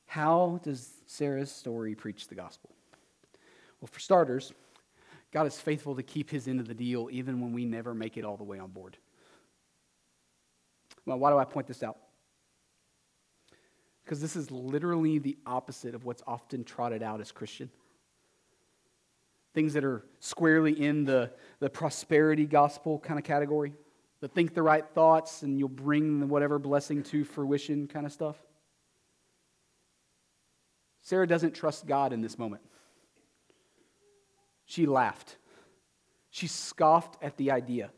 How 0.07 0.61
does 0.63 0.89
Sarah's 1.07 1.51
story 1.51 1.97
preach 1.97 2.29
the 2.29 2.37
gospel? 2.37 2.71
Well, 3.81 3.89
for 3.91 3.99
starters, 3.99 4.53
God 5.33 5.49
is 5.49 5.59
faithful 5.59 5.97
to 5.97 6.05
keep 6.05 6.31
his 6.31 6.47
end 6.47 6.61
of 6.61 6.69
the 6.69 6.75
deal 6.75 7.09
even 7.11 7.41
when 7.41 7.53
we 7.53 7.65
never 7.65 7.95
make 7.95 8.17
it 8.17 8.25
all 8.25 8.37
the 8.37 8.45
way 8.45 8.61
on 8.61 8.71
board. 8.71 8.97
Well, 11.09 11.19
why 11.19 11.31
do 11.31 11.39
I 11.39 11.45
point 11.47 11.67
this 11.67 11.83
out? 11.83 11.97
Because 14.05 14.21
this 14.21 14.37
is 14.37 14.51
literally 14.51 15.19
the 15.19 15.39
opposite 15.47 15.95
of 15.95 16.05
what's 16.05 16.23
often 16.27 16.65
trotted 16.65 17.03
out 17.03 17.23
as 17.23 17.33
Christian. 17.33 17.71
things 19.55 19.73
that 19.73 19.85
are 19.85 20.05
squarely 20.21 20.73
in 20.73 21.05
the, 21.05 21.31
the 21.61 21.71
prosperity 21.71 22.45
gospel 22.45 22.99
kind 22.99 23.19
of 23.19 23.25
category, 23.25 23.73
the 24.21 24.29
think 24.29 24.53
the 24.53 24.63
right 24.63 24.85
thoughts 24.95 25.43
and 25.43 25.59
you'll 25.59 25.69
bring 25.69 26.29
whatever 26.29 26.59
blessing 26.59 27.03
to 27.03 27.25
fruition 27.25 27.89
kind 27.89 28.05
of 28.05 28.13
stuff. 28.13 28.37
Sarah 31.01 31.27
doesn't 31.27 31.55
trust 31.55 31.87
God 31.87 32.13
in 32.13 32.21
this 32.21 32.39
moment. 32.39 32.61
She 34.67 34.85
laughed. 34.85 35.39
She 36.29 36.47
scoffed 36.47 37.17
at 37.23 37.39
the 37.39 37.51
idea. 37.51 37.91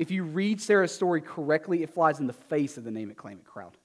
If 0.00 0.10
you 0.10 0.24
read 0.24 0.62
Sarah's 0.62 0.94
story 0.94 1.20
correctly, 1.20 1.82
it 1.82 1.90
flies 1.90 2.20
in 2.20 2.26
the 2.26 2.32
face 2.32 2.78
of 2.78 2.84
the 2.84 2.90
name 2.90 3.10
it, 3.10 3.18
claim 3.18 3.36
it 3.36 3.44
crowd. 3.44 3.76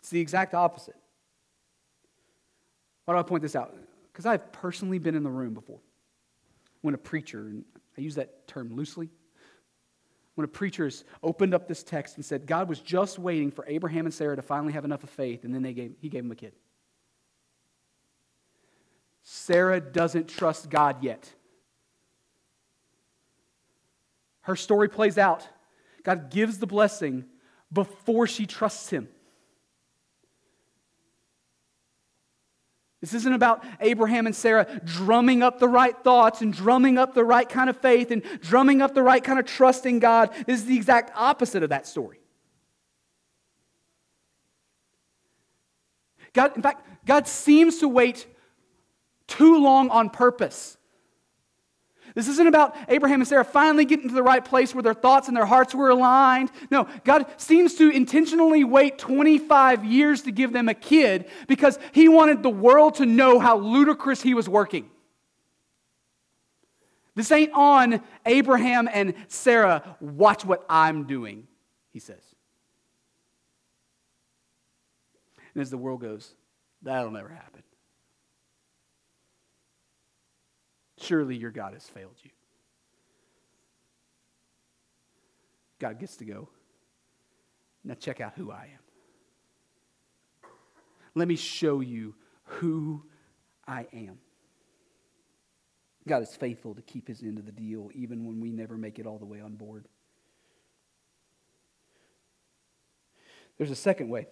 It's 0.00 0.10
the 0.10 0.18
exact 0.18 0.54
opposite. 0.54 0.96
Why 3.04 3.14
do 3.14 3.20
I 3.20 3.22
point 3.22 3.42
this 3.42 3.54
out? 3.54 3.76
Because 4.12 4.26
I've 4.26 4.50
personally 4.50 4.98
been 4.98 5.14
in 5.14 5.22
the 5.22 5.30
room 5.30 5.54
before 5.54 5.78
when 6.80 6.94
a 6.94 6.98
preacher, 6.98 7.42
and 7.42 7.64
I 7.96 8.00
use 8.00 8.16
that 8.16 8.48
term 8.48 8.74
loosely, 8.74 9.08
when 10.34 10.44
a 10.44 10.48
preacher 10.48 10.82
has 10.82 11.04
opened 11.22 11.54
up 11.54 11.68
this 11.68 11.84
text 11.84 12.16
and 12.16 12.24
said 12.24 12.44
God 12.44 12.68
was 12.68 12.80
just 12.80 13.20
waiting 13.20 13.52
for 13.52 13.64
Abraham 13.68 14.04
and 14.04 14.12
Sarah 14.12 14.34
to 14.34 14.42
finally 14.42 14.72
have 14.72 14.84
enough 14.84 15.04
of 15.04 15.10
faith, 15.10 15.44
and 15.44 15.54
then 15.54 15.62
they 15.62 15.74
gave, 15.74 15.94
he 16.00 16.08
gave 16.08 16.24
them 16.24 16.32
a 16.32 16.34
kid. 16.34 16.54
Sarah 19.22 19.78
doesn't 19.78 20.26
trust 20.26 20.70
God 20.70 21.04
yet. 21.04 21.32
Her 24.46 24.54
story 24.54 24.88
plays 24.88 25.18
out. 25.18 25.46
God 26.04 26.30
gives 26.30 26.58
the 26.58 26.68
blessing 26.68 27.24
before 27.72 28.28
she 28.28 28.46
trusts 28.46 28.88
him. 28.90 29.08
This 33.00 33.12
isn't 33.12 33.32
about 33.32 33.64
Abraham 33.80 34.26
and 34.26 34.34
Sarah 34.34 34.80
drumming 34.84 35.42
up 35.42 35.58
the 35.58 35.66
right 35.66 35.96
thoughts 36.04 36.42
and 36.42 36.52
drumming 36.52 36.96
up 36.96 37.12
the 37.12 37.24
right 37.24 37.48
kind 37.48 37.68
of 37.68 37.76
faith 37.78 38.12
and 38.12 38.22
drumming 38.40 38.80
up 38.80 38.94
the 38.94 39.02
right 39.02 39.22
kind 39.22 39.40
of 39.40 39.46
trust 39.46 39.84
in 39.84 39.98
God. 39.98 40.30
This 40.46 40.60
is 40.60 40.66
the 40.66 40.76
exact 40.76 41.10
opposite 41.16 41.64
of 41.64 41.70
that 41.70 41.88
story. 41.88 42.20
God, 46.32 46.54
in 46.54 46.62
fact, 46.62 46.86
God 47.04 47.26
seems 47.26 47.78
to 47.78 47.88
wait 47.88 48.28
too 49.26 49.60
long 49.60 49.90
on 49.90 50.08
purpose. 50.08 50.76
This 52.16 52.28
isn't 52.28 52.46
about 52.46 52.74
Abraham 52.88 53.20
and 53.20 53.28
Sarah 53.28 53.44
finally 53.44 53.84
getting 53.84 54.08
to 54.08 54.14
the 54.14 54.22
right 54.22 54.42
place 54.42 54.74
where 54.74 54.82
their 54.82 54.94
thoughts 54.94 55.28
and 55.28 55.36
their 55.36 55.44
hearts 55.44 55.74
were 55.74 55.90
aligned. 55.90 56.50
No, 56.70 56.88
God 57.04 57.26
seems 57.36 57.74
to 57.74 57.90
intentionally 57.90 58.64
wait 58.64 58.96
25 58.96 59.84
years 59.84 60.22
to 60.22 60.32
give 60.32 60.50
them 60.50 60.70
a 60.70 60.72
kid 60.72 61.26
because 61.46 61.78
he 61.92 62.08
wanted 62.08 62.42
the 62.42 62.48
world 62.48 62.94
to 62.94 63.04
know 63.04 63.38
how 63.38 63.58
ludicrous 63.58 64.22
he 64.22 64.32
was 64.32 64.48
working. 64.48 64.88
This 67.14 67.30
ain't 67.30 67.52
on 67.52 68.00
Abraham 68.24 68.88
and 68.90 69.12
Sarah. 69.28 69.96
Watch 70.00 70.42
what 70.42 70.64
I'm 70.70 71.06
doing, 71.06 71.46
he 71.92 71.98
says. 71.98 72.22
And 75.52 75.60
as 75.60 75.68
the 75.68 75.76
world 75.76 76.00
goes, 76.00 76.32
that'll 76.80 77.10
never 77.10 77.28
happen. 77.28 77.62
Surely 80.98 81.36
your 81.36 81.50
God 81.50 81.74
has 81.74 81.88
failed 81.88 82.16
you. 82.22 82.30
God 85.78 85.98
gets 85.98 86.16
to 86.16 86.24
go. 86.24 86.48
Now 87.84 87.94
check 87.94 88.20
out 88.20 88.32
who 88.34 88.50
I 88.50 88.70
am. 88.74 90.50
Let 91.14 91.28
me 91.28 91.36
show 91.36 91.80
you 91.80 92.14
who 92.44 93.02
I 93.66 93.86
am. 93.92 94.18
God 96.08 96.22
is 96.22 96.34
faithful 96.36 96.74
to 96.74 96.82
keep 96.82 97.08
his 97.08 97.22
end 97.22 97.38
of 97.38 97.46
the 97.46 97.52
deal, 97.52 97.90
even 97.94 98.26
when 98.26 98.40
we 98.40 98.50
never 98.50 98.76
make 98.76 98.98
it 98.98 99.06
all 99.06 99.18
the 99.18 99.24
way 99.24 99.40
on 99.40 99.54
board. 99.54 99.88
There's 103.58 103.70
a 103.70 103.76
second 103.76 104.08
way. 104.08 104.28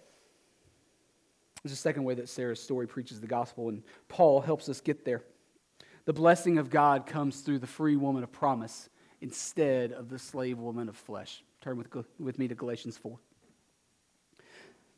There's 1.63 1.73
a 1.73 1.77
second 1.77 2.03
way 2.03 2.13
that 2.15 2.29
Sarah's 2.29 2.61
story 2.61 2.87
preaches 2.87 3.19
the 3.19 3.27
gospel, 3.27 3.69
and 3.69 3.83
Paul 4.07 4.39
helps 4.39 4.69
us 4.69 4.79
get 4.79 5.03
there. 5.03 5.23
The 6.05 6.13
blessing 6.13 6.57
of 6.59 6.69
God 6.69 7.07
comes 7.07 7.41
through 7.41 7.59
the 7.59 7.67
free 7.67 7.95
woman 7.95 8.23
of 8.23 8.31
promise 8.31 8.89
instead 9.21 9.91
of 9.91 10.09
the 10.09 10.19
slave 10.19 10.59
woman 10.59 10.87
of 10.87 10.95
flesh. 10.95 11.43
Turn 11.61 11.77
with, 11.77 11.87
with 12.19 12.37
me 12.37 12.47
to 12.47 12.55
Galatians 12.55 12.97
4. 12.97 13.17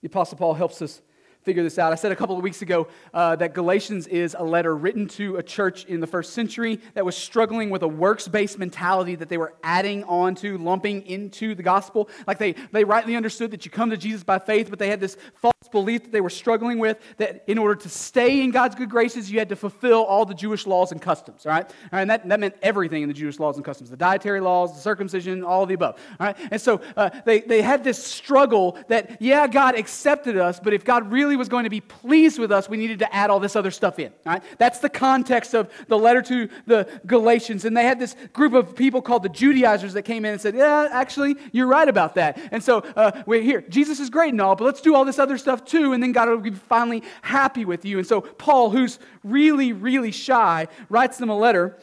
The 0.02 0.08
Apostle 0.08 0.38
Paul 0.38 0.54
helps 0.54 0.82
us 0.82 1.02
figure 1.44 1.64
this 1.64 1.78
out. 1.78 1.94
I 1.94 1.96
said 1.96 2.12
a 2.12 2.16
couple 2.16 2.36
of 2.36 2.44
weeks 2.44 2.62
ago 2.62 2.88
uh, 3.14 3.36
that 3.38 3.54
Galatians 3.54 4.08
is 4.08 4.36
a 4.38 4.44
letter 4.44 4.76
written 4.76 5.08
to 5.10 5.38
a 5.38 5.44
church 5.44 5.86
in 5.86 6.00
the 6.00 6.08
first 6.08 6.34
century 6.34 6.82
that 6.96 7.06
was 7.06 7.16
struggling 7.16 7.70
with 7.70 7.84
a 7.84 7.88
works 7.88 8.28
based 8.28 8.58
mentality 8.58 9.16
that 9.16 9.30
they 9.30 9.38
were 9.38 9.54
adding 9.64 10.04
on 10.06 10.34
to, 10.36 10.58
lumping 10.58 11.06
into 11.06 11.56
the 11.56 11.64
gospel. 11.64 12.10
Like 12.26 12.40
they, 12.40 12.56
they 12.72 12.84
rightly 12.84 13.16
understood 13.16 13.52
that 13.52 13.64
you 13.66 13.72
come 13.72 13.92
to 13.92 13.98
Jesus 13.98 14.24
by 14.24 14.40
faith, 14.40 14.70
but 14.70 14.80
they 14.80 14.90
had 14.90 15.00
this 15.00 15.18
false 15.36 15.54
belief 15.72 16.04
that 16.04 16.12
they 16.12 16.22
were 16.22 16.30
struggling 16.30 16.80
with 16.80 16.98
that 17.18 17.44
in 17.48 17.58
order 17.58 17.76
to 17.76 17.90
stay 17.90 18.42
in 18.42 18.52
God's 18.52 18.76
good 18.76 18.90
graces, 18.90 19.30
you 19.32 19.40
had 19.40 19.50
to 19.50 19.56
fulfill 19.56 20.04
all 20.04 20.26
the 20.26 20.34
Jewish 20.34 20.66
laws 20.66 20.92
and 20.92 21.02
customs. 21.02 21.46
All 21.46 21.52
right? 21.52 21.66
All 21.66 21.90
right 21.94 22.08
and 22.08 22.12
that, 22.12 22.30
that 22.30 22.40
meant 22.40 22.56
everything 22.62 23.02
in 23.02 23.10
the 23.10 23.14
Jewish 23.14 23.38
laws 23.38 23.58
and 23.58 23.66
customs 23.66 23.90
the 23.90 23.98
dietary 23.98 24.40
laws, 24.40 24.74
the 24.74 24.80
circumcision, 24.80 25.44
all 25.44 25.64
of 25.64 25.70
the 25.70 25.76
above. 25.76 26.00
All 26.20 26.28
right? 26.28 26.38
And 26.52 26.62
so 26.62 26.82
uh, 26.96 27.10
they, 27.26 27.42
they 27.42 27.62
had 27.62 27.84
this 27.84 28.02
struggle 28.02 28.78
that, 28.88 29.22
yeah, 29.22 29.48
God 29.48 29.78
accepted 29.78 30.38
us, 30.38 30.60
but 30.60 30.74
if 30.74 30.86
God 30.86 31.12
really 31.12 31.36
was 31.38 31.50
going 31.50 31.64
to 31.64 31.70
be 31.70 31.82
pleased 31.82 32.40
with 32.40 32.52
us, 32.52 32.70
we 32.70 32.78
needed 32.78 33.00
to 33.00 33.16
add 33.16 33.30
all 33.30 33.40
this 33.40 33.56
other 33.56 33.72
stuff 33.72 34.00
in. 34.00 34.12
Right? 34.26 34.44
That's 34.58 34.80
the 34.80 34.90
context 34.90 35.54
of 35.54 35.72
the 35.88 35.98
letter 35.98 36.22
to 36.24 36.50
the 36.66 36.88
Galatians. 37.06 37.66
And 37.66 37.76
they 37.76 37.84
had 37.84 38.00
this 38.00 38.16
group 38.34 38.54
of 38.54 38.76
people 38.76 39.02
called 39.02 39.24
the 39.24 39.30
Judaizers 39.30 39.94
that 39.94 40.04
came 40.04 40.26
in 40.26 40.34
and 40.34 40.42
said, 40.42 40.56
Yeah, 40.56 40.88
actually, 40.92 41.36
you're 41.52 41.68
right 41.68 41.88
about 41.88 42.16
that. 42.16 42.40
And 42.52 42.64
so 42.64 42.80
uh, 42.96 43.24
we're 43.26 43.42
here. 43.42 43.62
Jesus 43.62 44.00
is 44.00 44.10
great 44.10 44.34
and 44.34 44.42
all, 44.42 44.56
but 44.56 44.66
let's 44.66 44.82
do 44.82 44.96
all 44.96 45.06
this 45.06 45.20
other 45.20 45.38
stuff 45.38 45.66
too, 45.66 45.94
and 45.94 46.02
then 46.02 46.12
God 46.12 46.30
will 46.30 46.38
be 46.38 46.52
finally 46.52 47.04
happy 47.22 47.66
with 47.66 47.86
you. 47.86 47.98
And 47.98 48.08
so 48.08 48.22
Paul, 48.22 48.70
who's 48.70 49.00
really, 49.24 49.74
really 49.74 50.12
shy, 50.12 50.68
writes 50.90 51.18
them 51.18 51.30
a 51.30 51.38
letter 51.38 51.78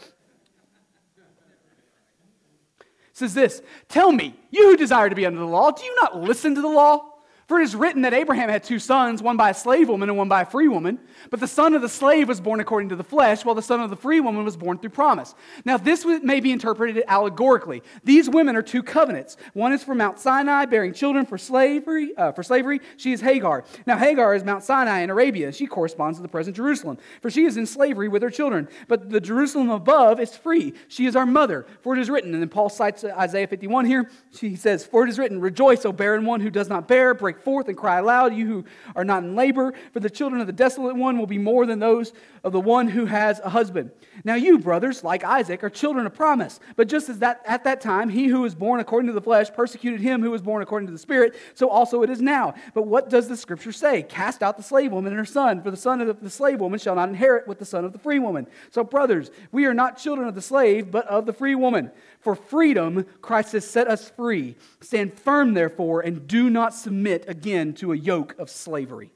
says 3.15 3.33
this 3.33 3.63
Tell 3.89 4.13
me, 4.13 4.35
you 4.51 4.71
who 4.71 4.77
desire 4.77 5.09
to 5.09 5.15
be 5.15 5.25
under 5.25 5.39
the 5.39 5.47
law, 5.47 5.71
do 5.71 5.85
you 5.85 5.97
not 6.03 6.21
listen 6.21 6.55
to 6.57 6.61
the 6.61 6.69
law? 6.69 7.14
For 7.47 7.61
it 7.61 7.65
is 7.65 7.77
written 7.77 8.03
that 8.03 8.15
Abraham 8.15 8.49
had 8.49 8.65
two 8.65 8.79
sons, 8.79 9.23
one 9.23 9.37
by 9.37 9.51
a 9.51 9.55
slave 9.55 9.89
woman 9.89 10.09
and 10.09 10.17
one 10.17 10.29
by 10.29 10.43
a 10.43 10.47
free 10.47 10.69
woman. 10.69 10.99
But 11.31 11.41
the 11.41 11.49
son 11.49 11.75
of 11.75 11.83
the 11.83 11.89
slave 11.89 12.29
was 12.29 12.41
born 12.41 12.61
according 12.61 12.89
to 12.89 12.97
the 12.97 13.05
flesh, 13.05 13.45
while 13.45 13.55
the 13.55 13.63
son 13.63 13.81
of 13.81 13.91
the 13.91 13.97
free 13.97 14.21
woman 14.21 14.45
was 14.45 14.57
born 14.57 14.79
through 14.79 14.91
promise. 14.91 15.35
Now, 15.65 15.77
this 15.77 16.07
may 16.23 16.41
be 16.41 16.53
interpreted 16.53 17.05
allegorically. 17.07 17.83
These 18.03 18.31
women 18.31 18.57
are 18.57 18.63
two 18.63 18.83
covenants. 18.83 19.37
One 19.53 19.73
is 19.73 19.85
for 19.85 19.95
Mount 19.95 20.19
Sinai, 20.19 20.65
bearing 20.65 20.95
children 20.95 21.27
for 21.27 21.37
slavery. 21.37 22.17
Uh, 22.17 22.33
for 22.33 22.43
slavery, 22.43 22.81
she 22.97 23.13
is 23.13 23.21
Hagar. 23.21 23.65
Now, 23.87 23.99
Hagar 23.99 24.35
is 24.35 24.43
Mount 24.43 24.63
Sinai 24.63 25.01
in 25.01 25.11
Arabia. 25.11 25.53
She 25.53 25.67
corresponds 25.67 26.19
to 26.19 26.23
the 26.23 26.29
present 26.29 26.57
Jerusalem, 26.57 26.97
for 27.21 27.31
she 27.31 27.45
is 27.45 27.59
in 27.59 27.67
slavery 27.67 28.09
with 28.09 28.23
her 28.23 28.31
children. 28.31 28.69
But 28.89 29.11
the 29.11 29.21
Jerusalem 29.21 29.69
above 29.69 30.19
is 30.19 30.35
free. 30.35 30.73
She 30.89 31.05
is 31.05 31.15
our 31.15 31.27
mother. 31.27 31.67
For 31.83 31.95
it 31.95 32.01
is 32.01 32.09
written, 32.09 32.33
and 32.33 32.43
then 32.43 32.49
Paul 32.49 32.71
cites 32.71 33.05
Isaiah 33.05 33.47
51 33.47 33.85
here. 33.85 34.11
He 34.39 34.57
says, 34.57 34.85
"For 34.87 35.05
it 35.05 35.11
is 35.11 35.19
written, 35.19 35.41
Rejoice, 35.41 35.85
O 35.85 35.93
barren 35.93 36.25
one 36.25 36.41
who 36.41 36.51
does 36.51 36.69
not 36.69 36.89
bear. 36.89 37.13
Break 37.13 37.34
break 37.35 37.45
forth 37.45 37.69
and 37.69 37.77
cry 37.77 37.99
aloud, 37.99 38.35
you 38.35 38.47
who 38.47 38.65
are 38.95 39.05
not 39.05 39.23
in 39.23 39.35
labor, 39.35 39.73
for 39.93 40.01
the 40.01 40.11
children 40.11 40.41
of 40.41 40.47
the 40.47 40.53
desolate 40.53 40.97
one 40.97 41.19
will 41.19 41.27
be 41.27 41.39
more 41.39 41.67
than 41.67 41.79
those 41.79 42.13
of 42.43 42.53
the 42.53 42.61
one 42.61 42.89
who 42.89 43.07
has 43.07 43.41
a 43.41 43.51
husband. 43.51 43.91
Now 44.25 44.35
you, 44.35 44.59
brothers, 44.59 45.03
like 45.03 45.25
Isaac, 45.25 45.65
are 45.65 45.71
children 45.71 46.07
of 46.07 46.15
promise. 46.15 46.61
But 46.77 46.89
just 46.89 47.09
as 47.09 47.19
that 47.21 47.43
at 47.47 47.65
that 47.65 47.81
time 47.81 48.09
he 48.09 48.27
who 48.27 48.43
was 48.43 48.55
born 48.55 48.81
according 48.81 49.09
to 49.09 49.13
the 49.13 49.21
flesh 49.21 49.53
persecuted 49.53 50.01
him 50.01 50.23
who 50.23 50.31
was 50.31 50.43
born 50.43 50.63
according 50.63 50.87
to 50.87 50.93
the 50.93 50.99
spirit, 50.99 51.35
so 51.55 51.69
also 51.69 52.03
it 52.03 52.11
is 52.11 52.21
now. 52.21 52.55
But 52.75 52.87
what 52.87 53.11
does 53.11 53.29
the 53.29 53.37
scripture 53.37 53.73
say? 53.73 54.03
Cast 54.03 54.43
out 54.43 54.57
the 54.57 54.63
slave 54.63 54.93
woman 54.93 55.13
and 55.13 55.19
her 55.19 55.25
son, 55.25 55.63
for 55.63 55.71
the 55.71 55.77
son 55.77 56.01
of 56.01 56.21
the 56.21 56.31
slave 56.31 56.61
woman 56.61 56.79
shall 56.79 56.95
not 56.95 57.09
inherit 57.09 57.49
with 57.49 57.59
the 57.59 57.65
son 57.65 57.85
of 57.85 57.93
the 57.93 57.99
free 57.99 58.19
woman. 58.19 58.47
So, 58.71 58.85
brothers, 58.85 59.31
we 59.53 59.65
are 59.67 59.75
not 59.75 59.99
children 59.99 60.29
of 60.29 60.35
the 60.35 60.43
slave, 60.43 60.91
but 60.91 61.07
of 61.07 61.27
the 61.27 61.33
free 61.33 61.55
woman. 61.55 61.91
For 62.25 62.35
freedom, 62.35 63.05
Christ 63.21 63.53
has 63.53 63.69
set 63.69 63.87
us 63.87 64.09
free. 64.09 64.57
Stand 64.81 65.13
firm, 65.13 65.53
therefore, 65.53 66.01
and 66.01 66.27
do 66.27 66.49
not 66.49 66.73
submit 66.73 67.27
again 67.29 67.75
to 67.75 67.93
a 67.93 67.97
yoke 67.97 68.35
of 68.39 68.49
slavery. 68.49 69.13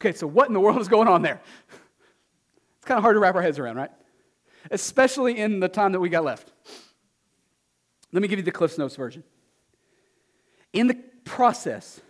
Okay, 0.00 0.16
so 0.16 0.24
what 0.24 0.46
in 0.46 0.54
the 0.54 0.60
world 0.60 0.80
is 0.80 0.86
going 0.86 1.08
on 1.08 1.22
there? 1.22 1.42
It's 2.76 2.84
kind 2.84 2.96
of 2.96 3.02
hard 3.02 3.16
to 3.16 3.18
wrap 3.18 3.34
our 3.34 3.42
heads 3.42 3.58
around, 3.58 3.74
right? 3.74 3.90
Especially 4.70 5.36
in 5.36 5.58
the 5.58 5.68
time 5.68 5.90
that 5.92 6.00
we 6.00 6.08
got 6.08 6.22
left. 6.22 6.52
Let 8.12 8.22
me 8.22 8.28
give 8.28 8.38
you 8.38 8.44
the 8.44 8.52
Cliffs 8.52 8.78
Notes 8.78 8.94
version. 8.94 9.24
In 10.72 10.86
the 10.86 10.94
process 11.24 12.00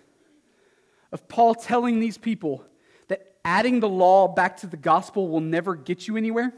of 1.10 1.26
Paul 1.26 1.54
telling 1.54 2.00
these 2.00 2.18
people 2.18 2.62
that 3.08 3.36
adding 3.46 3.80
the 3.80 3.88
law 3.88 4.28
back 4.28 4.58
to 4.58 4.66
the 4.66 4.76
gospel 4.76 5.28
will 5.28 5.40
never 5.40 5.74
get 5.74 6.06
you 6.06 6.18
anywhere, 6.18 6.52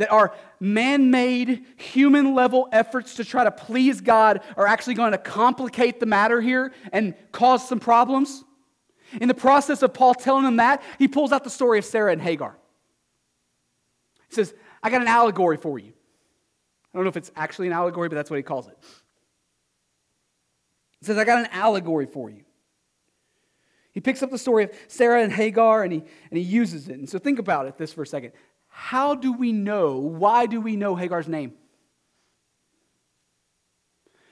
that 0.00 0.10
our 0.10 0.32
man 0.60 1.10
made, 1.10 1.66
human 1.76 2.34
level 2.34 2.70
efforts 2.72 3.16
to 3.16 3.24
try 3.24 3.44
to 3.44 3.50
please 3.50 4.00
God 4.00 4.40
are 4.56 4.66
actually 4.66 4.94
going 4.94 5.12
to 5.12 5.18
complicate 5.18 6.00
the 6.00 6.06
matter 6.06 6.40
here 6.40 6.72
and 6.90 7.14
cause 7.32 7.68
some 7.68 7.78
problems. 7.78 8.42
In 9.20 9.28
the 9.28 9.34
process 9.34 9.82
of 9.82 9.92
Paul 9.92 10.14
telling 10.14 10.44
them 10.44 10.56
that, 10.56 10.82
he 10.98 11.06
pulls 11.06 11.32
out 11.32 11.44
the 11.44 11.50
story 11.50 11.78
of 11.78 11.84
Sarah 11.84 12.12
and 12.12 12.22
Hagar. 12.22 12.56
He 14.30 14.36
says, 14.36 14.54
I 14.82 14.88
got 14.88 15.02
an 15.02 15.08
allegory 15.08 15.58
for 15.58 15.78
you. 15.78 15.92
I 15.92 16.96
don't 16.96 17.04
know 17.04 17.10
if 17.10 17.18
it's 17.18 17.30
actually 17.36 17.66
an 17.66 17.74
allegory, 17.74 18.08
but 18.08 18.14
that's 18.14 18.30
what 18.30 18.38
he 18.38 18.42
calls 18.42 18.68
it. 18.68 18.78
He 21.00 21.06
says, 21.06 21.18
I 21.18 21.24
got 21.24 21.40
an 21.40 21.48
allegory 21.52 22.06
for 22.06 22.30
you. 22.30 22.44
He 23.92 24.00
picks 24.00 24.22
up 24.22 24.30
the 24.30 24.38
story 24.38 24.64
of 24.64 24.70
Sarah 24.88 25.22
and 25.22 25.30
Hagar 25.30 25.82
and 25.82 25.92
he, 25.92 25.98
and 25.98 26.38
he 26.38 26.42
uses 26.42 26.88
it. 26.88 26.94
And 26.94 27.06
so 27.06 27.18
think 27.18 27.38
about 27.38 27.66
it 27.66 27.76
this 27.76 27.92
for 27.92 28.00
a 28.00 28.06
second. 28.06 28.32
How 28.82 29.14
do 29.14 29.34
we 29.34 29.52
know, 29.52 29.98
why 29.98 30.46
do 30.46 30.58
we 30.58 30.74
know 30.74 30.96
Hagar's 30.96 31.28
name? 31.28 31.52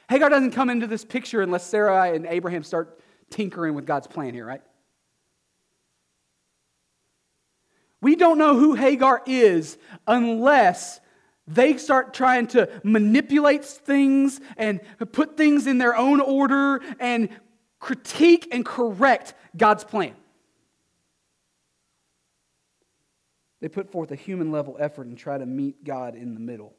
Hagar 0.08 0.30
doesn't 0.30 0.52
come 0.52 0.70
into 0.70 0.86
this 0.86 1.04
picture 1.04 1.42
unless 1.42 1.64
Sarah 1.66 2.12
and 2.14 2.24
Abraham 2.24 2.62
start 2.62 2.98
tinkering 3.28 3.74
with 3.74 3.84
God's 3.84 4.06
plan 4.06 4.32
here, 4.32 4.46
right? 4.46 4.62
We 8.00 8.16
don't 8.16 8.38
know 8.38 8.58
who 8.58 8.74
Hagar 8.74 9.22
is 9.26 9.76
unless 10.06 10.98
they 11.46 11.76
start 11.76 12.14
trying 12.14 12.46
to 12.48 12.70
manipulate 12.82 13.66
things 13.66 14.40
and 14.56 14.80
put 15.12 15.36
things 15.36 15.66
in 15.66 15.76
their 15.76 15.94
own 15.94 16.22
order 16.22 16.80
and 16.98 17.28
critique 17.80 18.48
and 18.50 18.64
correct 18.64 19.34
God's 19.54 19.84
plan. 19.84 20.14
They 23.60 23.68
put 23.68 23.90
forth 23.90 24.10
a 24.12 24.16
human 24.16 24.52
level 24.52 24.76
effort 24.78 25.06
and 25.06 25.18
try 25.18 25.36
to 25.36 25.46
meet 25.46 25.84
God 25.84 26.14
in 26.14 26.34
the 26.34 26.40
middle. 26.40 26.74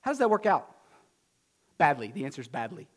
How 0.00 0.10
does 0.10 0.18
that 0.18 0.30
work 0.30 0.46
out? 0.46 0.68
Badly. 1.78 2.12
The 2.14 2.24
answer 2.24 2.40
is 2.40 2.48
badly. 2.48 2.88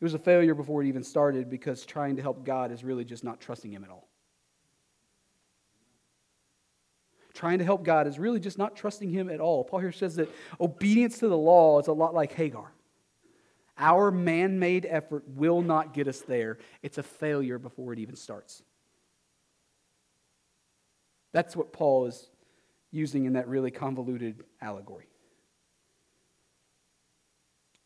It 0.00 0.04
was 0.04 0.14
a 0.14 0.18
failure 0.18 0.54
before 0.54 0.82
it 0.82 0.88
even 0.88 1.04
started 1.04 1.48
because 1.48 1.86
trying 1.86 2.16
to 2.16 2.22
help 2.22 2.44
God 2.44 2.72
is 2.72 2.82
really 2.82 3.04
just 3.04 3.22
not 3.22 3.40
trusting 3.40 3.72
Him 3.72 3.84
at 3.84 3.90
all. 3.90 4.08
Trying 7.34 7.58
to 7.60 7.64
help 7.64 7.84
God 7.84 8.06
is 8.06 8.18
really 8.18 8.40
just 8.40 8.58
not 8.58 8.76
trusting 8.76 9.10
Him 9.10 9.30
at 9.30 9.40
all. 9.40 9.64
Paul 9.64 9.78
here 9.78 9.92
says 9.92 10.16
that 10.16 10.28
obedience 10.60 11.18
to 11.18 11.28
the 11.28 11.38
law 11.38 11.78
is 11.78 11.86
a 11.86 11.92
lot 11.92 12.14
like 12.14 12.32
Hagar. 12.32 12.72
Our 13.78 14.10
man 14.10 14.58
made 14.58 14.86
effort 14.86 15.24
will 15.28 15.62
not 15.62 15.94
get 15.94 16.08
us 16.08 16.20
there, 16.20 16.58
it's 16.82 16.98
a 16.98 17.02
failure 17.02 17.58
before 17.58 17.92
it 17.92 17.98
even 17.98 18.16
starts. 18.16 18.62
That's 21.32 21.56
what 21.56 21.72
Paul 21.72 22.06
is 22.06 22.28
using 22.90 23.24
in 23.24 23.32
that 23.34 23.48
really 23.48 23.70
convoluted 23.70 24.44
allegory. 24.60 25.08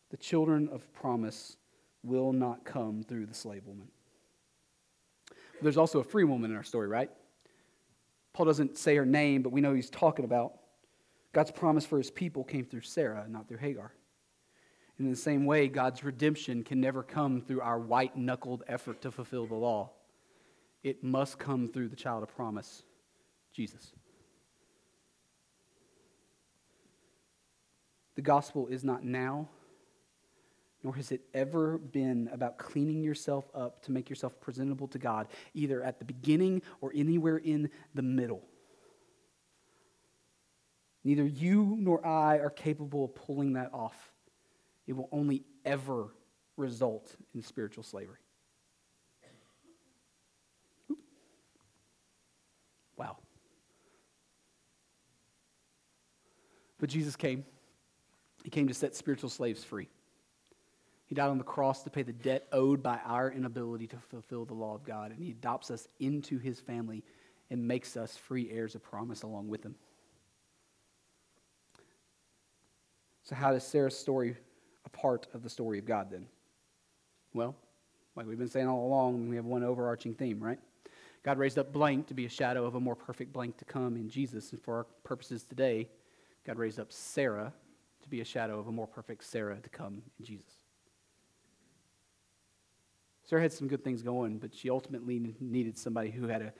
The 0.09 0.17
children 0.17 0.69
of 0.71 0.91
promise 0.93 1.57
will 2.03 2.31
not 2.33 2.63
come 2.65 3.03
through 3.03 3.25
the 3.25 3.33
slave 3.33 3.65
woman. 3.65 3.87
There's 5.61 5.77
also 5.77 5.99
a 5.99 6.03
free 6.03 6.23
woman 6.23 6.51
in 6.51 6.57
our 6.57 6.63
story, 6.63 6.87
right? 6.87 7.09
Paul 8.33 8.45
doesn't 8.45 8.77
say 8.77 8.95
her 8.95 9.05
name, 9.05 9.41
but 9.41 9.51
we 9.51 9.61
know 9.61 9.73
he's 9.73 9.89
talking 9.89 10.23
about. 10.23 10.53
God's 11.33 11.51
promise 11.51 11.85
for 11.85 11.97
his 11.97 12.11
people 12.11 12.43
came 12.43 12.65
through 12.65 12.81
Sarah, 12.81 13.25
not 13.27 13.47
through 13.47 13.57
Hagar. 13.57 13.91
And 14.97 15.05
in 15.07 15.11
the 15.11 15.17
same 15.17 15.45
way, 15.45 15.67
God's 15.67 16.03
redemption 16.03 16.63
can 16.63 16.79
never 16.79 17.03
come 17.03 17.41
through 17.41 17.61
our 17.61 17.79
white 17.79 18.15
knuckled 18.15 18.63
effort 18.67 19.01
to 19.01 19.11
fulfill 19.11 19.45
the 19.45 19.55
law. 19.55 19.91
It 20.83 21.03
must 21.03 21.37
come 21.39 21.67
through 21.67 21.89
the 21.89 21.95
child 21.95 22.23
of 22.23 22.35
promise, 22.35 22.83
Jesus. 23.57 23.91
The 28.13 28.21
gospel 28.21 28.67
is 28.67 28.83
not 28.83 29.03
now, 29.03 29.49
nor 30.83 30.95
has 30.95 31.11
it 31.11 31.21
ever 31.33 31.79
been 31.79 32.29
about 32.31 32.59
cleaning 32.59 33.01
yourself 33.01 33.49
up 33.55 33.81
to 33.85 33.91
make 33.91 34.11
yourself 34.11 34.39
presentable 34.39 34.87
to 34.89 34.99
God, 34.99 35.27
either 35.55 35.83
at 35.83 35.97
the 35.97 36.05
beginning 36.05 36.61
or 36.81 36.91
anywhere 36.93 37.37
in 37.37 37.71
the 37.95 38.03
middle. 38.03 38.43
Neither 41.03 41.25
you 41.25 41.77
nor 41.79 42.05
I 42.05 42.37
are 42.37 42.51
capable 42.51 43.05
of 43.05 43.15
pulling 43.15 43.53
that 43.53 43.73
off. 43.73 43.95
It 44.85 44.93
will 44.93 45.09
only 45.11 45.43
ever 45.65 46.13
result 46.57 47.15
in 47.33 47.41
spiritual 47.41 47.83
slavery. 47.83 48.19
But 56.79 56.89
Jesus 56.89 57.15
came. 57.15 57.45
He 58.43 58.49
came 58.49 58.67
to 58.67 58.73
set 58.73 58.95
spiritual 58.95 59.29
slaves 59.29 59.63
free. 59.63 59.89
He 61.07 61.15
died 61.15 61.29
on 61.29 61.37
the 61.37 61.43
cross 61.43 61.83
to 61.83 61.89
pay 61.89 62.03
the 62.03 62.13
debt 62.13 62.47
owed 62.51 62.83
by 62.83 62.99
our 63.05 63.31
inability 63.31 63.87
to 63.87 63.97
fulfill 63.97 64.45
the 64.45 64.53
law 64.53 64.75
of 64.75 64.83
God. 64.83 65.11
And 65.11 65.19
he 65.23 65.31
adopts 65.31 65.71
us 65.71 65.87
into 65.99 66.37
his 66.37 66.59
family 66.59 67.03
and 67.49 67.65
makes 67.65 67.95
us 67.95 68.17
free 68.17 68.51
heirs 68.51 68.75
of 68.75 68.83
promise 68.83 69.23
along 69.23 69.47
with 69.47 69.63
him. 69.63 69.75
So, 73.23 73.35
how 73.35 73.51
does 73.51 73.65
Sarah's 73.65 73.97
story 73.97 74.35
a 74.85 74.89
part 74.89 75.27
of 75.33 75.43
the 75.43 75.49
story 75.49 75.79
of 75.79 75.85
God 75.85 76.11
then? 76.11 76.27
Well, 77.33 77.55
like 78.15 78.25
we've 78.25 78.37
been 78.37 78.49
saying 78.49 78.67
all 78.67 78.85
along, 78.85 79.29
we 79.29 79.35
have 79.35 79.45
one 79.45 79.63
overarching 79.63 80.13
theme, 80.13 80.39
right? 80.41 80.59
God 81.23 81.37
raised 81.37 81.59
up 81.59 81.71
blank 81.71 82.07
to 82.07 82.13
be 82.13 82.25
a 82.25 82.29
shadow 82.29 82.65
of 82.65 82.75
a 82.75 82.79
more 82.79 82.95
perfect 82.95 83.33
blank 83.33 83.57
to 83.57 83.65
come 83.65 83.95
in 83.95 84.09
Jesus. 84.09 84.51
And 84.51 84.61
for 84.61 84.75
our 84.75 84.83
purposes 85.03 85.43
today, 85.43 85.89
God 86.47 86.57
raised 86.57 86.79
up 86.79 86.93
Sarah 86.93 87.53
to 88.01 88.09
be 88.09 88.21
a 88.21 88.25
shadow 88.25 88.57
of 88.57 88.67
a 88.67 88.71
more 88.71 88.87
perfect 88.87 89.25
Sarah 89.25 89.57
to 89.57 89.69
come 89.69 90.01
in 90.17 90.25
Jesus. 90.25 90.53
Sarah 93.25 93.41
had 93.41 93.51
some 93.51 93.67
good 93.67 93.83
things 93.83 94.01
going, 94.01 94.37
but 94.37 94.55
she 94.55 94.69
ultimately 94.69 95.35
needed 95.41 95.77
somebody 95.77 96.09
who 96.09 96.29
had 96.29 96.41
a 96.41 96.53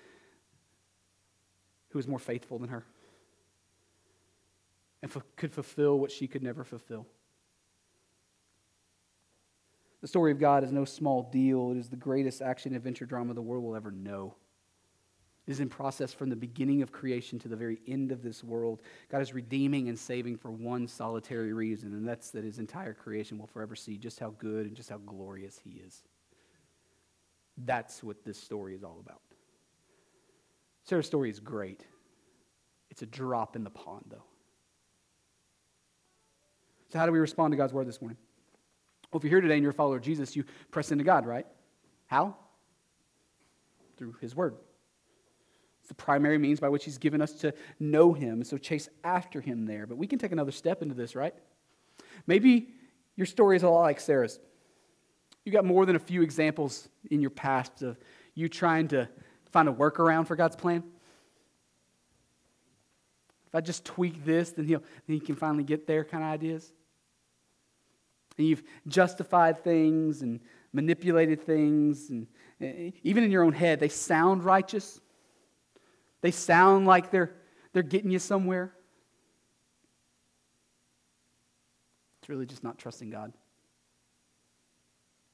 who 1.90 1.98
was 1.98 2.08
more 2.08 2.20
faithful 2.20 2.60
than 2.60 2.68
her 2.68 2.84
and 5.02 5.10
f- 5.10 5.24
could 5.38 5.54
fulfill 5.54 5.98
what 5.98 6.12
she 6.12 6.28
could 6.28 6.44
never 6.44 6.66
fulfill. 6.66 7.08
The 10.02 10.08
story 10.08 10.34
of 10.34 10.40
God 10.40 10.66
is 10.66 10.72
no 10.72 10.84
small 10.84 11.30
deal. 11.32 11.72
It 11.72 11.78
is 11.78 11.90
the 11.90 11.96
greatest 11.96 12.42
action 12.42 12.76
adventure 12.76 13.06
drama 13.06 13.34
the 13.34 13.42
world 13.42 13.64
will 13.64 13.76
ever 13.76 13.92
know. 13.92 14.36
Is 15.48 15.62
in 15.62 15.70
process 15.70 16.14
from 16.14 16.30
the 16.30 16.36
beginning 16.36 16.82
of 16.82 16.92
creation 16.92 17.40
to 17.40 17.48
the 17.48 17.56
very 17.56 17.80
end 17.88 18.12
of 18.12 18.22
this 18.22 18.44
world. 18.44 18.82
God 19.10 19.22
is 19.22 19.34
redeeming 19.34 19.88
and 19.88 19.98
saving 19.98 20.36
for 20.36 20.52
one 20.52 20.88
solitary 20.88 21.54
reason, 21.54 21.94
and 21.94 22.06
that's 22.06 22.32
that 22.32 22.44
his 22.44 22.60
entire 22.60 22.94
creation 22.94 23.38
will 23.38 23.48
forever 23.48 23.74
see 23.74 23.98
just 23.98 24.20
how 24.20 24.32
good 24.40 24.66
and 24.66 24.76
just 24.76 24.90
how 24.90 24.98
glorious 24.98 25.58
he 25.64 25.82
is. 25.86 26.04
That's 27.66 28.04
what 28.04 28.26
this 28.26 28.38
story 28.38 28.76
is 28.76 28.84
all 28.84 29.00
about. 29.00 29.22
Sarah's 30.84 31.08
story 31.08 31.30
is 31.30 31.40
great. 31.40 31.86
It's 32.90 33.02
a 33.02 33.06
drop 33.06 33.56
in 33.56 33.64
the 33.64 33.70
pond, 33.70 34.06
though. 34.10 34.24
So, 36.90 37.00
how 37.00 37.06
do 37.06 37.12
we 37.12 37.20
respond 37.20 37.52
to 37.54 37.58
God's 37.58 37.74
word 37.74 37.88
this 37.88 38.02
morning? 38.02 38.18
Well, 39.12 39.20
if 39.20 39.24
you're 39.24 39.32
here 39.32 39.42
today 39.42 39.56
and 39.56 39.64
you're 39.64 39.72
a 39.72 39.74
follower 39.74 39.98
of 39.98 40.02
Jesus, 40.02 40.36
you 40.36 40.44
press 40.72 40.92
into 40.92 41.04
God, 41.04 41.26
right? 41.26 41.46
How? 42.06 42.36
Through 43.98 44.16
His 44.20 44.36
word. 44.36 44.56
The 45.88 45.96
primary 45.96 46.38
means 46.38 46.60
by 46.60 46.70
which 46.70 46.86
He's 46.86 46.98
given 46.98 47.22
us 47.22 47.34
to 47.34 47.54
know 47.80 48.14
Him. 48.14 48.44
So, 48.44 48.58
chase 48.58 48.90
after 49.04 49.42
Him 49.42 49.66
there. 49.66 49.88
But 49.88 49.98
we 49.98 50.08
can 50.08 50.20
take 50.20 50.32
another 50.32 50.52
step 50.52 50.82
into 50.82 50.96
this, 50.96 51.16
right? 51.16 51.34
Maybe 52.26 52.70
your 53.16 53.26
story 53.26 53.56
is 53.56 53.64
a 53.64 53.70
lot 53.70 53.82
like 53.82 54.00
Sarah's 54.00 54.40
you 55.48 55.54
got 55.54 55.64
more 55.64 55.86
than 55.86 55.96
a 55.96 56.00
few 56.00 56.24
examples 56.24 56.90
in 57.10 57.22
your 57.22 57.30
past 57.30 57.82
of 57.82 57.98
you 58.36 58.50
trying 58.50 58.90
to 58.90 59.08
find 59.50 59.70
a 59.70 59.72
workaround 59.72 60.28
for 60.28 60.36
God's 60.36 60.58
plan? 60.58 60.84
If 63.46 63.56
I 63.56 63.62
just 63.62 63.86
tweak 63.86 64.26
this, 64.26 64.52
then 64.52 64.66
he'll 64.66 64.84
then 65.08 65.16
he 65.16 65.22
can 65.22 65.38
finally 65.38 65.64
get 65.64 65.88
there 65.88 66.04
kind 66.04 66.22
of 66.22 66.32
ideas. 66.32 66.70
And 68.38 68.46
you've 68.46 68.62
justified 68.90 69.64
things 69.64 70.22
and 70.22 70.42
manipulated 70.74 71.42
things, 71.42 72.10
and 72.10 72.28
eh, 72.60 72.92
even 73.04 73.24
in 73.24 73.32
your 73.32 73.44
own 73.44 73.54
head, 73.54 73.80
they 73.80 73.88
sound 73.88 74.44
righteous. 74.44 75.00
They 76.22 76.32
sound 76.32 76.88
like 76.88 77.12
they're, 77.12 77.34
they're 77.74 77.84
getting 77.84 78.12
you 78.12 78.20
somewhere. 78.20 78.74
It's 82.22 82.30
really 82.30 82.46
just 82.46 82.64
not 82.64 82.78
trusting 82.78 83.10
God. 83.10 83.34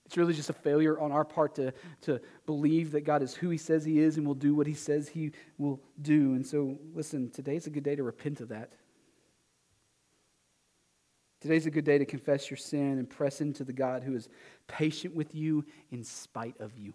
It's 0.05 0.17
really 0.17 0.33
just 0.33 0.49
a 0.49 0.53
failure 0.53 0.99
on 0.99 1.11
our 1.11 1.25
part 1.25 1.55
to, 1.55 1.73
to 2.01 2.19
believe 2.45 2.91
that 2.91 3.01
God 3.01 3.23
is 3.23 3.33
who 3.33 3.49
He 3.49 3.57
says 3.57 3.83
He 3.85 3.99
is 3.99 4.17
and 4.17 4.27
will 4.27 4.35
do 4.35 4.53
what 4.53 4.67
He 4.67 4.73
says 4.73 5.07
He 5.07 5.31
will 5.57 5.81
do. 6.01 6.35
And 6.35 6.45
so, 6.45 6.77
listen, 6.93 7.31
today's 7.31 7.65
a 7.65 7.69
good 7.69 7.83
day 7.83 7.95
to 7.95 8.03
repent 8.03 8.41
of 8.41 8.49
that. 8.49 8.73
Today's 11.41 11.65
a 11.65 11.71
good 11.71 11.83
day 11.83 11.97
to 11.97 12.05
confess 12.05 12.49
your 12.49 12.57
sin 12.57 12.99
and 12.99 13.09
press 13.09 13.41
into 13.41 13.63
the 13.63 13.73
God 13.73 14.03
who 14.03 14.15
is 14.15 14.29
patient 14.67 15.15
with 15.15 15.33
you 15.35 15.65
in 15.91 16.03
spite 16.03 16.59
of 16.59 16.77
you. 16.77 16.93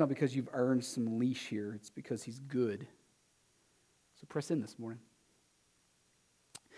Not 0.00 0.08
because 0.08 0.34
you've 0.34 0.48
earned 0.54 0.82
some 0.82 1.18
leash 1.18 1.48
here, 1.48 1.74
it's 1.74 1.90
because 1.90 2.22
He's 2.22 2.38
good. 2.38 2.86
So 4.18 4.26
press 4.26 4.50
in 4.50 4.62
this 4.62 4.78
morning. 4.78 4.98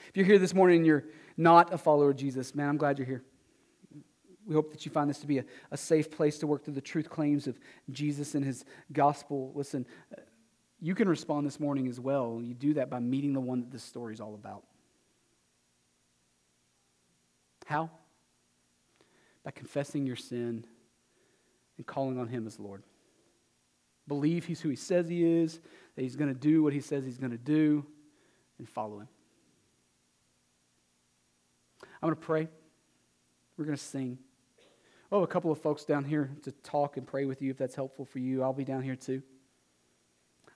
If 0.08 0.16
you're 0.16 0.26
here 0.26 0.40
this 0.40 0.54
morning 0.54 0.78
and 0.78 0.86
you're 0.86 1.04
not 1.36 1.72
a 1.72 1.78
follower 1.78 2.10
of 2.10 2.16
Jesus, 2.16 2.52
man, 2.52 2.68
I'm 2.68 2.76
glad 2.76 2.98
you're 2.98 3.06
here. 3.06 3.22
We 4.44 4.56
hope 4.56 4.72
that 4.72 4.84
you 4.84 4.90
find 4.90 5.08
this 5.08 5.20
to 5.20 5.28
be 5.28 5.38
a, 5.38 5.44
a 5.70 5.76
safe 5.76 6.10
place 6.10 6.38
to 6.40 6.48
work 6.48 6.64
through 6.64 6.74
the 6.74 6.80
truth 6.80 7.08
claims 7.08 7.46
of 7.46 7.60
Jesus 7.90 8.34
and 8.34 8.44
his 8.44 8.64
gospel. 8.92 9.52
Listen, 9.54 9.86
uh, 10.18 10.20
you 10.80 10.96
can 10.96 11.08
respond 11.08 11.46
this 11.46 11.60
morning 11.60 11.86
as 11.86 12.00
well. 12.00 12.40
You 12.42 12.54
do 12.54 12.74
that 12.74 12.90
by 12.90 12.98
meeting 12.98 13.34
the 13.34 13.40
one 13.40 13.60
that 13.60 13.70
this 13.70 13.84
story 13.84 14.14
is 14.14 14.20
all 14.20 14.34
about. 14.34 14.64
How? 17.66 17.88
By 19.44 19.52
confessing 19.52 20.06
your 20.06 20.16
sin 20.16 20.66
and 21.76 21.86
calling 21.86 22.18
on 22.18 22.26
him 22.26 22.48
as 22.48 22.58
Lord. 22.58 22.82
Believe 24.08 24.44
he's 24.44 24.60
who 24.60 24.68
he 24.68 24.76
says 24.76 25.08
he 25.08 25.24
is, 25.24 25.60
that 25.96 26.02
he's 26.02 26.16
going 26.16 26.32
to 26.32 26.38
do 26.38 26.62
what 26.62 26.72
he 26.72 26.80
says 26.80 27.04
he's 27.04 27.18
going 27.18 27.30
to 27.30 27.38
do, 27.38 27.86
and 28.58 28.68
follow 28.68 29.00
him. 29.00 29.08
I'm 32.02 32.08
going 32.08 32.16
to 32.16 32.20
pray. 32.20 32.48
We're 33.56 33.64
going 33.64 33.76
to 33.76 33.82
sing. 33.82 34.18
Oh, 35.12 35.22
a 35.22 35.26
couple 35.26 35.52
of 35.52 35.60
folks 35.60 35.84
down 35.84 36.04
here 36.04 36.30
to 36.42 36.52
talk 36.52 36.96
and 36.96 37.06
pray 37.06 37.26
with 37.26 37.42
you 37.42 37.50
if 37.50 37.58
that's 37.58 37.74
helpful 37.74 38.04
for 38.04 38.18
you. 38.18 38.42
I'll 38.42 38.52
be 38.52 38.64
down 38.64 38.82
here 38.82 38.96
too. 38.96 39.22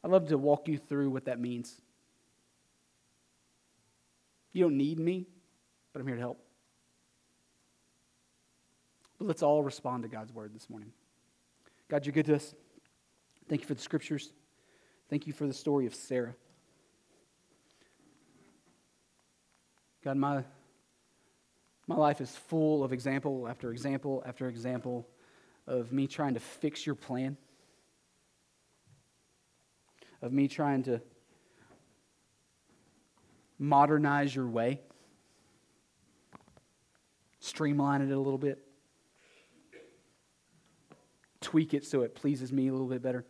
I'd 0.02 0.10
love 0.10 0.28
to 0.28 0.38
walk 0.38 0.66
you 0.66 0.78
through 0.78 1.10
what 1.10 1.26
that 1.26 1.38
means. 1.38 1.80
You 4.52 4.64
don't 4.64 4.76
need 4.78 4.98
me, 4.98 5.26
but 5.92 6.00
I'm 6.00 6.06
here 6.06 6.16
to 6.16 6.22
help. 6.22 6.40
But 9.18 9.28
let's 9.28 9.42
all 9.42 9.62
respond 9.62 10.02
to 10.04 10.08
God's 10.08 10.32
word 10.32 10.54
this 10.54 10.70
morning. 10.70 10.92
God, 11.88 12.06
you're 12.06 12.12
good 12.12 12.26
to 12.26 12.36
us. 12.36 12.54
Thank 13.48 13.60
you 13.60 13.66
for 13.66 13.74
the 13.74 13.82
scriptures. 13.82 14.32
Thank 15.08 15.26
you 15.26 15.32
for 15.32 15.46
the 15.46 15.54
story 15.54 15.86
of 15.86 15.94
Sarah. 15.94 16.34
God, 20.02 20.16
my, 20.16 20.44
my 21.86 21.94
life 21.96 22.20
is 22.20 22.34
full 22.34 22.82
of 22.82 22.92
example 22.92 23.46
after 23.48 23.70
example 23.70 24.22
after 24.26 24.48
example 24.48 25.06
of 25.66 25.92
me 25.92 26.06
trying 26.06 26.34
to 26.34 26.40
fix 26.40 26.86
your 26.86 26.94
plan, 26.94 27.36
of 30.22 30.32
me 30.32 30.48
trying 30.48 30.82
to 30.84 31.00
modernize 33.58 34.34
your 34.34 34.48
way, 34.48 34.80
streamline 37.38 38.00
it 38.00 38.12
a 38.12 38.18
little 38.18 38.38
bit, 38.38 38.58
tweak 41.40 41.74
it 41.74 41.84
so 41.84 42.02
it 42.02 42.14
pleases 42.14 42.52
me 42.52 42.68
a 42.68 42.72
little 42.72 42.88
bit 42.88 43.02
better. 43.02 43.24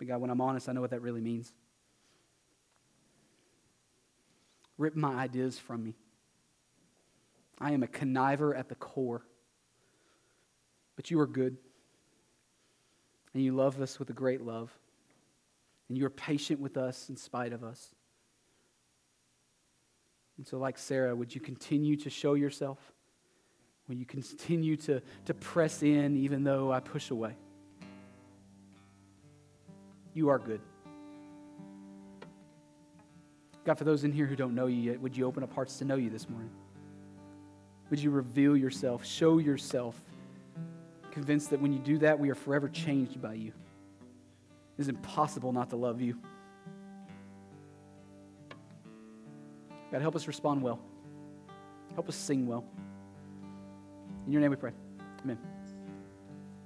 But 0.00 0.08
God, 0.08 0.22
when 0.22 0.30
I'm 0.30 0.40
honest, 0.40 0.66
I 0.66 0.72
know 0.72 0.80
what 0.80 0.90
that 0.90 1.02
really 1.02 1.20
means. 1.20 1.52
Rip 4.78 4.96
my 4.96 5.14
ideas 5.14 5.58
from 5.58 5.84
me. 5.84 5.94
I 7.58 7.72
am 7.72 7.82
a 7.82 7.86
conniver 7.86 8.58
at 8.58 8.70
the 8.70 8.76
core. 8.76 9.20
But 10.96 11.10
you 11.10 11.20
are 11.20 11.26
good. 11.26 11.58
And 13.34 13.44
you 13.44 13.54
love 13.54 13.78
us 13.82 13.98
with 13.98 14.08
a 14.08 14.14
great 14.14 14.40
love. 14.40 14.72
And 15.90 15.98
you 15.98 16.06
are 16.06 16.10
patient 16.10 16.60
with 16.60 16.78
us 16.78 17.10
in 17.10 17.16
spite 17.18 17.52
of 17.52 17.62
us. 17.62 17.94
And 20.38 20.46
so, 20.46 20.56
like 20.56 20.78
Sarah, 20.78 21.14
would 21.14 21.34
you 21.34 21.42
continue 21.42 21.96
to 21.96 22.08
show 22.08 22.32
yourself? 22.32 22.78
Will 23.86 23.96
you 23.96 24.06
continue 24.06 24.78
to, 24.78 25.02
to 25.26 25.34
press 25.34 25.82
in 25.82 26.16
even 26.16 26.42
though 26.42 26.72
I 26.72 26.80
push 26.80 27.10
away? 27.10 27.36
You 30.14 30.28
are 30.28 30.38
good. 30.38 30.60
God, 33.64 33.78
for 33.78 33.84
those 33.84 34.04
in 34.04 34.12
here 34.12 34.26
who 34.26 34.36
don't 34.36 34.54
know 34.54 34.66
you 34.66 34.80
yet, 34.90 35.00
would 35.00 35.16
you 35.16 35.26
open 35.26 35.42
up 35.42 35.52
hearts 35.52 35.78
to 35.78 35.84
know 35.84 35.96
you 35.96 36.10
this 36.10 36.28
morning? 36.28 36.50
Would 37.90 38.00
you 38.00 38.10
reveal 38.10 38.56
yourself, 38.56 39.04
show 39.04 39.38
yourself, 39.38 40.00
convinced 41.10 41.50
that 41.50 41.60
when 41.60 41.72
you 41.72 41.78
do 41.78 41.98
that, 41.98 42.18
we 42.18 42.30
are 42.30 42.34
forever 42.34 42.68
changed 42.68 43.20
by 43.20 43.34
you? 43.34 43.52
It 44.78 44.82
is 44.82 44.88
impossible 44.88 45.52
not 45.52 45.70
to 45.70 45.76
love 45.76 46.00
you. 46.00 46.16
God, 49.92 50.00
help 50.00 50.16
us 50.16 50.26
respond 50.26 50.62
well. 50.62 50.80
Help 51.94 52.08
us 52.08 52.16
sing 52.16 52.46
well. 52.46 52.64
In 54.26 54.32
your 54.32 54.40
name 54.40 54.50
we 54.50 54.56
pray. 54.56 54.72
Amen. 55.22 55.38